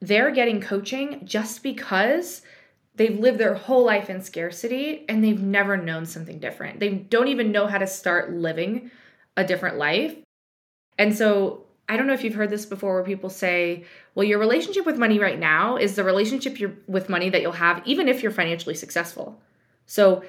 they're 0.00 0.30
getting 0.30 0.60
coaching 0.60 1.22
just 1.24 1.62
because 1.62 2.42
they've 2.94 3.18
lived 3.18 3.38
their 3.38 3.54
whole 3.54 3.84
life 3.84 4.10
in 4.10 4.20
scarcity 4.20 5.04
and 5.08 5.22
they've 5.22 5.40
never 5.40 5.76
known 5.76 6.04
something 6.06 6.38
different. 6.38 6.80
They 6.80 6.90
don't 6.90 7.28
even 7.28 7.52
know 7.52 7.66
how 7.66 7.78
to 7.78 7.86
start 7.86 8.32
living 8.32 8.90
a 9.36 9.44
different 9.44 9.78
life. 9.78 10.16
And 10.98 11.16
so 11.16 11.65
I 11.88 11.96
don't 11.96 12.06
know 12.06 12.14
if 12.14 12.24
you've 12.24 12.34
heard 12.34 12.50
this 12.50 12.66
before 12.66 12.94
where 12.94 13.04
people 13.04 13.30
say, 13.30 13.84
well, 14.14 14.24
your 14.24 14.38
relationship 14.38 14.86
with 14.86 14.98
money 14.98 15.18
right 15.18 15.38
now 15.38 15.76
is 15.76 15.94
the 15.94 16.04
relationship 16.04 16.58
with 16.88 17.08
money 17.08 17.30
that 17.30 17.42
you'll 17.42 17.52
have 17.52 17.82
even 17.86 18.08
if 18.08 18.22
you're 18.22 18.32
financially 18.32 18.74
successful. 18.74 19.40
So 19.86 20.24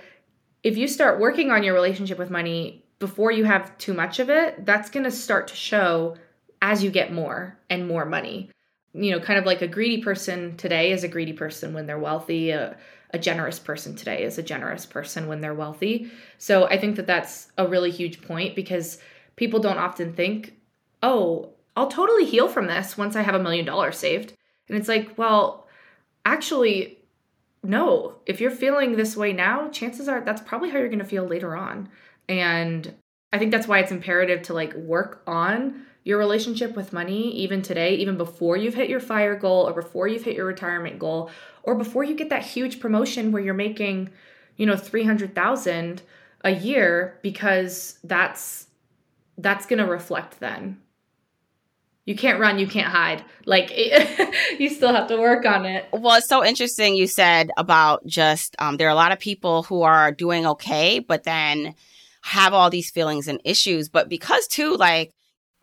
if 0.64 0.78
you 0.78 0.88
start 0.88 1.20
working 1.20 1.50
on 1.52 1.64
your 1.64 1.74
relationship 1.74 2.20
with 2.20 2.30
money 2.30 2.84
before 3.00 3.32
you 3.32 3.46
have 3.46 3.78
too 3.78 3.94
much 3.94 4.20
of 4.20 4.30
it, 4.30 4.66
that's 4.66 4.90
going 4.90 5.04
to 5.04 5.12
start 5.12 5.48
to 5.48 5.56
show 5.56 6.16
as 6.62 6.84
you 6.84 6.92
get 6.92 7.14
more 7.14 7.58
and 7.70 7.88
more 7.88 8.06
money. 8.06 8.52
You 8.94 9.12
know, 9.12 9.20
kind 9.20 9.40
of 9.40 9.46
like 9.46 9.62
a 9.62 9.68
greedy 9.68 10.02
person 10.02 10.58
today 10.58 10.92
is 10.92 11.04
a 11.04 11.08
greedy 11.08 11.34
person 11.34 11.74
when 11.74 11.86
they're 11.86 12.00
wealthy. 12.00 12.52
A 12.52 12.76
generous 13.20 13.60
person 13.60 13.96
today 13.96 14.24
is 14.24 14.38
a 14.38 14.44
generous 14.44 14.86
person 14.86 15.28
when 15.28 15.42
they're 15.42 15.54
wealthy. 15.54 16.12
So 16.40 16.66
I 16.66 16.78
think 16.78 16.98
that 16.98 17.08
that's 17.08 17.52
a 17.58 17.68
really 17.68 17.92
huge 17.92 18.22
point 18.22 18.56
because 18.56 18.98
people 19.36 19.60
don't 19.60 19.78
often 19.78 20.14
think 20.14 20.57
oh, 21.02 21.54
I'll 21.76 21.88
totally 21.88 22.26
heal 22.26 22.48
from 22.48 22.68
this 22.68 22.98
once 22.98 23.16
I 23.16 23.22
have 23.22 23.36
a 23.36 23.40
million 23.40 23.66
dollars 23.66 23.98
saved. 23.98 24.34
And 24.68 24.78
it's 24.78 24.88
like, 24.88 25.18
well, 25.18 25.68
actually, 26.26 27.00
no. 27.64 28.16
If 28.26 28.42
you're 28.42 28.52
feeling 28.52 28.96
this 28.96 29.16
way 29.16 29.34
now, 29.34 29.70
chances 29.70 30.08
are 30.08 30.22
that's 30.22 30.42
probably 30.42 30.70
how 30.70 30.80
you're 30.80 30.90
going 30.90 31.00
to 31.00 31.06
feel 31.06 31.26
later 31.26 31.56
on. 31.56 31.90
And 32.28 32.94
I 33.32 33.38
think 33.38 33.52
that's 33.52 33.68
why 33.68 33.80
it's 33.80 33.92
imperative 33.92 34.42
to 34.44 34.54
like 34.54 34.74
work 34.74 35.22
on 35.28 35.86
your 36.04 36.18
relationship 36.18 36.76
with 36.76 36.94
money 36.94 37.32
even 37.36 37.62
today, 37.62 37.96
even 37.96 38.18
before 38.18 38.56
you've 38.56 38.74
hit 38.74 38.90
your 38.90 39.00
fire 39.00 39.36
goal 39.36 39.68
or 39.68 39.74
before 39.74 40.08
you've 40.08 40.24
hit 40.24 40.36
your 40.36 40.46
retirement 40.46 40.98
goal 40.98 41.30
or 41.64 41.76
before 41.76 42.04
you 42.04 42.16
get 42.16 42.30
that 42.30 42.44
huge 42.44 42.80
promotion 42.80 43.32
where 43.32 43.44
you're 43.44 43.54
making, 43.54 44.10
you 44.56 44.66
know, 44.66 44.78
300,000 44.78 46.02
a 46.42 46.52
year 46.52 47.20
because 47.22 48.00
that's 48.04 48.68
that's 49.40 49.66
going 49.66 49.80
to 49.80 49.86
reflect 49.86 50.40
then 50.40 50.82
you 52.08 52.16
can't 52.16 52.40
run, 52.40 52.58
you 52.58 52.68
can't 52.68 52.88
hide. 52.88 53.22
Like 53.46 53.70
you 54.60 54.70
still 54.70 54.94
have 54.94 55.10
to 55.10 55.18
work 55.18 55.46
on 55.46 55.66
it. 55.66 55.86
Well, 55.92 56.16
it's 56.16 56.30
so 56.30 56.44
interesting 56.44 56.96
you 56.96 57.06
said 57.06 57.52
about 57.58 58.08
just 58.08 58.56
um, 58.60 58.78
there 58.78 58.88
are 58.88 58.92
a 58.92 58.96
lot 58.96 59.12
of 59.12 59.20
people 59.20 59.64
who 59.64 59.82
are 59.82 60.14
doing 60.14 60.48
okay, 60.48 61.00
but 61.00 61.26
then 61.26 61.76
have 62.22 62.54
all 62.54 62.70
these 62.70 62.90
feelings 62.90 63.28
and 63.28 63.42
issues. 63.44 63.90
But 63.90 64.08
because 64.08 64.48
too, 64.48 64.78
like 64.78 65.12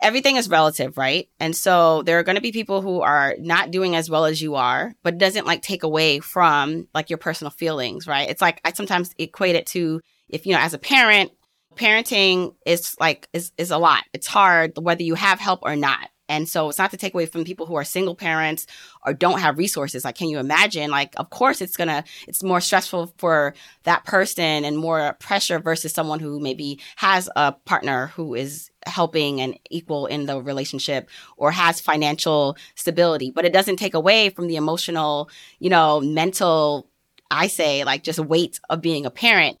everything 0.03 0.35
is 0.35 0.47
relative, 0.47 0.99
right? 0.99 1.27
And 1.39 1.55
so 1.55 2.03
there 2.03 2.19
are 2.19 2.23
going 2.23 2.35
to 2.35 2.41
be 2.41 2.51
people 2.51 2.83
who 2.83 3.01
are 3.01 3.35
not 3.39 3.71
doing 3.71 3.95
as 3.95 4.07
well 4.07 4.25
as 4.25 4.39
you 4.39 4.53
are, 4.53 4.93
but 5.01 5.17
doesn't 5.17 5.47
like 5.47 5.63
take 5.63 5.81
away 5.81 6.19
from 6.19 6.87
like 6.93 7.09
your 7.09 7.17
personal 7.17 7.49
feelings, 7.49 8.05
right? 8.05 8.29
It's 8.29 8.41
like 8.41 8.61
I 8.63 8.71
sometimes 8.73 9.15
equate 9.17 9.55
it 9.55 9.65
to 9.67 9.99
if 10.29 10.45
you 10.45 10.53
know 10.53 10.61
as 10.61 10.75
a 10.75 10.79
parent 10.79 11.31
parenting 11.75 12.53
is 12.67 12.95
like 12.99 13.27
is 13.33 13.51
is 13.57 13.71
a 13.71 13.79
lot. 13.79 14.03
It's 14.13 14.27
hard 14.27 14.73
whether 14.77 15.01
you 15.01 15.15
have 15.15 15.39
help 15.39 15.61
or 15.63 15.75
not 15.75 16.09
and 16.27 16.49
so 16.49 16.69
it's 16.69 16.77
not 16.77 16.91
to 16.91 16.97
take 16.97 17.13
away 17.13 17.25
from 17.25 17.43
people 17.43 17.65
who 17.65 17.75
are 17.75 17.83
single 17.83 18.15
parents 18.15 18.65
or 19.05 19.13
don't 19.13 19.39
have 19.39 19.57
resources. 19.57 20.03
Like, 20.03 20.15
can 20.15 20.29
you 20.29 20.39
imagine? 20.39 20.89
Like, 20.89 21.13
of 21.17 21.29
course, 21.29 21.61
it's 21.61 21.77
gonna, 21.77 22.03
it's 22.27 22.43
more 22.43 22.61
stressful 22.61 23.13
for 23.17 23.53
that 23.83 24.05
person 24.05 24.65
and 24.65 24.77
more 24.77 25.13
pressure 25.19 25.59
versus 25.59 25.93
someone 25.93 26.19
who 26.19 26.39
maybe 26.39 26.79
has 26.95 27.29
a 27.35 27.51
partner 27.51 28.07
who 28.07 28.33
is 28.33 28.71
helping 28.87 29.41
and 29.41 29.57
equal 29.69 30.05
in 30.07 30.25
the 30.25 30.41
relationship 30.41 31.09
or 31.37 31.51
has 31.51 31.79
financial 31.79 32.57
stability. 32.75 33.31
But 33.31 33.45
it 33.45 33.53
doesn't 33.53 33.77
take 33.77 33.93
away 33.93 34.29
from 34.29 34.47
the 34.47 34.55
emotional, 34.55 35.29
you 35.59 35.69
know, 35.69 36.01
mental, 36.01 36.89
I 37.29 37.47
say, 37.47 37.83
like 37.83 38.03
just 38.03 38.19
weight 38.19 38.59
of 38.69 38.81
being 38.81 39.05
a 39.05 39.11
parent. 39.11 39.59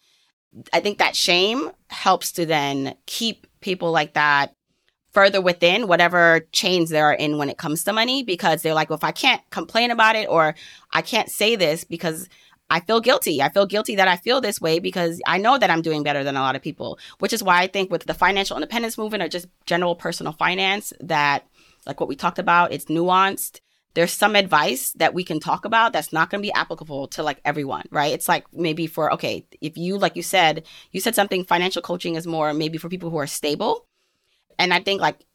I 0.71 0.79
think 0.79 0.97
that 0.97 1.15
shame 1.15 1.69
helps 1.89 2.31
to 2.33 2.45
then 2.45 2.95
keep 3.05 3.45
people 3.61 3.91
like 3.91 4.13
that 4.13 4.55
further 5.15 5.39
within 5.39 5.87
whatever 5.87 6.41
chains 6.51 6.89
they 6.89 6.99
are 6.99 7.13
in 7.13 7.37
when 7.37 7.49
it 7.49 7.57
comes 7.57 7.85
to 7.85 7.93
money 7.93 8.21
because 8.21 8.61
they're 8.61 8.73
like, 8.73 8.89
well, 8.89 8.97
if 8.97 9.03
I 9.03 9.11
can't 9.11 9.41
complain 9.49 9.89
about 9.89 10.17
it 10.17 10.27
or 10.29 10.55
I 10.91 11.01
can't 11.01 11.31
say 11.31 11.55
this 11.55 11.85
because 11.85 12.27
I 12.69 12.81
feel 12.81 12.99
guilty. 12.99 13.41
I 13.41 13.49
feel 13.49 13.65
guilty 13.65 13.95
that 13.95 14.09
I 14.09 14.17
feel 14.17 14.41
this 14.41 14.59
way 14.59 14.79
because 14.79 15.21
I 15.25 15.37
know 15.37 15.57
that 15.57 15.69
I'm 15.69 15.81
doing 15.81 16.03
better 16.03 16.23
than 16.23 16.35
a 16.35 16.41
lot 16.41 16.57
of 16.57 16.61
people, 16.61 16.99
which 17.19 17.31
is 17.31 17.41
why 17.41 17.61
I 17.61 17.67
think 17.67 17.89
with 17.89 18.05
the 18.05 18.13
financial 18.13 18.57
independence 18.57 18.97
movement 18.97 19.23
or 19.23 19.29
just 19.29 19.47
general 19.65 19.95
personal 19.95 20.33
finance 20.33 20.91
that 20.99 21.47
like 21.85 22.01
what 22.01 22.09
we 22.09 22.17
talked 22.17 22.39
about, 22.39 22.73
it's 22.73 22.85
nuanced. 22.85 23.61
There's 23.93 24.11
some 24.11 24.35
advice 24.35 24.91
that 24.97 25.13
we 25.13 25.23
can 25.23 25.39
talk 25.39 25.63
about 25.63 25.93
that's 25.93 26.11
not 26.11 26.29
going 26.29 26.41
to 26.41 26.45
be 26.45 26.51
applicable 26.51 27.07
to 27.09 27.23
like 27.23 27.39
everyone, 27.45 27.85
right? 27.89 28.11
It's 28.11 28.27
like 28.27 28.45
maybe 28.51 28.87
for, 28.87 29.13
okay, 29.13 29.45
if 29.61 29.77
you, 29.77 29.97
like 29.97 30.17
you 30.17 30.23
said, 30.23 30.65
you 30.91 30.99
said 30.99 31.15
something 31.15 31.45
financial 31.45 31.81
coaching 31.81 32.15
is 32.15 32.27
more 32.27 32.53
maybe 32.53 32.77
for 32.77 32.89
people 32.89 33.09
who 33.09 33.17
are 33.17 33.27
stable 33.27 33.84
and 34.59 34.73
I 34.73 34.79
think 34.79 35.01
like 35.01 35.25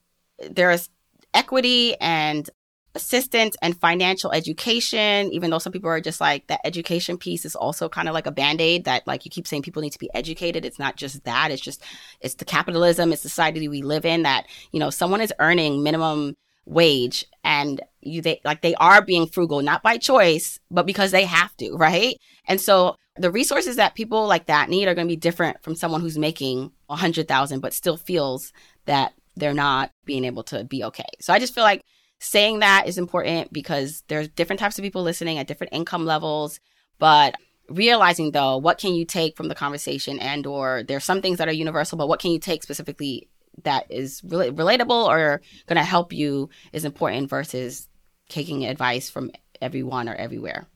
there's 0.50 0.88
equity 1.34 1.96
and 2.00 2.48
assistance 2.94 3.56
and 3.62 3.78
financial 3.80 4.32
education, 4.32 5.30
even 5.32 5.50
though 5.50 5.58
some 5.58 5.72
people 5.72 5.90
are 5.90 6.00
just 6.00 6.20
like 6.20 6.46
that 6.48 6.60
education 6.64 7.16
piece 7.16 7.44
is 7.44 7.54
also 7.54 7.88
kind 7.88 8.08
of 8.08 8.14
like 8.14 8.26
a 8.26 8.32
band-aid 8.32 8.84
that 8.84 9.06
like 9.06 9.24
you 9.24 9.30
keep 9.30 9.46
saying 9.46 9.62
people 9.62 9.82
need 9.82 9.92
to 9.92 9.98
be 9.98 10.10
educated. 10.12 10.64
It's 10.64 10.78
not 10.78 10.96
just 10.96 11.22
that. 11.24 11.50
It's 11.50 11.62
just 11.62 11.82
it's 12.20 12.34
the 12.34 12.44
capitalism, 12.44 13.12
it's 13.12 13.22
the 13.22 13.28
society 13.28 13.68
we 13.68 13.82
live 13.82 14.04
in 14.04 14.22
that, 14.22 14.46
you 14.72 14.80
know, 14.80 14.90
someone 14.90 15.20
is 15.20 15.32
earning 15.38 15.82
minimum 15.82 16.36
wage 16.66 17.26
and 17.42 17.80
you 18.00 18.22
they 18.22 18.40
like 18.44 18.62
they 18.62 18.74
are 18.76 19.02
being 19.02 19.26
frugal 19.26 19.60
not 19.62 19.82
by 19.82 19.96
choice 19.96 20.60
but 20.70 20.86
because 20.86 21.10
they 21.10 21.24
have 21.24 21.54
to 21.56 21.74
right 21.74 22.16
and 22.46 22.60
so 22.60 22.94
the 23.16 23.30
resources 23.30 23.76
that 23.76 23.94
people 23.94 24.26
like 24.26 24.46
that 24.46 24.68
need 24.68 24.86
are 24.86 24.94
going 24.94 25.06
to 25.06 25.12
be 25.12 25.16
different 25.16 25.60
from 25.62 25.74
someone 25.74 26.00
who's 26.00 26.18
making 26.18 26.70
a 26.88 26.96
hundred 26.96 27.26
thousand 27.26 27.60
but 27.60 27.72
still 27.74 27.96
feels 27.96 28.52
that 28.90 29.12
they're 29.36 29.54
not 29.54 29.90
being 30.04 30.24
able 30.24 30.42
to 30.42 30.64
be 30.64 30.84
okay 30.84 31.04
so 31.20 31.32
i 31.32 31.38
just 31.38 31.54
feel 31.54 31.64
like 31.64 31.82
saying 32.18 32.58
that 32.58 32.86
is 32.86 32.98
important 32.98 33.50
because 33.52 34.02
there's 34.08 34.28
different 34.28 34.60
types 34.60 34.78
of 34.78 34.82
people 34.82 35.02
listening 35.02 35.38
at 35.38 35.46
different 35.46 35.72
income 35.72 36.04
levels 36.04 36.60
but 36.98 37.34
realizing 37.68 38.32
though 38.32 38.56
what 38.56 38.78
can 38.78 38.94
you 38.94 39.04
take 39.04 39.36
from 39.36 39.48
the 39.48 39.54
conversation 39.54 40.18
and 40.18 40.46
or 40.46 40.82
there's 40.86 41.04
some 41.04 41.22
things 41.22 41.38
that 41.38 41.48
are 41.48 41.52
universal 41.52 41.96
but 41.96 42.08
what 42.08 42.20
can 42.20 42.30
you 42.30 42.38
take 42.38 42.62
specifically 42.62 43.28
that 43.64 43.86
is 43.90 44.22
rel- 44.24 44.52
relatable 44.52 45.08
or 45.08 45.40
going 45.66 45.76
to 45.76 45.82
help 45.82 46.12
you 46.12 46.48
is 46.72 46.84
important 46.84 47.28
versus 47.28 47.88
taking 48.28 48.64
advice 48.64 49.10
from 49.10 49.30
everyone 49.60 50.08
or 50.08 50.14
everywhere. 50.14 50.66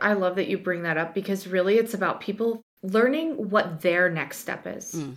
I 0.00 0.14
love 0.14 0.36
that 0.36 0.48
you 0.48 0.58
bring 0.58 0.82
that 0.82 0.96
up 0.96 1.14
because 1.14 1.46
really 1.46 1.76
it's 1.76 1.94
about 1.94 2.20
people 2.20 2.62
learning 2.82 3.50
what 3.50 3.80
their 3.80 4.08
next 4.08 4.38
step 4.38 4.66
is. 4.66 4.94
Mm. 4.94 5.16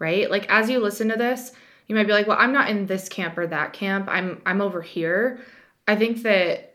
Right? 0.00 0.28
Like 0.28 0.46
as 0.48 0.68
you 0.68 0.80
listen 0.80 1.08
to 1.10 1.16
this, 1.16 1.52
you 1.86 1.94
might 1.94 2.08
be 2.08 2.12
like, 2.12 2.26
"Well, 2.26 2.38
I'm 2.40 2.52
not 2.52 2.68
in 2.68 2.86
this 2.86 3.08
camp 3.08 3.38
or 3.38 3.46
that 3.46 3.72
camp. 3.72 4.08
I'm 4.08 4.42
I'm 4.44 4.60
over 4.60 4.82
here." 4.82 5.40
I 5.86 5.94
think 5.94 6.22
that 6.22 6.74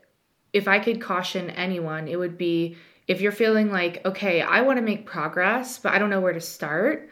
if 0.52 0.68
I 0.68 0.78
could 0.78 1.00
caution 1.00 1.50
anyone, 1.50 2.08
it 2.08 2.18
would 2.18 2.38
be 2.38 2.76
if 3.08 3.20
you're 3.20 3.32
feeling 3.32 3.70
like, 3.70 4.04
"Okay, 4.06 4.40
I 4.40 4.62
want 4.62 4.78
to 4.78 4.82
make 4.82 5.04
progress, 5.04 5.78
but 5.78 5.92
I 5.92 5.98
don't 5.98 6.10
know 6.10 6.20
where 6.20 6.32
to 6.32 6.40
start." 6.40 7.10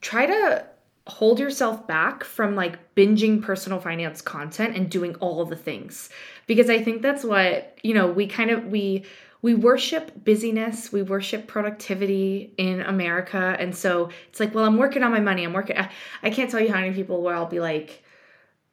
Try 0.00 0.26
to 0.26 0.66
hold 1.06 1.40
yourself 1.40 1.86
back 1.86 2.22
from 2.22 2.54
like 2.54 2.94
binging 2.94 3.42
personal 3.42 3.80
finance 3.80 4.22
content 4.22 4.76
and 4.76 4.88
doing 4.88 5.14
all 5.16 5.44
the 5.44 5.56
things 5.56 6.08
because 6.46 6.70
i 6.70 6.80
think 6.80 7.02
that's 7.02 7.24
what 7.24 7.76
you 7.82 7.92
know 7.92 8.06
we 8.06 8.24
kind 8.24 8.50
of 8.50 8.66
we 8.66 9.04
we 9.42 9.54
worship 9.54 10.24
busyness 10.24 10.92
we 10.92 11.02
worship 11.02 11.46
productivity 11.46 12.54
in 12.56 12.80
america 12.80 13.56
and 13.58 13.76
so 13.76 14.08
it's 14.28 14.40
like 14.40 14.54
well 14.54 14.64
i'm 14.64 14.78
working 14.78 15.02
on 15.02 15.10
my 15.10 15.20
money 15.20 15.44
i'm 15.44 15.52
working 15.52 15.76
i 16.22 16.30
can't 16.30 16.50
tell 16.50 16.60
you 16.60 16.72
how 16.72 16.80
many 16.80 16.94
people 16.94 17.20
where 17.20 17.34
i'll 17.34 17.46
be 17.46 17.60
like 17.60 18.02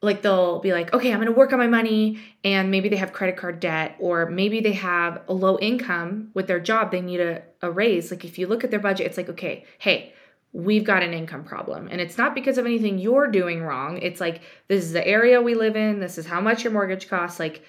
like 0.02 0.22
they'll 0.22 0.60
be 0.60 0.72
like 0.72 0.92
okay 0.94 1.12
i'm 1.12 1.20
to 1.22 1.32
work 1.32 1.52
on 1.52 1.58
my 1.58 1.66
money 1.66 2.18
and 2.44 2.70
maybe 2.70 2.88
they 2.88 2.96
have 2.96 3.12
credit 3.12 3.36
card 3.36 3.60
debt 3.60 3.96
or 3.98 4.26
maybe 4.26 4.60
they 4.60 4.72
have 4.72 5.20
a 5.28 5.32
low 5.32 5.58
income 5.58 6.30
with 6.34 6.46
their 6.46 6.60
job 6.60 6.90
they 6.90 7.02
need 7.02 7.20
a, 7.20 7.42
a 7.60 7.70
raise 7.70 8.10
like 8.10 8.24
if 8.24 8.38
you 8.38 8.46
look 8.46 8.64
at 8.64 8.70
their 8.70 8.80
budget 8.80 9.06
it's 9.06 9.16
like 9.16 9.28
okay 9.28 9.64
hey 9.78 10.14
we've 10.52 10.84
got 10.84 11.02
an 11.02 11.12
income 11.12 11.44
problem. 11.44 11.88
And 11.90 12.00
it's 12.00 12.18
not 12.18 12.34
because 12.34 12.58
of 12.58 12.66
anything 12.66 12.98
you're 12.98 13.28
doing 13.28 13.62
wrong. 13.62 13.98
It's 13.98 14.20
like, 14.20 14.42
this 14.68 14.84
is 14.84 14.92
the 14.92 15.06
area 15.06 15.40
we 15.40 15.54
live 15.54 15.76
in. 15.76 16.00
This 16.00 16.18
is 16.18 16.26
how 16.26 16.40
much 16.40 16.64
your 16.64 16.72
mortgage 16.72 17.08
costs. 17.08 17.38
Like, 17.38 17.62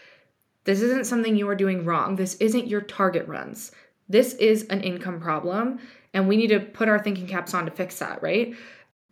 this 0.64 0.82
isn't 0.82 1.07
something 1.07 1.36
you 1.36 1.47
are 1.49 1.55
doing 1.55 1.86
wrong. 1.86 2.16
This 2.16 2.36
isn't 2.36 2.68
your 2.68 2.82
target 2.82 3.28
runs. 3.28 3.72
This 4.09 4.34
is 4.36 4.64
an 4.66 4.82
income 4.82 5.20
problem. 5.20 5.80
And 6.14 6.28
we 6.28 6.38
need 6.38 6.47
to 6.47 6.59
put 6.59 6.89
our 6.89 6.99
thinking 6.99 7.28
caps 7.28 7.53
on 7.53 7.66
to 7.66 7.72
fix 7.72 7.99
that, 7.99 8.22
right? 8.22 8.55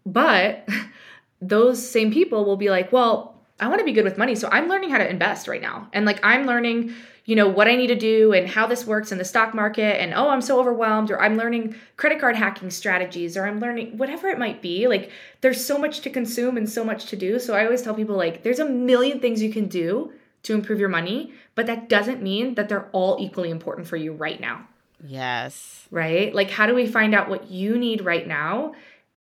But 0.06 0.68
those 1.42 1.88
same 1.88 2.12
people 2.12 2.46
will 2.46 2.58
be 2.58 2.70
like, 2.70 2.92
well, 2.92 3.36
I 3.60 3.68
want 3.68 3.80
to 3.80 3.86
be 3.86 3.94
good 3.94 4.06
with 4.06 4.18
money. 4.18 4.36
So 4.36 4.50
I'm 4.52 4.68
learning 4.68 4.90
how 4.90 4.98
to 4.98 5.10
invest 5.10 5.48
right 5.48 5.62
now. 5.62 5.90
And 5.94 6.06
like, 6.06 6.20
I'm 6.24 6.46
learning 6.46 6.94
you 7.30 7.36
know 7.36 7.48
what 7.48 7.68
I 7.68 7.76
need 7.76 7.88
to 7.88 7.96
do 7.96 8.34
and 8.34 8.50
how 8.50 8.66
this 8.66 8.88
works 8.88 9.12
in 9.12 9.20
the 9.20 9.24
stock 9.24 9.54
market 9.54 10.02
and 10.02 10.16
oh 10.16 10.30
I'm 10.30 10.42
so 10.42 10.60
overwhelmed 10.60 11.12
or 11.12 11.22
I'm 11.22 11.38
learning 11.38 11.76
credit 11.96 12.20
card 12.20 12.36
hacking 12.36 12.72
strategies 12.72 13.38
or 13.38 13.46
I'm 13.46 13.60
learning 13.60 14.00
whatever 14.00 14.30
it 14.30 14.40
might 14.40 14.64
be 14.64 14.88
like 14.88 15.12
there's 15.42 15.64
so 15.64 15.78
much 15.78 16.02
to 16.02 16.10
consume 16.10 16.58
and 16.58 16.68
so 16.68 16.84
much 16.84 17.06
to 17.06 17.16
do 17.16 17.38
so 17.38 17.54
I 17.54 17.66
always 17.66 17.84
tell 17.84 17.94
people 17.94 18.16
like 18.16 18.42
there's 18.42 18.58
a 18.58 18.68
million 18.68 19.20
things 19.20 19.44
you 19.44 19.54
can 19.54 19.68
do 19.68 20.12
to 20.44 20.54
improve 20.54 20.80
your 20.80 20.90
money 20.90 21.34
but 21.56 21.66
that 21.66 21.90
doesn't 21.90 22.22
mean 22.22 22.56
that 22.56 22.70
they're 22.70 22.90
all 22.92 23.18
equally 23.20 23.50
important 23.50 23.88
for 23.88 23.98
you 23.98 24.14
right 24.14 24.40
now 24.40 24.66
yes 25.06 25.88
right 25.92 26.34
like 26.34 26.50
how 26.50 26.66
do 26.66 26.76
we 26.76 26.86
find 26.88 27.14
out 27.14 27.30
what 27.30 27.50
you 27.50 27.78
need 27.78 28.02
right 28.02 28.28
now 28.28 28.74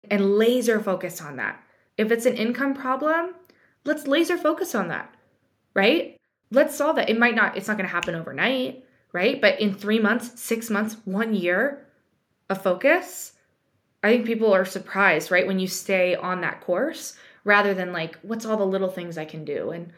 and 0.09 0.37
laser 0.37 0.79
focus 0.79 1.21
on 1.21 1.35
that 1.37 1.61
if 1.97 2.11
it's 2.11 2.25
an 2.25 2.35
income 2.35 2.73
problem 2.73 3.35
let's 3.85 4.07
laser 4.07 4.37
focus 4.37 4.73
on 4.73 4.87
that 4.87 5.13
right 5.73 6.19
let's 6.51 6.75
solve 6.75 6.95
that. 6.95 7.09
It 7.09 7.19
might 7.19 7.35
not, 7.35 7.57
it's 7.57 7.67
not 7.67 7.77
going 7.77 7.87
to 7.87 7.93
happen 7.93 8.15
overnight, 8.15 8.83
right? 9.13 9.39
But 9.39 9.59
in 9.59 9.73
three 9.73 9.99
months, 9.99 10.39
six 10.39 10.69
months, 10.69 10.97
one 11.05 11.33
year 11.33 11.85
of 12.49 12.61
focus, 12.61 13.33
I 14.03 14.11
think 14.11 14.25
people 14.25 14.53
are 14.53 14.65
surprised, 14.65 15.31
right? 15.31 15.45
When 15.47 15.59
you 15.59 15.67
stay 15.67 16.15
on 16.15 16.41
that 16.41 16.61
course 16.61 17.15
rather 17.43 17.73
than 17.73 17.93
like, 17.93 18.17
what's 18.21 18.45
all 18.45 18.57
the 18.57 18.65
little 18.65 18.89
things 18.89 19.17
I 19.17 19.25
can 19.25 19.45
do? 19.45 19.71
And 19.71 19.91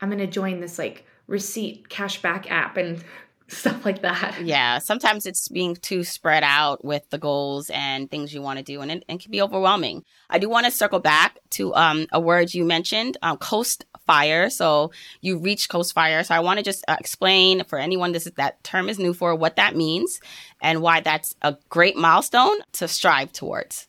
I'm 0.00 0.08
going 0.08 0.18
to 0.18 0.26
join 0.26 0.60
this 0.60 0.78
like 0.78 1.04
receipt 1.26 1.88
cashback 1.88 2.50
app 2.50 2.76
and 2.76 3.04
stuff 3.48 3.84
like 3.84 4.02
that. 4.02 4.42
Yeah. 4.42 4.78
Sometimes 4.78 5.24
it's 5.24 5.48
being 5.48 5.74
too 5.74 6.04
spread 6.04 6.42
out 6.44 6.84
with 6.84 7.08
the 7.10 7.18
goals 7.18 7.70
and 7.70 8.10
things 8.10 8.32
you 8.32 8.42
want 8.42 8.58
to 8.58 8.62
do, 8.62 8.82
and 8.82 8.90
it, 8.90 9.04
it, 9.08 9.20
can 9.20 9.30
be 9.30 9.40
overwhelming. 9.40 10.04
I 10.28 10.38
do 10.38 10.48
want 10.50 10.66
to 10.66 10.72
circle 10.72 11.00
back 11.00 11.38
to 11.50 11.74
um, 11.74 12.06
a 12.12 12.20
word 12.20 12.52
you 12.52 12.64
mentioned, 12.64 13.16
um, 13.22 13.38
coast 13.38 13.86
fire. 14.06 14.50
So 14.50 14.90
you 15.22 15.38
reach 15.38 15.68
coast 15.68 15.94
fire. 15.94 16.22
So 16.24 16.34
I 16.34 16.40
want 16.40 16.58
to 16.58 16.62
just 16.62 16.84
uh, 16.88 16.96
explain 17.00 17.64
for 17.64 17.78
anyone 17.78 18.12
this 18.12 18.26
is 18.26 18.32
that 18.34 18.62
term 18.64 18.88
is 18.88 18.98
new 18.98 19.14
for 19.14 19.34
what 19.34 19.56
that 19.56 19.74
means 19.74 20.20
and 20.60 20.82
why 20.82 21.00
that's 21.00 21.34
a 21.40 21.56
great 21.68 21.96
milestone 21.96 22.58
to 22.72 22.88
strive 22.88 23.32
towards. 23.32 23.86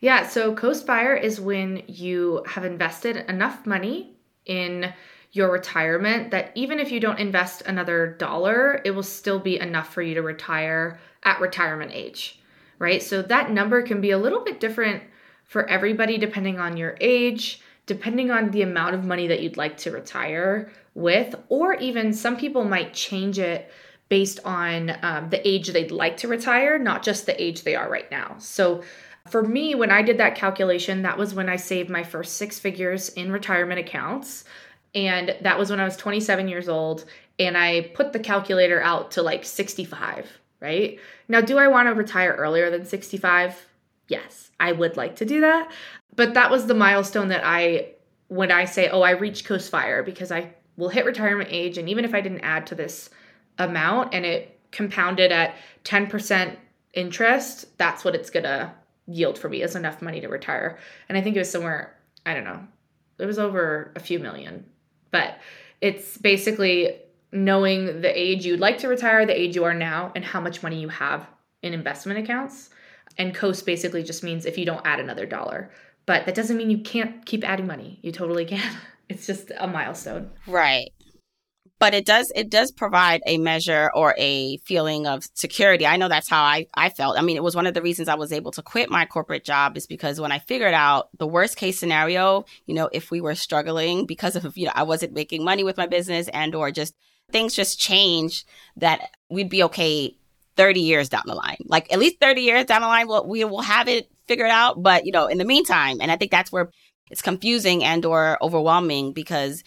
Yeah, 0.00 0.28
so 0.28 0.54
coast 0.54 0.86
fire 0.86 1.16
is 1.16 1.40
when 1.40 1.82
you 1.88 2.44
have 2.46 2.64
invested 2.64 3.16
enough 3.28 3.66
money 3.66 4.17
in 4.48 4.92
your 5.32 5.52
retirement 5.52 6.30
that 6.30 6.50
even 6.54 6.80
if 6.80 6.90
you 6.90 6.98
don't 6.98 7.18
invest 7.18 7.62
another 7.62 8.16
dollar, 8.18 8.80
it 8.84 8.90
will 8.90 9.02
still 9.02 9.38
be 9.38 9.60
enough 9.60 9.92
for 9.92 10.02
you 10.02 10.14
to 10.14 10.22
retire 10.22 10.98
at 11.22 11.40
retirement 11.40 11.92
age, 11.94 12.40
right? 12.78 13.02
So 13.02 13.22
that 13.22 13.50
number 13.50 13.82
can 13.82 14.00
be 14.00 14.10
a 14.10 14.18
little 14.18 14.42
bit 14.42 14.58
different 14.58 15.02
for 15.44 15.68
everybody 15.68 16.18
depending 16.18 16.58
on 16.58 16.76
your 16.76 16.96
age, 17.00 17.60
depending 17.86 18.30
on 18.30 18.50
the 18.50 18.62
amount 18.62 18.94
of 18.94 19.04
money 19.04 19.26
that 19.28 19.42
you'd 19.42 19.56
like 19.56 19.76
to 19.78 19.90
retire 19.90 20.70
with, 20.94 21.34
or 21.48 21.74
even 21.74 22.12
some 22.12 22.36
people 22.36 22.64
might 22.64 22.92
change 22.94 23.38
it 23.38 23.70
based 24.08 24.40
on 24.44 24.96
um, 25.02 25.28
the 25.28 25.46
age 25.46 25.68
they'd 25.68 25.90
like 25.90 26.16
to 26.16 26.28
retire, 26.28 26.78
not 26.78 27.02
just 27.02 27.26
the 27.26 27.42
age 27.42 27.62
they 27.62 27.76
are 27.76 27.90
right 27.90 28.10
now. 28.10 28.36
So 28.38 28.82
for 29.30 29.42
me, 29.42 29.74
when 29.74 29.90
I 29.90 30.02
did 30.02 30.18
that 30.18 30.34
calculation, 30.34 31.02
that 31.02 31.18
was 31.18 31.34
when 31.34 31.48
I 31.48 31.56
saved 31.56 31.90
my 31.90 32.02
first 32.02 32.36
six 32.36 32.58
figures 32.58 33.08
in 33.10 33.32
retirement 33.32 33.80
accounts. 33.80 34.44
And 34.94 35.36
that 35.42 35.58
was 35.58 35.70
when 35.70 35.80
I 35.80 35.84
was 35.84 35.96
27 35.96 36.48
years 36.48 36.68
old. 36.68 37.04
And 37.38 37.56
I 37.56 37.90
put 37.94 38.12
the 38.12 38.18
calculator 38.18 38.80
out 38.80 39.12
to 39.12 39.22
like 39.22 39.44
65, 39.44 40.28
right? 40.60 40.98
Now, 41.28 41.40
do 41.40 41.58
I 41.58 41.68
want 41.68 41.88
to 41.88 41.94
retire 41.94 42.34
earlier 42.36 42.70
than 42.70 42.84
65? 42.84 43.66
Yes, 44.08 44.50
I 44.58 44.72
would 44.72 44.96
like 44.96 45.16
to 45.16 45.24
do 45.24 45.42
that 45.42 45.70
but 46.18 46.34
that 46.34 46.50
was 46.50 46.66
the 46.66 46.74
milestone 46.74 47.28
that 47.28 47.42
I 47.44 47.92
when 48.26 48.50
I 48.50 48.64
say, 48.64 48.88
oh, 48.88 49.02
I 49.02 49.12
reached 49.12 49.46
Coast 49.46 49.70
Fire 49.70 50.02
because 50.02 50.32
I 50.32 50.52
will 50.76 50.88
hit 50.88 51.06
retirement 51.06 51.48
age, 51.52 51.78
and 51.78 51.88
even 51.88 52.04
if 52.04 52.12
I 52.12 52.20
didn't 52.20 52.40
add 52.40 52.66
to 52.66 52.74
this 52.74 53.08
amount 53.56 54.12
and 54.12 54.26
it 54.26 54.60
compounded 54.70 55.32
at 55.32 55.54
10% 55.84 56.56
interest, 56.92 57.78
that's 57.78 58.04
what 58.04 58.16
it's 58.16 58.30
gonna 58.30 58.74
yield 59.08 59.38
for 59.38 59.48
me 59.48 59.62
is 59.62 59.74
enough 59.74 60.02
money 60.02 60.20
to 60.20 60.28
retire. 60.28 60.78
And 61.08 61.18
I 61.18 61.22
think 61.22 61.34
it 61.34 61.40
was 61.40 61.50
somewhere, 61.50 61.96
I 62.24 62.34
don't 62.34 62.44
know, 62.44 62.60
it 63.18 63.26
was 63.26 63.38
over 63.38 63.92
a 63.96 64.00
few 64.00 64.18
million. 64.18 64.64
But 65.10 65.38
it's 65.80 66.18
basically 66.18 66.96
knowing 67.32 68.00
the 68.00 68.18
age 68.18 68.44
you'd 68.44 68.60
like 68.60 68.78
to 68.78 68.88
retire, 68.88 69.26
the 69.26 69.38
age 69.38 69.56
you 69.56 69.64
are 69.64 69.74
now, 69.74 70.12
and 70.14 70.24
how 70.24 70.40
much 70.40 70.62
money 70.62 70.80
you 70.80 70.88
have 70.88 71.26
in 71.62 71.72
investment 71.72 72.18
accounts. 72.18 72.70
And 73.16 73.34
coast 73.34 73.66
basically 73.66 74.02
just 74.02 74.22
means 74.22 74.46
if 74.46 74.56
you 74.56 74.64
don't 74.64 74.86
add 74.86 75.00
another 75.00 75.26
dollar. 75.26 75.70
But 76.06 76.26
that 76.26 76.34
doesn't 76.34 76.56
mean 76.56 76.70
you 76.70 76.78
can't 76.78 77.24
keep 77.26 77.46
adding 77.46 77.66
money. 77.66 77.98
You 78.02 78.12
totally 78.12 78.44
can. 78.44 78.76
It's 79.10 79.26
just 79.26 79.50
a 79.58 79.66
milestone. 79.66 80.30
Right. 80.46 80.92
But 81.78 81.94
it 81.94 82.04
does 82.04 82.32
it 82.34 82.50
does 82.50 82.72
provide 82.72 83.22
a 83.26 83.38
measure 83.38 83.90
or 83.94 84.14
a 84.18 84.56
feeling 84.58 85.06
of 85.06 85.24
security. 85.34 85.86
I 85.86 85.96
know 85.96 86.08
that's 86.08 86.28
how 86.28 86.42
I, 86.42 86.66
I 86.74 86.88
felt. 86.90 87.18
I 87.18 87.22
mean, 87.22 87.36
it 87.36 87.42
was 87.42 87.54
one 87.54 87.66
of 87.66 87.74
the 87.74 87.82
reasons 87.82 88.08
I 88.08 88.16
was 88.16 88.32
able 88.32 88.50
to 88.52 88.62
quit 88.62 88.90
my 88.90 89.06
corporate 89.06 89.44
job 89.44 89.76
is 89.76 89.86
because 89.86 90.20
when 90.20 90.32
I 90.32 90.40
figured 90.40 90.74
out 90.74 91.08
the 91.18 91.26
worst 91.26 91.56
case 91.56 91.78
scenario, 91.78 92.44
you 92.66 92.74
know, 92.74 92.88
if 92.92 93.10
we 93.10 93.20
were 93.20 93.34
struggling 93.36 94.06
because 94.06 94.34
of, 94.34 94.56
you 94.56 94.66
know, 94.66 94.72
I 94.74 94.82
wasn't 94.82 95.12
making 95.12 95.44
money 95.44 95.62
with 95.62 95.76
my 95.76 95.86
business 95.86 96.28
and 96.28 96.54
or 96.54 96.70
just 96.70 96.94
things 97.30 97.54
just 97.54 97.78
change 97.78 98.44
that 98.76 99.10
we'd 99.28 99.50
be 99.50 99.62
okay 99.64 100.16
30 100.56 100.80
years 100.80 101.08
down 101.08 101.22
the 101.26 101.34
line. 101.34 101.58
Like 101.66 101.92
at 101.92 101.98
least 101.98 102.20
30 102.20 102.40
years 102.42 102.64
down 102.64 102.80
the 102.80 102.88
line, 102.88 103.06
we'll, 103.06 103.26
we 103.26 103.44
will 103.44 103.60
have 103.60 103.88
it 103.88 104.10
figured 104.26 104.50
out. 104.50 104.82
But, 104.82 105.06
you 105.06 105.12
know, 105.12 105.26
in 105.26 105.38
the 105.38 105.44
meantime, 105.44 105.98
and 106.00 106.10
I 106.10 106.16
think 106.16 106.30
that's 106.30 106.50
where 106.50 106.70
it's 107.10 107.22
confusing 107.22 107.84
and 107.84 108.04
or 108.04 108.42
overwhelming 108.42 109.12
because 109.12 109.62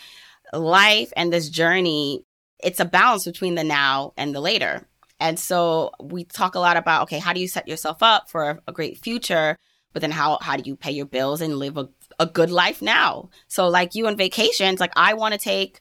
life 0.54 1.12
and 1.16 1.32
this 1.32 1.50
journey, 1.50 2.24
it's 2.64 2.80
a 2.80 2.86
balance 2.86 3.26
between 3.26 3.56
the 3.56 3.64
now 3.64 4.14
and 4.18 4.34
the 4.34 4.42
later. 4.42 4.88
And 5.20 5.40
so 5.40 5.92
we 6.02 6.24
talk 6.24 6.56
a 6.56 6.60
lot 6.60 6.78
about 6.78 7.04
okay, 7.04 7.20
how 7.20 7.34
do 7.34 7.40
you 7.40 7.48
set 7.48 7.68
yourself 7.68 8.02
up 8.02 8.30
for 8.30 8.62
a 8.68 8.72
great 8.72 8.98
future? 8.98 9.56
But 9.94 10.02
then 10.02 10.12
how 10.12 10.40
how 10.42 10.58
do 10.58 10.64
you 10.66 10.76
pay 10.76 10.92
your 10.92 11.06
bills 11.06 11.42
and 11.42 11.58
live 11.58 11.78
a, 11.78 11.90
a 12.20 12.26
good 12.26 12.50
life 12.50 12.82
now? 12.82 13.30
So 13.48 13.68
like 13.68 13.94
you 13.94 14.08
on 14.08 14.18
vacations, 14.18 14.80
like 14.80 14.94
I 14.96 15.14
want 15.14 15.34
to 15.34 15.40
take 15.40 15.80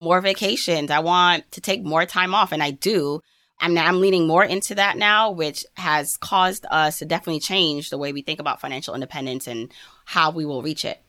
more 0.00 0.20
vacations. 0.20 0.90
I 0.90 0.98
want 0.98 1.50
to 1.52 1.60
take 1.60 1.84
more 1.84 2.04
time 2.06 2.34
off 2.34 2.52
and 2.52 2.62
I 2.62 2.72
do. 2.72 3.20
And 3.60 3.78
I'm 3.78 4.00
leaning 4.00 4.26
more 4.26 4.44
into 4.44 4.74
that 4.74 4.96
now, 4.96 5.30
which 5.30 5.64
has 5.76 6.16
caused 6.16 6.66
us 6.68 6.98
to 6.98 7.04
definitely 7.04 7.38
change 7.38 7.90
the 7.90 7.98
way 7.98 8.12
we 8.12 8.22
think 8.22 8.40
about 8.40 8.60
financial 8.60 8.94
independence 8.94 9.46
and 9.46 9.72
how 10.04 10.32
we 10.32 10.44
will 10.44 10.62
reach 10.62 10.84
it. 10.84 11.01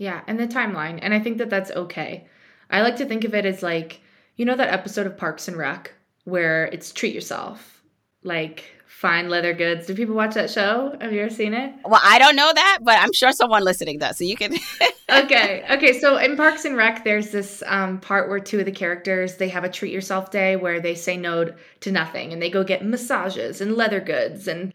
Yeah, 0.00 0.22
and 0.26 0.40
the 0.40 0.48
timeline. 0.48 0.98
And 1.02 1.12
I 1.12 1.20
think 1.20 1.36
that 1.38 1.50
that's 1.50 1.70
okay. 1.72 2.26
I 2.70 2.80
like 2.80 2.96
to 2.96 3.04
think 3.04 3.24
of 3.24 3.34
it 3.34 3.44
as 3.44 3.62
like, 3.62 4.00
you 4.34 4.46
know, 4.46 4.56
that 4.56 4.72
episode 4.72 5.06
of 5.06 5.18
Parks 5.18 5.46
and 5.46 5.58
Rec 5.58 5.92
where 6.24 6.64
it's 6.72 6.90
treat 6.90 7.14
yourself, 7.14 7.82
like 8.22 8.64
fine 8.86 9.28
leather 9.28 9.52
goods. 9.52 9.86
Do 9.86 9.94
people 9.94 10.14
watch 10.14 10.32
that 10.36 10.48
show? 10.48 10.96
Have 11.02 11.12
you 11.12 11.20
ever 11.20 11.28
seen 11.28 11.52
it? 11.52 11.74
Well, 11.84 12.00
I 12.02 12.18
don't 12.18 12.34
know 12.34 12.50
that, 12.50 12.78
but 12.80 12.98
I'm 12.98 13.12
sure 13.12 13.30
someone 13.32 13.62
listening 13.62 13.98
does. 13.98 14.16
So 14.16 14.24
you 14.24 14.36
can. 14.36 14.54
okay. 15.10 15.66
Okay. 15.70 16.00
So 16.00 16.16
in 16.16 16.34
Parks 16.34 16.64
and 16.64 16.78
Rec, 16.78 17.04
there's 17.04 17.30
this 17.30 17.62
um, 17.66 18.00
part 18.00 18.30
where 18.30 18.40
two 18.40 18.60
of 18.60 18.64
the 18.64 18.72
characters 18.72 19.36
they 19.36 19.50
have 19.50 19.64
a 19.64 19.68
treat 19.68 19.92
yourself 19.92 20.30
day 20.30 20.56
where 20.56 20.80
they 20.80 20.94
say 20.94 21.18
no 21.18 21.52
to 21.80 21.92
nothing 21.92 22.32
and 22.32 22.40
they 22.40 22.48
go 22.48 22.64
get 22.64 22.82
massages 22.82 23.60
and 23.60 23.76
leather 23.76 24.00
goods 24.00 24.48
and 24.48 24.72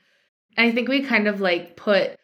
I 0.56 0.72
think 0.72 0.88
we 0.88 1.02
kind 1.02 1.28
of 1.28 1.42
like 1.42 1.76
put 1.76 2.20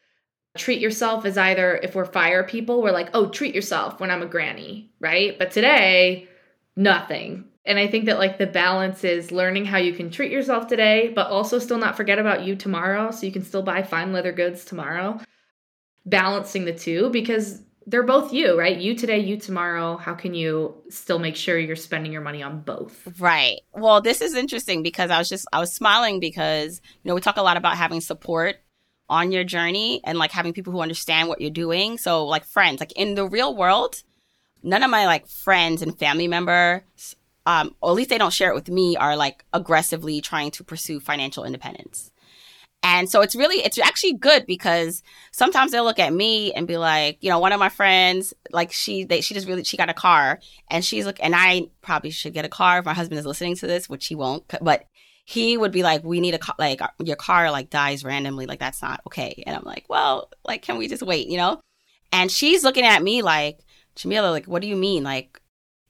treat 0.58 0.82
yourself 0.82 1.26
as 1.26 1.38
either 1.38 1.80
if 1.82 1.96
we're 1.96 2.06
fire 2.06 2.44
people, 2.44 2.82
we're 2.82 2.92
like, 2.92 3.10
oh, 3.14 3.30
treat 3.30 3.56
yourself 3.56 4.00
when 4.00 4.12
I'm 4.12 4.22
a 4.22 4.28
granny, 4.28 4.92
right? 5.00 5.38
But 5.40 5.52
today, 5.52 6.28
nothing. 6.76 7.46
And 7.66 7.78
I 7.78 7.88
think 7.88 8.06
that 8.06 8.20
like 8.20 8.38
the 8.38 8.48
balance 8.48 9.04
is 9.04 9.32
learning 9.32 9.66
how 9.66 9.78
you 9.78 9.94
can 9.94 10.10
treat 10.10 10.32
yourself 10.32 10.68
today, 10.68 11.12
but 11.14 11.28
also 11.28 11.60
still 11.60 11.78
not 11.78 11.96
forget 11.96 12.20
about 12.20 12.44
you 12.44 12.56
tomorrow. 12.56 13.12
So 13.12 13.26
you 13.26 13.32
can 13.32 13.44
still 13.44 13.62
buy 13.62 13.84
fine 13.84 14.14
leather 14.14 14.32
goods 14.32 14.66
tomorrow. 14.66 15.20
Balancing 16.06 16.66
the 16.66 16.74
two 16.74 17.12
because 17.12 17.62
they're 17.86 18.04
both 18.04 18.34
you, 18.34 18.58
right? 18.58 18.78
You 18.78 18.96
today, 18.96 19.20
you 19.20 19.38
tomorrow. 19.38 19.98
How 19.98 20.16
can 20.16 20.34
you 20.34 20.76
still 20.90 21.20
make 21.20 21.36
sure 21.36 21.58
you're 21.58 21.76
spending 21.76 22.12
your 22.12 22.22
money 22.22 22.42
on 22.42 22.62
both? 22.62 23.08
Right. 23.20 23.62
Well, 23.74 24.02
this 24.02 24.22
is 24.22 24.34
interesting 24.34 24.82
because 24.84 25.12
I 25.12 25.20
was 25.20 25.30
just, 25.30 25.48
I 25.54 25.60
was 25.60 25.74
smiling 25.74 26.20
because, 26.20 26.82
you 27.04 27.10
know, 27.10 27.16
we 27.16 27.22
talk 27.22 27.38
a 27.38 27.44
lot 27.44 27.58
about 27.58 27.78
having 27.78 28.02
support 28.02 28.58
on 29.12 29.32
your 29.32 29.44
journey 29.44 30.02
and 30.06 30.18
like 30.18 30.32
having 30.32 30.54
people 30.54 30.72
who 30.72 30.80
understand 30.80 31.28
what 31.28 31.42
you're 31.42 31.52
doing. 31.52 31.98
So 31.98 32.26
like 32.26 32.46
friends, 32.46 32.80
like 32.80 32.94
in 32.94 33.14
the 33.16 33.28
real 33.28 33.56
world, 33.56 34.02
none 34.64 34.82
of 34.82 34.90
my 34.90 35.06
like 35.06 35.28
friends 35.28 35.82
and 35.82 36.00
family 36.00 36.28
members, 36.28 37.16
um, 37.46 37.76
or 37.82 37.92
at 37.92 37.96
least 37.96 38.10
they 38.10 38.18
don't 38.18 38.34
share 38.34 38.50
it 38.50 38.56
with 38.56 38.70
me, 38.70 38.96
are 38.96 39.18
like 39.18 39.44
aggressively 39.54 40.22
trying 40.22 40.50
to 40.52 40.64
pursue 40.64 41.00
financial 41.00 41.44
independence. 41.44 42.12
And 42.84 43.10
so 43.10 43.22
it's 43.22 43.36
really, 43.36 43.58
it's 43.58 43.78
actually 43.78 44.14
good 44.14 44.48
because 44.48 45.04
sometimes 45.32 45.72
they'll 45.72 45.84
look 45.84 46.00
at 46.00 46.14
me 46.14 46.52
and 46.54 46.66
be 46.68 46.78
like, 46.78 47.18
you 47.22 47.30
know, 47.30 47.38
one 47.38 47.52
of 47.52 47.60
my 47.60 47.70
friends, 47.70 48.34
like 48.52 48.72
she, 48.72 49.04
they, 49.04 49.22
she 49.22 49.36
just 49.36 49.48
really, 49.48 49.64
she 49.64 49.78
got 49.78 49.90
a 49.90 49.94
car 49.94 50.40
and 50.70 50.84
she's 50.84 51.06
like, 51.06 51.20
and 51.22 51.36
I 51.36 51.68
probably 51.82 52.10
should 52.10 52.34
get 52.34 52.46
a 52.46 52.50
car 52.50 52.80
if 52.80 52.86
my 52.86 52.94
husband 52.94 53.20
is 53.20 53.26
listening 53.26 53.56
to 53.58 53.68
this, 53.68 53.88
which 53.88 54.08
he 54.08 54.16
won't, 54.16 54.46
but 54.62 54.86
he 55.26 55.58
would 55.58 55.72
be 55.72 55.84
like, 55.84 56.04
"We 56.04 56.20
need 56.20 56.34
a 56.34 56.40
car, 56.40 56.56
like 56.60 56.82
uh, 56.82 56.88
your 57.04 57.16
car 57.16 57.52
like 57.52 57.70
dies 57.70 58.04
randomly, 58.04 58.46
like 58.46 58.60
that's 58.60 58.82
not 58.82 59.02
okay." 59.08 59.44
And 59.46 59.56
I'm 59.56 59.64
like, 59.64 59.86
"Well, 59.90 60.30
like 60.46 60.62
can 60.62 60.78
we 60.78 60.88
just 60.88 61.04
wait, 61.04 61.28
you 61.28 61.38
know?" 61.38 61.62
And 62.12 62.32
she's 62.32 62.64
looking 62.64 62.86
at 62.86 63.04
me 63.04 63.22
like, 63.22 63.60
"Jamila, 63.96 64.32
like 64.32 64.46
what 64.46 64.62
do 64.62 64.68
you 64.68 64.76
mean?" 64.76 65.04
Like 65.04 65.42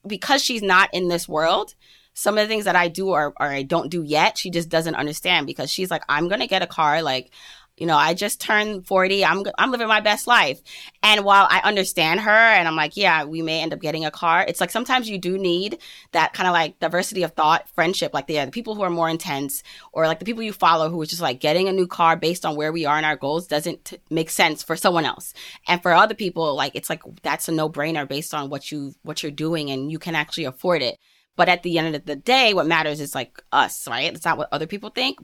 because 0.06 0.42
she's 0.42 0.62
not 0.62 0.90
in 0.92 1.08
this 1.08 1.28
world, 1.28 1.74
some 2.14 2.36
of 2.36 2.42
the 2.42 2.48
things 2.48 2.64
that 2.64 2.76
I 2.76 2.88
do 2.88 3.08
or, 3.10 3.32
or 3.38 3.46
I 3.46 3.62
don't 3.62 3.90
do 3.90 4.02
yet, 4.02 4.36
she 4.36 4.50
just 4.50 4.68
doesn't 4.68 4.94
understand 4.94 5.46
because 5.46 5.70
she's 5.70 5.90
like, 5.90 6.02
I'm 6.08 6.28
gonna 6.28 6.46
get 6.46 6.62
a 6.62 6.66
car, 6.66 7.02
like 7.02 7.30
you 7.78 7.86
know, 7.86 7.96
I 7.96 8.12
just 8.12 8.40
turned 8.40 8.86
40. 8.86 9.24
I'm 9.24 9.44
I'm 9.56 9.70
living 9.70 9.88
my 9.88 10.00
best 10.00 10.26
life. 10.26 10.60
And 11.02 11.24
while 11.24 11.46
I 11.50 11.60
understand 11.64 12.20
her 12.20 12.30
and 12.30 12.68
I'm 12.68 12.76
like, 12.76 12.96
yeah, 12.96 13.24
we 13.24 13.40
may 13.40 13.60
end 13.60 13.72
up 13.72 13.80
getting 13.80 14.04
a 14.04 14.10
car. 14.10 14.44
It's 14.46 14.60
like 14.60 14.70
sometimes 14.70 15.08
you 15.08 15.18
do 15.18 15.38
need 15.38 15.78
that 16.12 16.34
kind 16.34 16.46
of 16.46 16.52
like 16.52 16.78
diversity 16.80 17.22
of 17.22 17.32
thought, 17.32 17.68
friendship, 17.70 18.12
like 18.12 18.26
the, 18.26 18.38
uh, 18.40 18.44
the 18.44 18.50
people 18.50 18.74
who 18.74 18.82
are 18.82 18.90
more 18.90 19.08
intense 19.08 19.62
or 19.92 20.06
like 20.06 20.18
the 20.18 20.24
people 20.24 20.42
you 20.42 20.52
follow 20.52 20.90
who 20.90 21.00
is 21.00 21.08
just 21.08 21.22
like 21.22 21.40
getting 21.40 21.66
a 21.66 21.72
new 21.72 21.86
car 21.86 22.14
based 22.14 22.44
on 22.44 22.56
where 22.56 22.72
we 22.72 22.84
are 22.84 22.98
in 22.98 23.04
our 23.04 23.16
goals 23.16 23.46
doesn't 23.46 23.84
t- 23.86 23.98
make 24.10 24.28
sense 24.28 24.62
for 24.62 24.76
someone 24.76 25.06
else. 25.06 25.32
And 25.66 25.82
for 25.82 25.92
other 25.92 26.14
people, 26.14 26.54
like 26.54 26.72
it's 26.74 26.90
like 26.90 27.02
that's 27.22 27.48
a 27.48 27.52
no-brainer 27.52 28.06
based 28.06 28.34
on 28.34 28.50
what 28.50 28.70
you 28.70 28.94
what 29.02 29.22
you're 29.22 29.32
doing 29.32 29.70
and 29.70 29.90
you 29.90 29.98
can 29.98 30.14
actually 30.14 30.44
afford 30.44 30.82
it. 30.82 30.98
But 31.36 31.48
at 31.48 31.62
the 31.62 31.78
end 31.78 31.96
of 31.96 32.04
the 32.04 32.16
day, 32.16 32.52
what 32.52 32.66
matters 32.66 33.00
is 33.00 33.14
like 33.14 33.42
us, 33.50 33.88
right? 33.88 34.14
It's 34.14 34.26
not 34.26 34.36
what 34.36 34.50
other 34.52 34.66
people 34.66 34.90
think. 34.90 35.18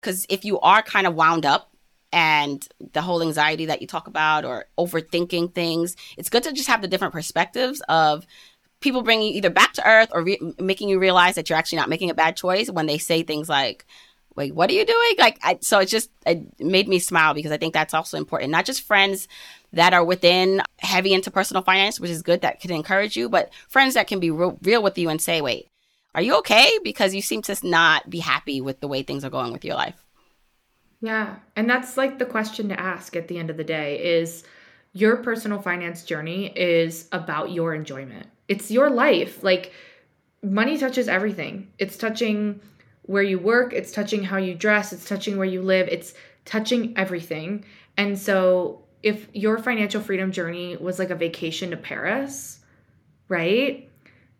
Because 0.00 0.24
if 0.30 0.46
you 0.46 0.58
are 0.60 0.82
kind 0.82 1.06
of 1.06 1.14
wound 1.14 1.44
up 1.44 1.69
and 2.12 2.66
the 2.92 3.02
whole 3.02 3.22
anxiety 3.22 3.66
that 3.66 3.80
you 3.80 3.86
talk 3.86 4.06
about 4.06 4.44
or 4.44 4.66
overthinking 4.78 5.54
things. 5.54 5.96
It's 6.16 6.30
good 6.30 6.42
to 6.44 6.52
just 6.52 6.68
have 6.68 6.82
the 6.82 6.88
different 6.88 7.12
perspectives 7.12 7.80
of 7.88 8.26
people 8.80 9.02
bringing 9.02 9.28
you 9.28 9.34
either 9.34 9.50
back 9.50 9.74
to 9.74 9.88
earth 9.88 10.08
or 10.12 10.22
re- 10.22 10.54
making 10.58 10.88
you 10.88 10.98
realize 10.98 11.34
that 11.34 11.48
you're 11.48 11.58
actually 11.58 11.78
not 11.78 11.88
making 11.88 12.10
a 12.10 12.14
bad 12.14 12.36
choice 12.36 12.70
when 12.70 12.86
they 12.86 12.98
say 12.98 13.22
things 13.22 13.48
like, 13.48 13.86
wait, 14.36 14.54
what 14.54 14.70
are 14.70 14.72
you 14.74 14.86
doing? 14.86 15.14
Like, 15.18 15.38
I, 15.42 15.58
so 15.60 15.80
it 15.80 15.86
just 15.86 16.10
it 16.26 16.60
made 16.60 16.88
me 16.88 16.98
smile 16.98 17.34
because 17.34 17.52
I 17.52 17.58
think 17.58 17.74
that's 17.74 17.94
also 17.94 18.16
important. 18.16 18.50
Not 18.50 18.64
just 18.64 18.82
friends 18.82 19.28
that 19.72 19.92
are 19.92 20.04
within 20.04 20.62
heavy 20.78 21.12
into 21.12 21.30
personal 21.30 21.62
finance, 21.62 22.00
which 22.00 22.10
is 22.10 22.22
good 22.22 22.40
that 22.40 22.60
can 22.60 22.72
encourage 22.72 23.16
you, 23.16 23.28
but 23.28 23.52
friends 23.68 23.94
that 23.94 24.06
can 24.06 24.18
be 24.18 24.30
real, 24.30 24.58
real 24.62 24.82
with 24.82 24.98
you 24.98 25.08
and 25.08 25.20
say, 25.20 25.40
wait, 25.40 25.68
are 26.14 26.22
you 26.22 26.38
okay? 26.38 26.70
Because 26.82 27.14
you 27.14 27.22
seem 27.22 27.42
to 27.42 27.56
not 27.62 28.08
be 28.10 28.18
happy 28.18 28.60
with 28.60 28.80
the 28.80 28.88
way 28.88 29.02
things 29.02 29.24
are 29.24 29.30
going 29.30 29.52
with 29.52 29.64
your 29.64 29.76
life. 29.76 30.04
Yeah. 31.00 31.36
And 31.56 31.68
that's 31.68 31.96
like 31.96 32.18
the 32.18 32.26
question 32.26 32.68
to 32.68 32.78
ask 32.78 33.16
at 33.16 33.28
the 33.28 33.38
end 33.38 33.50
of 33.50 33.56
the 33.56 33.64
day 33.64 34.20
is 34.20 34.44
your 34.92 35.16
personal 35.18 35.60
finance 35.60 36.04
journey 36.04 36.46
is 36.56 37.08
about 37.12 37.52
your 37.52 37.74
enjoyment. 37.74 38.26
It's 38.48 38.70
your 38.70 38.90
life. 38.90 39.42
Like 39.42 39.72
money 40.42 40.76
touches 40.76 41.08
everything. 41.08 41.68
It's 41.78 41.96
touching 41.96 42.60
where 43.02 43.22
you 43.22 43.38
work, 43.38 43.72
it's 43.72 43.92
touching 43.92 44.22
how 44.22 44.36
you 44.36 44.54
dress, 44.54 44.92
it's 44.92 45.04
touching 45.04 45.36
where 45.36 45.46
you 45.46 45.62
live, 45.62 45.88
it's 45.88 46.14
touching 46.44 46.96
everything. 46.96 47.64
And 47.96 48.18
so 48.18 48.84
if 49.02 49.26
your 49.32 49.58
financial 49.58 50.00
freedom 50.00 50.30
journey 50.30 50.76
was 50.76 50.98
like 50.98 51.10
a 51.10 51.16
vacation 51.16 51.70
to 51.70 51.76
Paris, 51.76 52.60
right? 53.28 53.88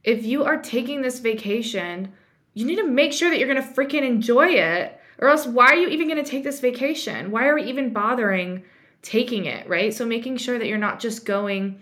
If 0.05 0.25
you 0.25 0.45
are 0.45 0.59
taking 0.59 1.03
this 1.03 1.19
vacation, 1.19 2.13
you 2.55 2.67
need 2.67 2.77
to 2.77 2.87
make 2.87 3.13
sure 3.13 3.31
that 3.31 3.39
you're 3.39 3.53
going 3.53 3.63
to 3.63 3.75
freaking 3.75 4.03
enjoy 4.03 4.49
it 4.49 5.00
or 5.21 5.29
else, 5.29 5.47
why 5.47 5.67
are 5.67 5.77
you 5.77 5.89
even 5.89 6.09
going 6.09 6.23
to 6.23 6.29
take 6.29 6.45
this 6.45 6.61
vacation? 6.61 7.31
Why 7.31 7.47
are 7.47 7.55
we 7.55 7.65
even 7.65 7.93
bothering 7.93 8.63
taking 9.03 9.45
it, 9.45 9.69
right? 9.69 9.93
So, 9.95 10.07
making 10.07 10.39
sure 10.39 10.59
that 10.59 10.67
you're 10.67 10.79
not 10.79 10.99
just 10.99 11.27
going 11.27 11.81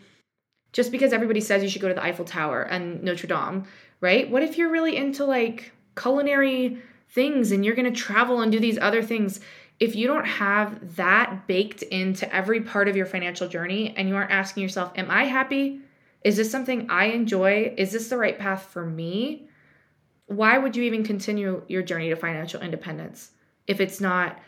just 0.72 0.93
because 0.93 1.12
everybody 1.12 1.41
says 1.41 1.62
you 1.62 1.68
should 1.68 1.80
go 1.80 1.89
to 1.89 1.95
the 1.95 2.05
Eiffel 2.05 2.24
Tower 2.24 2.62
and 2.62 3.03
Notre 3.03 3.26
Dame, 3.26 3.64
right? 4.01 4.28
What 4.30 4.43
if 4.43 4.59
you're 4.59 4.70
really 4.70 4.97
into 4.97 5.24
like 5.24 5.72
culinary 5.97 6.78
things 7.11 7.53
and 7.53 7.64
you're 7.64 7.74
going 7.74 7.93
to 7.93 8.01
travel 8.01 8.43
and 8.43 8.53
do 8.53 8.61
these 8.61 8.78
other 8.78 9.03
things? 9.03 9.41
If 9.80 9.95
you 9.95 10.09
don't 10.09 10.26
have 10.26 10.97
that 10.97 11.47
baked 11.47 11.82
into 11.82 12.32
every 12.34 12.61
part 12.61 12.89
of 12.89 12.97
your 12.97 13.07
financial 13.07 13.49
journey 13.49 13.95
and 13.97 14.09
you 14.09 14.16
aren't 14.16 14.32
asking 14.32 14.64
yourself, 14.64 14.93
Am 14.97 15.11
I 15.11 15.24
happy? 15.24 15.80
Is 16.24 16.36
this 16.36 16.51
something 16.51 16.91
I 16.91 17.07
enjoy? 17.07 17.74
Is 17.76 17.93
this 17.93 18.09
the 18.09 18.18
right 18.18 18.39
path 18.39 18.64
for 18.64 18.84
me? 18.84 19.47
Why 20.29 20.59
would 20.59 20.76
you 20.76 20.83
even 20.85 21.03
continue 21.05 21.62
your 21.68 21.83
journey 21.83 22.11
to 22.11 22.16
financial 22.16 22.61
independence 22.61 23.31
if 23.66 23.81
it's 23.81 24.01
not 24.01 24.39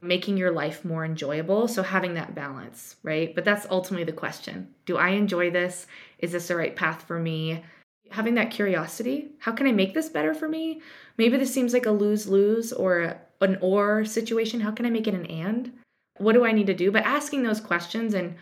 making 0.00 0.38
your 0.38 0.50
life 0.50 0.84
more 0.84 1.04
enjoyable? 1.04 1.68
So, 1.68 1.82
having 1.82 2.14
that 2.14 2.34
balance, 2.34 2.96
right? 3.02 3.34
But 3.34 3.44
that's 3.44 3.66
ultimately 3.70 4.04
the 4.04 4.12
question 4.12 4.74
Do 4.86 4.96
I 4.96 5.10
enjoy 5.10 5.50
this? 5.50 5.86
Is 6.18 6.32
this 6.32 6.48
the 6.48 6.56
right 6.56 6.74
path 6.74 7.02
for 7.02 7.20
me? 7.20 7.62
Having 8.10 8.34
that 8.36 8.50
curiosity 8.50 9.32
how 9.38 9.52
can 9.52 9.66
I 9.66 9.72
make 9.72 9.92
this 9.92 10.08
better 10.08 10.34
for 10.34 10.48
me? 10.48 10.80
Maybe 11.18 11.36
this 11.36 11.52
seems 11.52 11.74
like 11.74 11.86
a 11.86 11.90
lose 11.90 12.26
lose 12.26 12.72
or 12.72 13.18
an 13.42 13.58
or 13.60 14.06
situation. 14.06 14.60
How 14.60 14.70
can 14.70 14.86
I 14.86 14.90
make 14.90 15.06
it 15.06 15.14
an 15.14 15.26
and? 15.26 15.72
What 16.16 16.32
do 16.32 16.44
I 16.44 16.52
need 16.52 16.66
to 16.68 16.74
do? 16.74 16.90
But 16.90 17.04
asking 17.04 17.42
those 17.42 17.60
questions, 17.60 18.14
and 18.14 18.34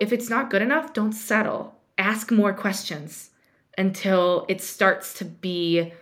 if 0.00 0.12
it's 0.12 0.28
not 0.28 0.50
good 0.50 0.62
enough, 0.62 0.92
don't 0.92 1.12
settle. 1.12 1.76
Ask 1.96 2.32
more 2.32 2.52
questions 2.52 3.30
until 3.78 4.44
it 4.48 4.60
starts 4.60 5.14
to 5.14 5.24
be 5.24 5.92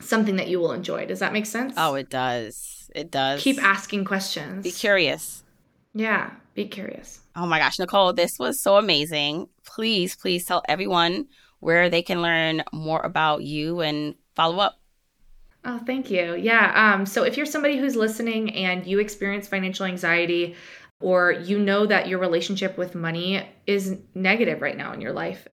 something 0.00 0.36
that 0.36 0.48
you 0.48 0.58
will 0.58 0.72
enjoy. 0.72 1.06
Does 1.06 1.20
that 1.20 1.32
make 1.32 1.46
sense? 1.46 1.74
Oh, 1.76 1.94
it 1.94 2.10
does. 2.10 2.90
It 2.94 3.10
does. 3.10 3.42
Keep 3.42 3.62
asking 3.62 4.04
questions. 4.04 4.64
Be 4.64 4.72
curious. 4.72 5.44
Yeah, 5.94 6.30
be 6.54 6.66
curious. 6.66 7.20
Oh 7.36 7.46
my 7.46 7.58
gosh, 7.58 7.78
Nicole, 7.78 8.12
this 8.12 8.38
was 8.38 8.60
so 8.60 8.76
amazing. 8.76 9.48
Please, 9.64 10.16
please 10.16 10.44
tell 10.44 10.62
everyone 10.68 11.26
where 11.60 11.88
they 11.90 12.02
can 12.02 12.22
learn 12.22 12.62
more 12.72 13.00
about 13.00 13.42
you 13.42 13.80
and 13.80 14.14
follow 14.34 14.58
up. 14.58 14.80
Oh, 15.64 15.78
thank 15.86 16.10
you. 16.10 16.34
Yeah. 16.36 16.94
Um, 16.94 17.06
so 17.06 17.22
if 17.22 17.36
you're 17.36 17.46
somebody 17.46 17.76
who's 17.76 17.94
listening 17.94 18.54
and 18.54 18.86
you 18.86 18.98
experience 18.98 19.46
financial 19.46 19.86
anxiety, 19.86 20.56
or 21.00 21.32
you 21.32 21.58
know 21.58 21.86
that 21.86 22.08
your 22.08 22.18
relationship 22.18 22.76
with 22.76 22.94
money 22.94 23.46
is 23.66 23.96
negative 24.14 24.60
right 24.62 24.76
now 24.76 24.92
in 24.92 25.00
your 25.00 25.12
life, 25.12 25.46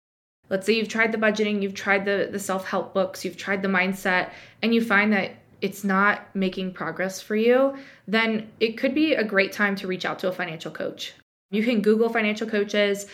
Let's 0.49 0.67
say 0.67 0.75
you've 0.75 0.89
tried 0.89 1.13
the 1.13 1.19
budgeting, 1.19 1.63
you've 1.63 1.75
tried 1.75 2.05
the, 2.05 2.29
the 2.31 2.39
self 2.39 2.67
help 2.67 2.95
books, 2.95 3.25
you've 3.25 3.37
tried 3.37 3.63
the 3.63 3.69
mindset, 3.69 4.31
and 4.63 4.75
you 4.75 4.81
find 4.81 5.13
that 5.13 5.33
it's 5.61 5.85
not 5.85 6.35
making 6.35 6.73
progress 6.73 7.21
for 7.21 7.35
you, 7.35 7.75
then 8.07 8.51
it 8.61 8.77
could 8.79 8.95
be 8.95 9.15
a 9.15 9.25
great 9.25 9.53
time 9.53 9.75
to 9.77 9.87
reach 9.87 10.05
out 10.05 10.19
to 10.21 10.29
a 10.29 10.33
financial 10.33 10.71
coach. 10.71 11.15
You 11.51 11.65
can 11.65 11.81
Google 11.81 12.09
financial 12.09 12.47
coaches. 12.47 13.07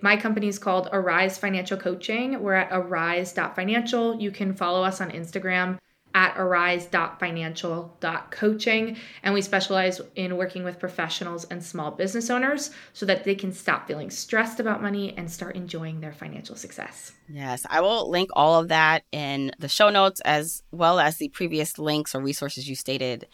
My 0.00 0.16
company 0.16 0.48
is 0.48 0.58
called 0.58 0.88
Arise 0.92 1.38
Financial 1.38 1.76
Coaching. 1.76 2.42
We're 2.42 2.54
at 2.54 2.68
arise.financial. 2.72 4.20
You 4.20 4.30
can 4.30 4.54
follow 4.54 4.82
us 4.82 5.00
on 5.00 5.10
Instagram 5.10 5.78
at 6.14 6.38
arise.financial.coaching. 6.38 8.96
And 9.22 9.34
we 9.34 9.42
specialize 9.42 10.00
in 10.14 10.36
working 10.36 10.64
with 10.64 10.78
professionals 10.78 11.44
and 11.44 11.62
small 11.62 11.90
business 11.90 12.30
owners 12.30 12.70
so 12.92 13.04
that 13.06 13.24
they 13.24 13.34
can 13.34 13.52
stop 13.52 13.86
feeling 13.86 14.10
stressed 14.10 14.60
about 14.60 14.80
money 14.80 15.12
and 15.16 15.30
start 15.30 15.56
enjoying 15.56 16.00
their 16.00 16.12
financial 16.12 16.56
success. 16.56 17.12
Yes, 17.28 17.66
I 17.68 17.80
will 17.80 18.08
link 18.08 18.30
all 18.34 18.60
of 18.60 18.68
that 18.68 19.02
in 19.12 19.50
the 19.58 19.68
show 19.68 19.90
notes 19.90 20.20
as 20.20 20.62
well 20.70 21.00
as 21.00 21.16
the 21.16 21.28
previous 21.28 21.78
links 21.78 22.14
or 22.14 22.22
resources 22.22 22.68
you 22.68 22.76
stated 22.76 23.26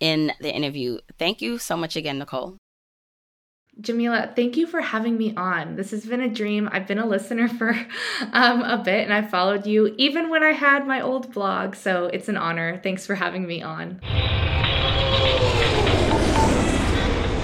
in 0.00 0.32
the 0.40 0.54
interview. 0.54 0.98
Thank 1.18 1.42
you 1.42 1.58
so 1.58 1.76
much 1.76 1.96
again, 1.96 2.18
Nicole. 2.18 2.56
Jamila, 3.80 4.32
thank 4.34 4.56
you 4.56 4.66
for 4.66 4.80
having 4.80 5.16
me 5.16 5.34
on. 5.36 5.76
This 5.76 5.92
has 5.92 6.04
been 6.04 6.20
a 6.20 6.28
dream. 6.28 6.68
I've 6.72 6.86
been 6.86 6.98
a 6.98 7.06
listener 7.06 7.48
for 7.58 7.70
um, 8.32 8.62
a 8.62 8.78
bit 8.84 9.04
and 9.04 9.12
I 9.12 9.22
followed 9.22 9.66
you 9.66 9.94
even 9.98 10.30
when 10.30 10.42
I 10.42 10.52
had 10.52 10.86
my 10.86 11.00
old 11.00 11.32
blog. 11.32 11.76
So 11.76 12.06
it's 12.06 12.28
an 12.28 12.36
honor. 12.36 12.80
Thanks 12.82 13.06
for 13.06 13.14
having 13.14 13.46
me 13.46 13.62
on. 13.62 14.00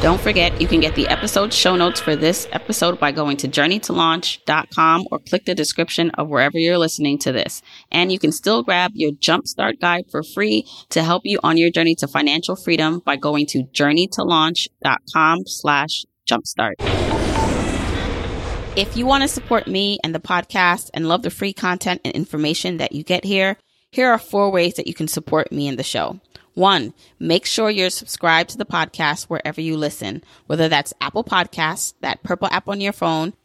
Don't 0.02 0.20
forget, 0.20 0.60
you 0.60 0.68
can 0.68 0.80
get 0.80 0.96
the 0.96 1.08
episode 1.08 1.50
show 1.50 1.76
notes 1.76 1.98
for 1.98 2.14
this 2.14 2.46
episode 2.52 3.00
by 3.00 3.10
going 3.10 3.38
to 3.38 3.48
journeytolaunch.com 3.48 5.06
or 5.10 5.18
click 5.18 5.46
the 5.46 5.54
description 5.54 6.10
of 6.10 6.28
wherever 6.28 6.58
you're 6.58 6.76
listening 6.76 7.16
to 7.20 7.32
this. 7.32 7.62
And 7.90 8.12
you 8.12 8.18
can 8.18 8.30
still 8.30 8.62
grab 8.62 8.90
your 8.92 9.12
jumpstart 9.12 9.80
guide 9.80 10.04
for 10.10 10.22
free 10.22 10.68
to 10.90 11.02
help 11.02 11.22
you 11.24 11.38
on 11.42 11.56
your 11.56 11.70
journey 11.70 11.94
to 11.94 12.06
financial 12.06 12.54
freedom 12.54 13.00
by 13.02 13.16
going 13.16 13.46
to 13.46 13.62
journeytolaunch.com 13.72 15.46
slash 15.46 16.04
jumpstart. 16.30 16.74
If 18.76 18.96
you 18.96 19.06
want 19.06 19.22
to 19.22 19.28
support 19.28 19.68
me 19.68 19.98
and 20.02 20.14
the 20.14 20.20
podcast 20.20 20.90
and 20.94 21.08
love 21.08 21.22
the 21.22 21.30
free 21.30 21.52
content 21.52 22.00
and 22.04 22.12
information 22.12 22.78
that 22.78 22.92
you 22.92 23.04
get 23.04 23.24
here, 23.24 23.56
here 23.92 24.10
are 24.10 24.18
four 24.18 24.50
ways 24.50 24.74
that 24.74 24.88
you 24.88 24.94
can 24.94 25.06
support 25.06 25.52
me 25.52 25.68
and 25.68 25.78
the 25.78 25.84
show. 25.84 26.20
One, 26.54 26.94
make 27.20 27.46
sure 27.46 27.70
you're 27.70 27.90
subscribed 27.90 28.50
to 28.50 28.58
the 28.58 28.64
podcast 28.64 29.24
wherever 29.24 29.60
you 29.60 29.76
listen, 29.76 30.24
whether 30.46 30.68
that's 30.68 30.92
Apple 31.00 31.24
Podcasts, 31.24 31.94
that 32.00 32.22
purple 32.22 32.48
app 32.48 32.68
on 32.68 32.80
your 32.80 32.92
phone, 32.92 33.34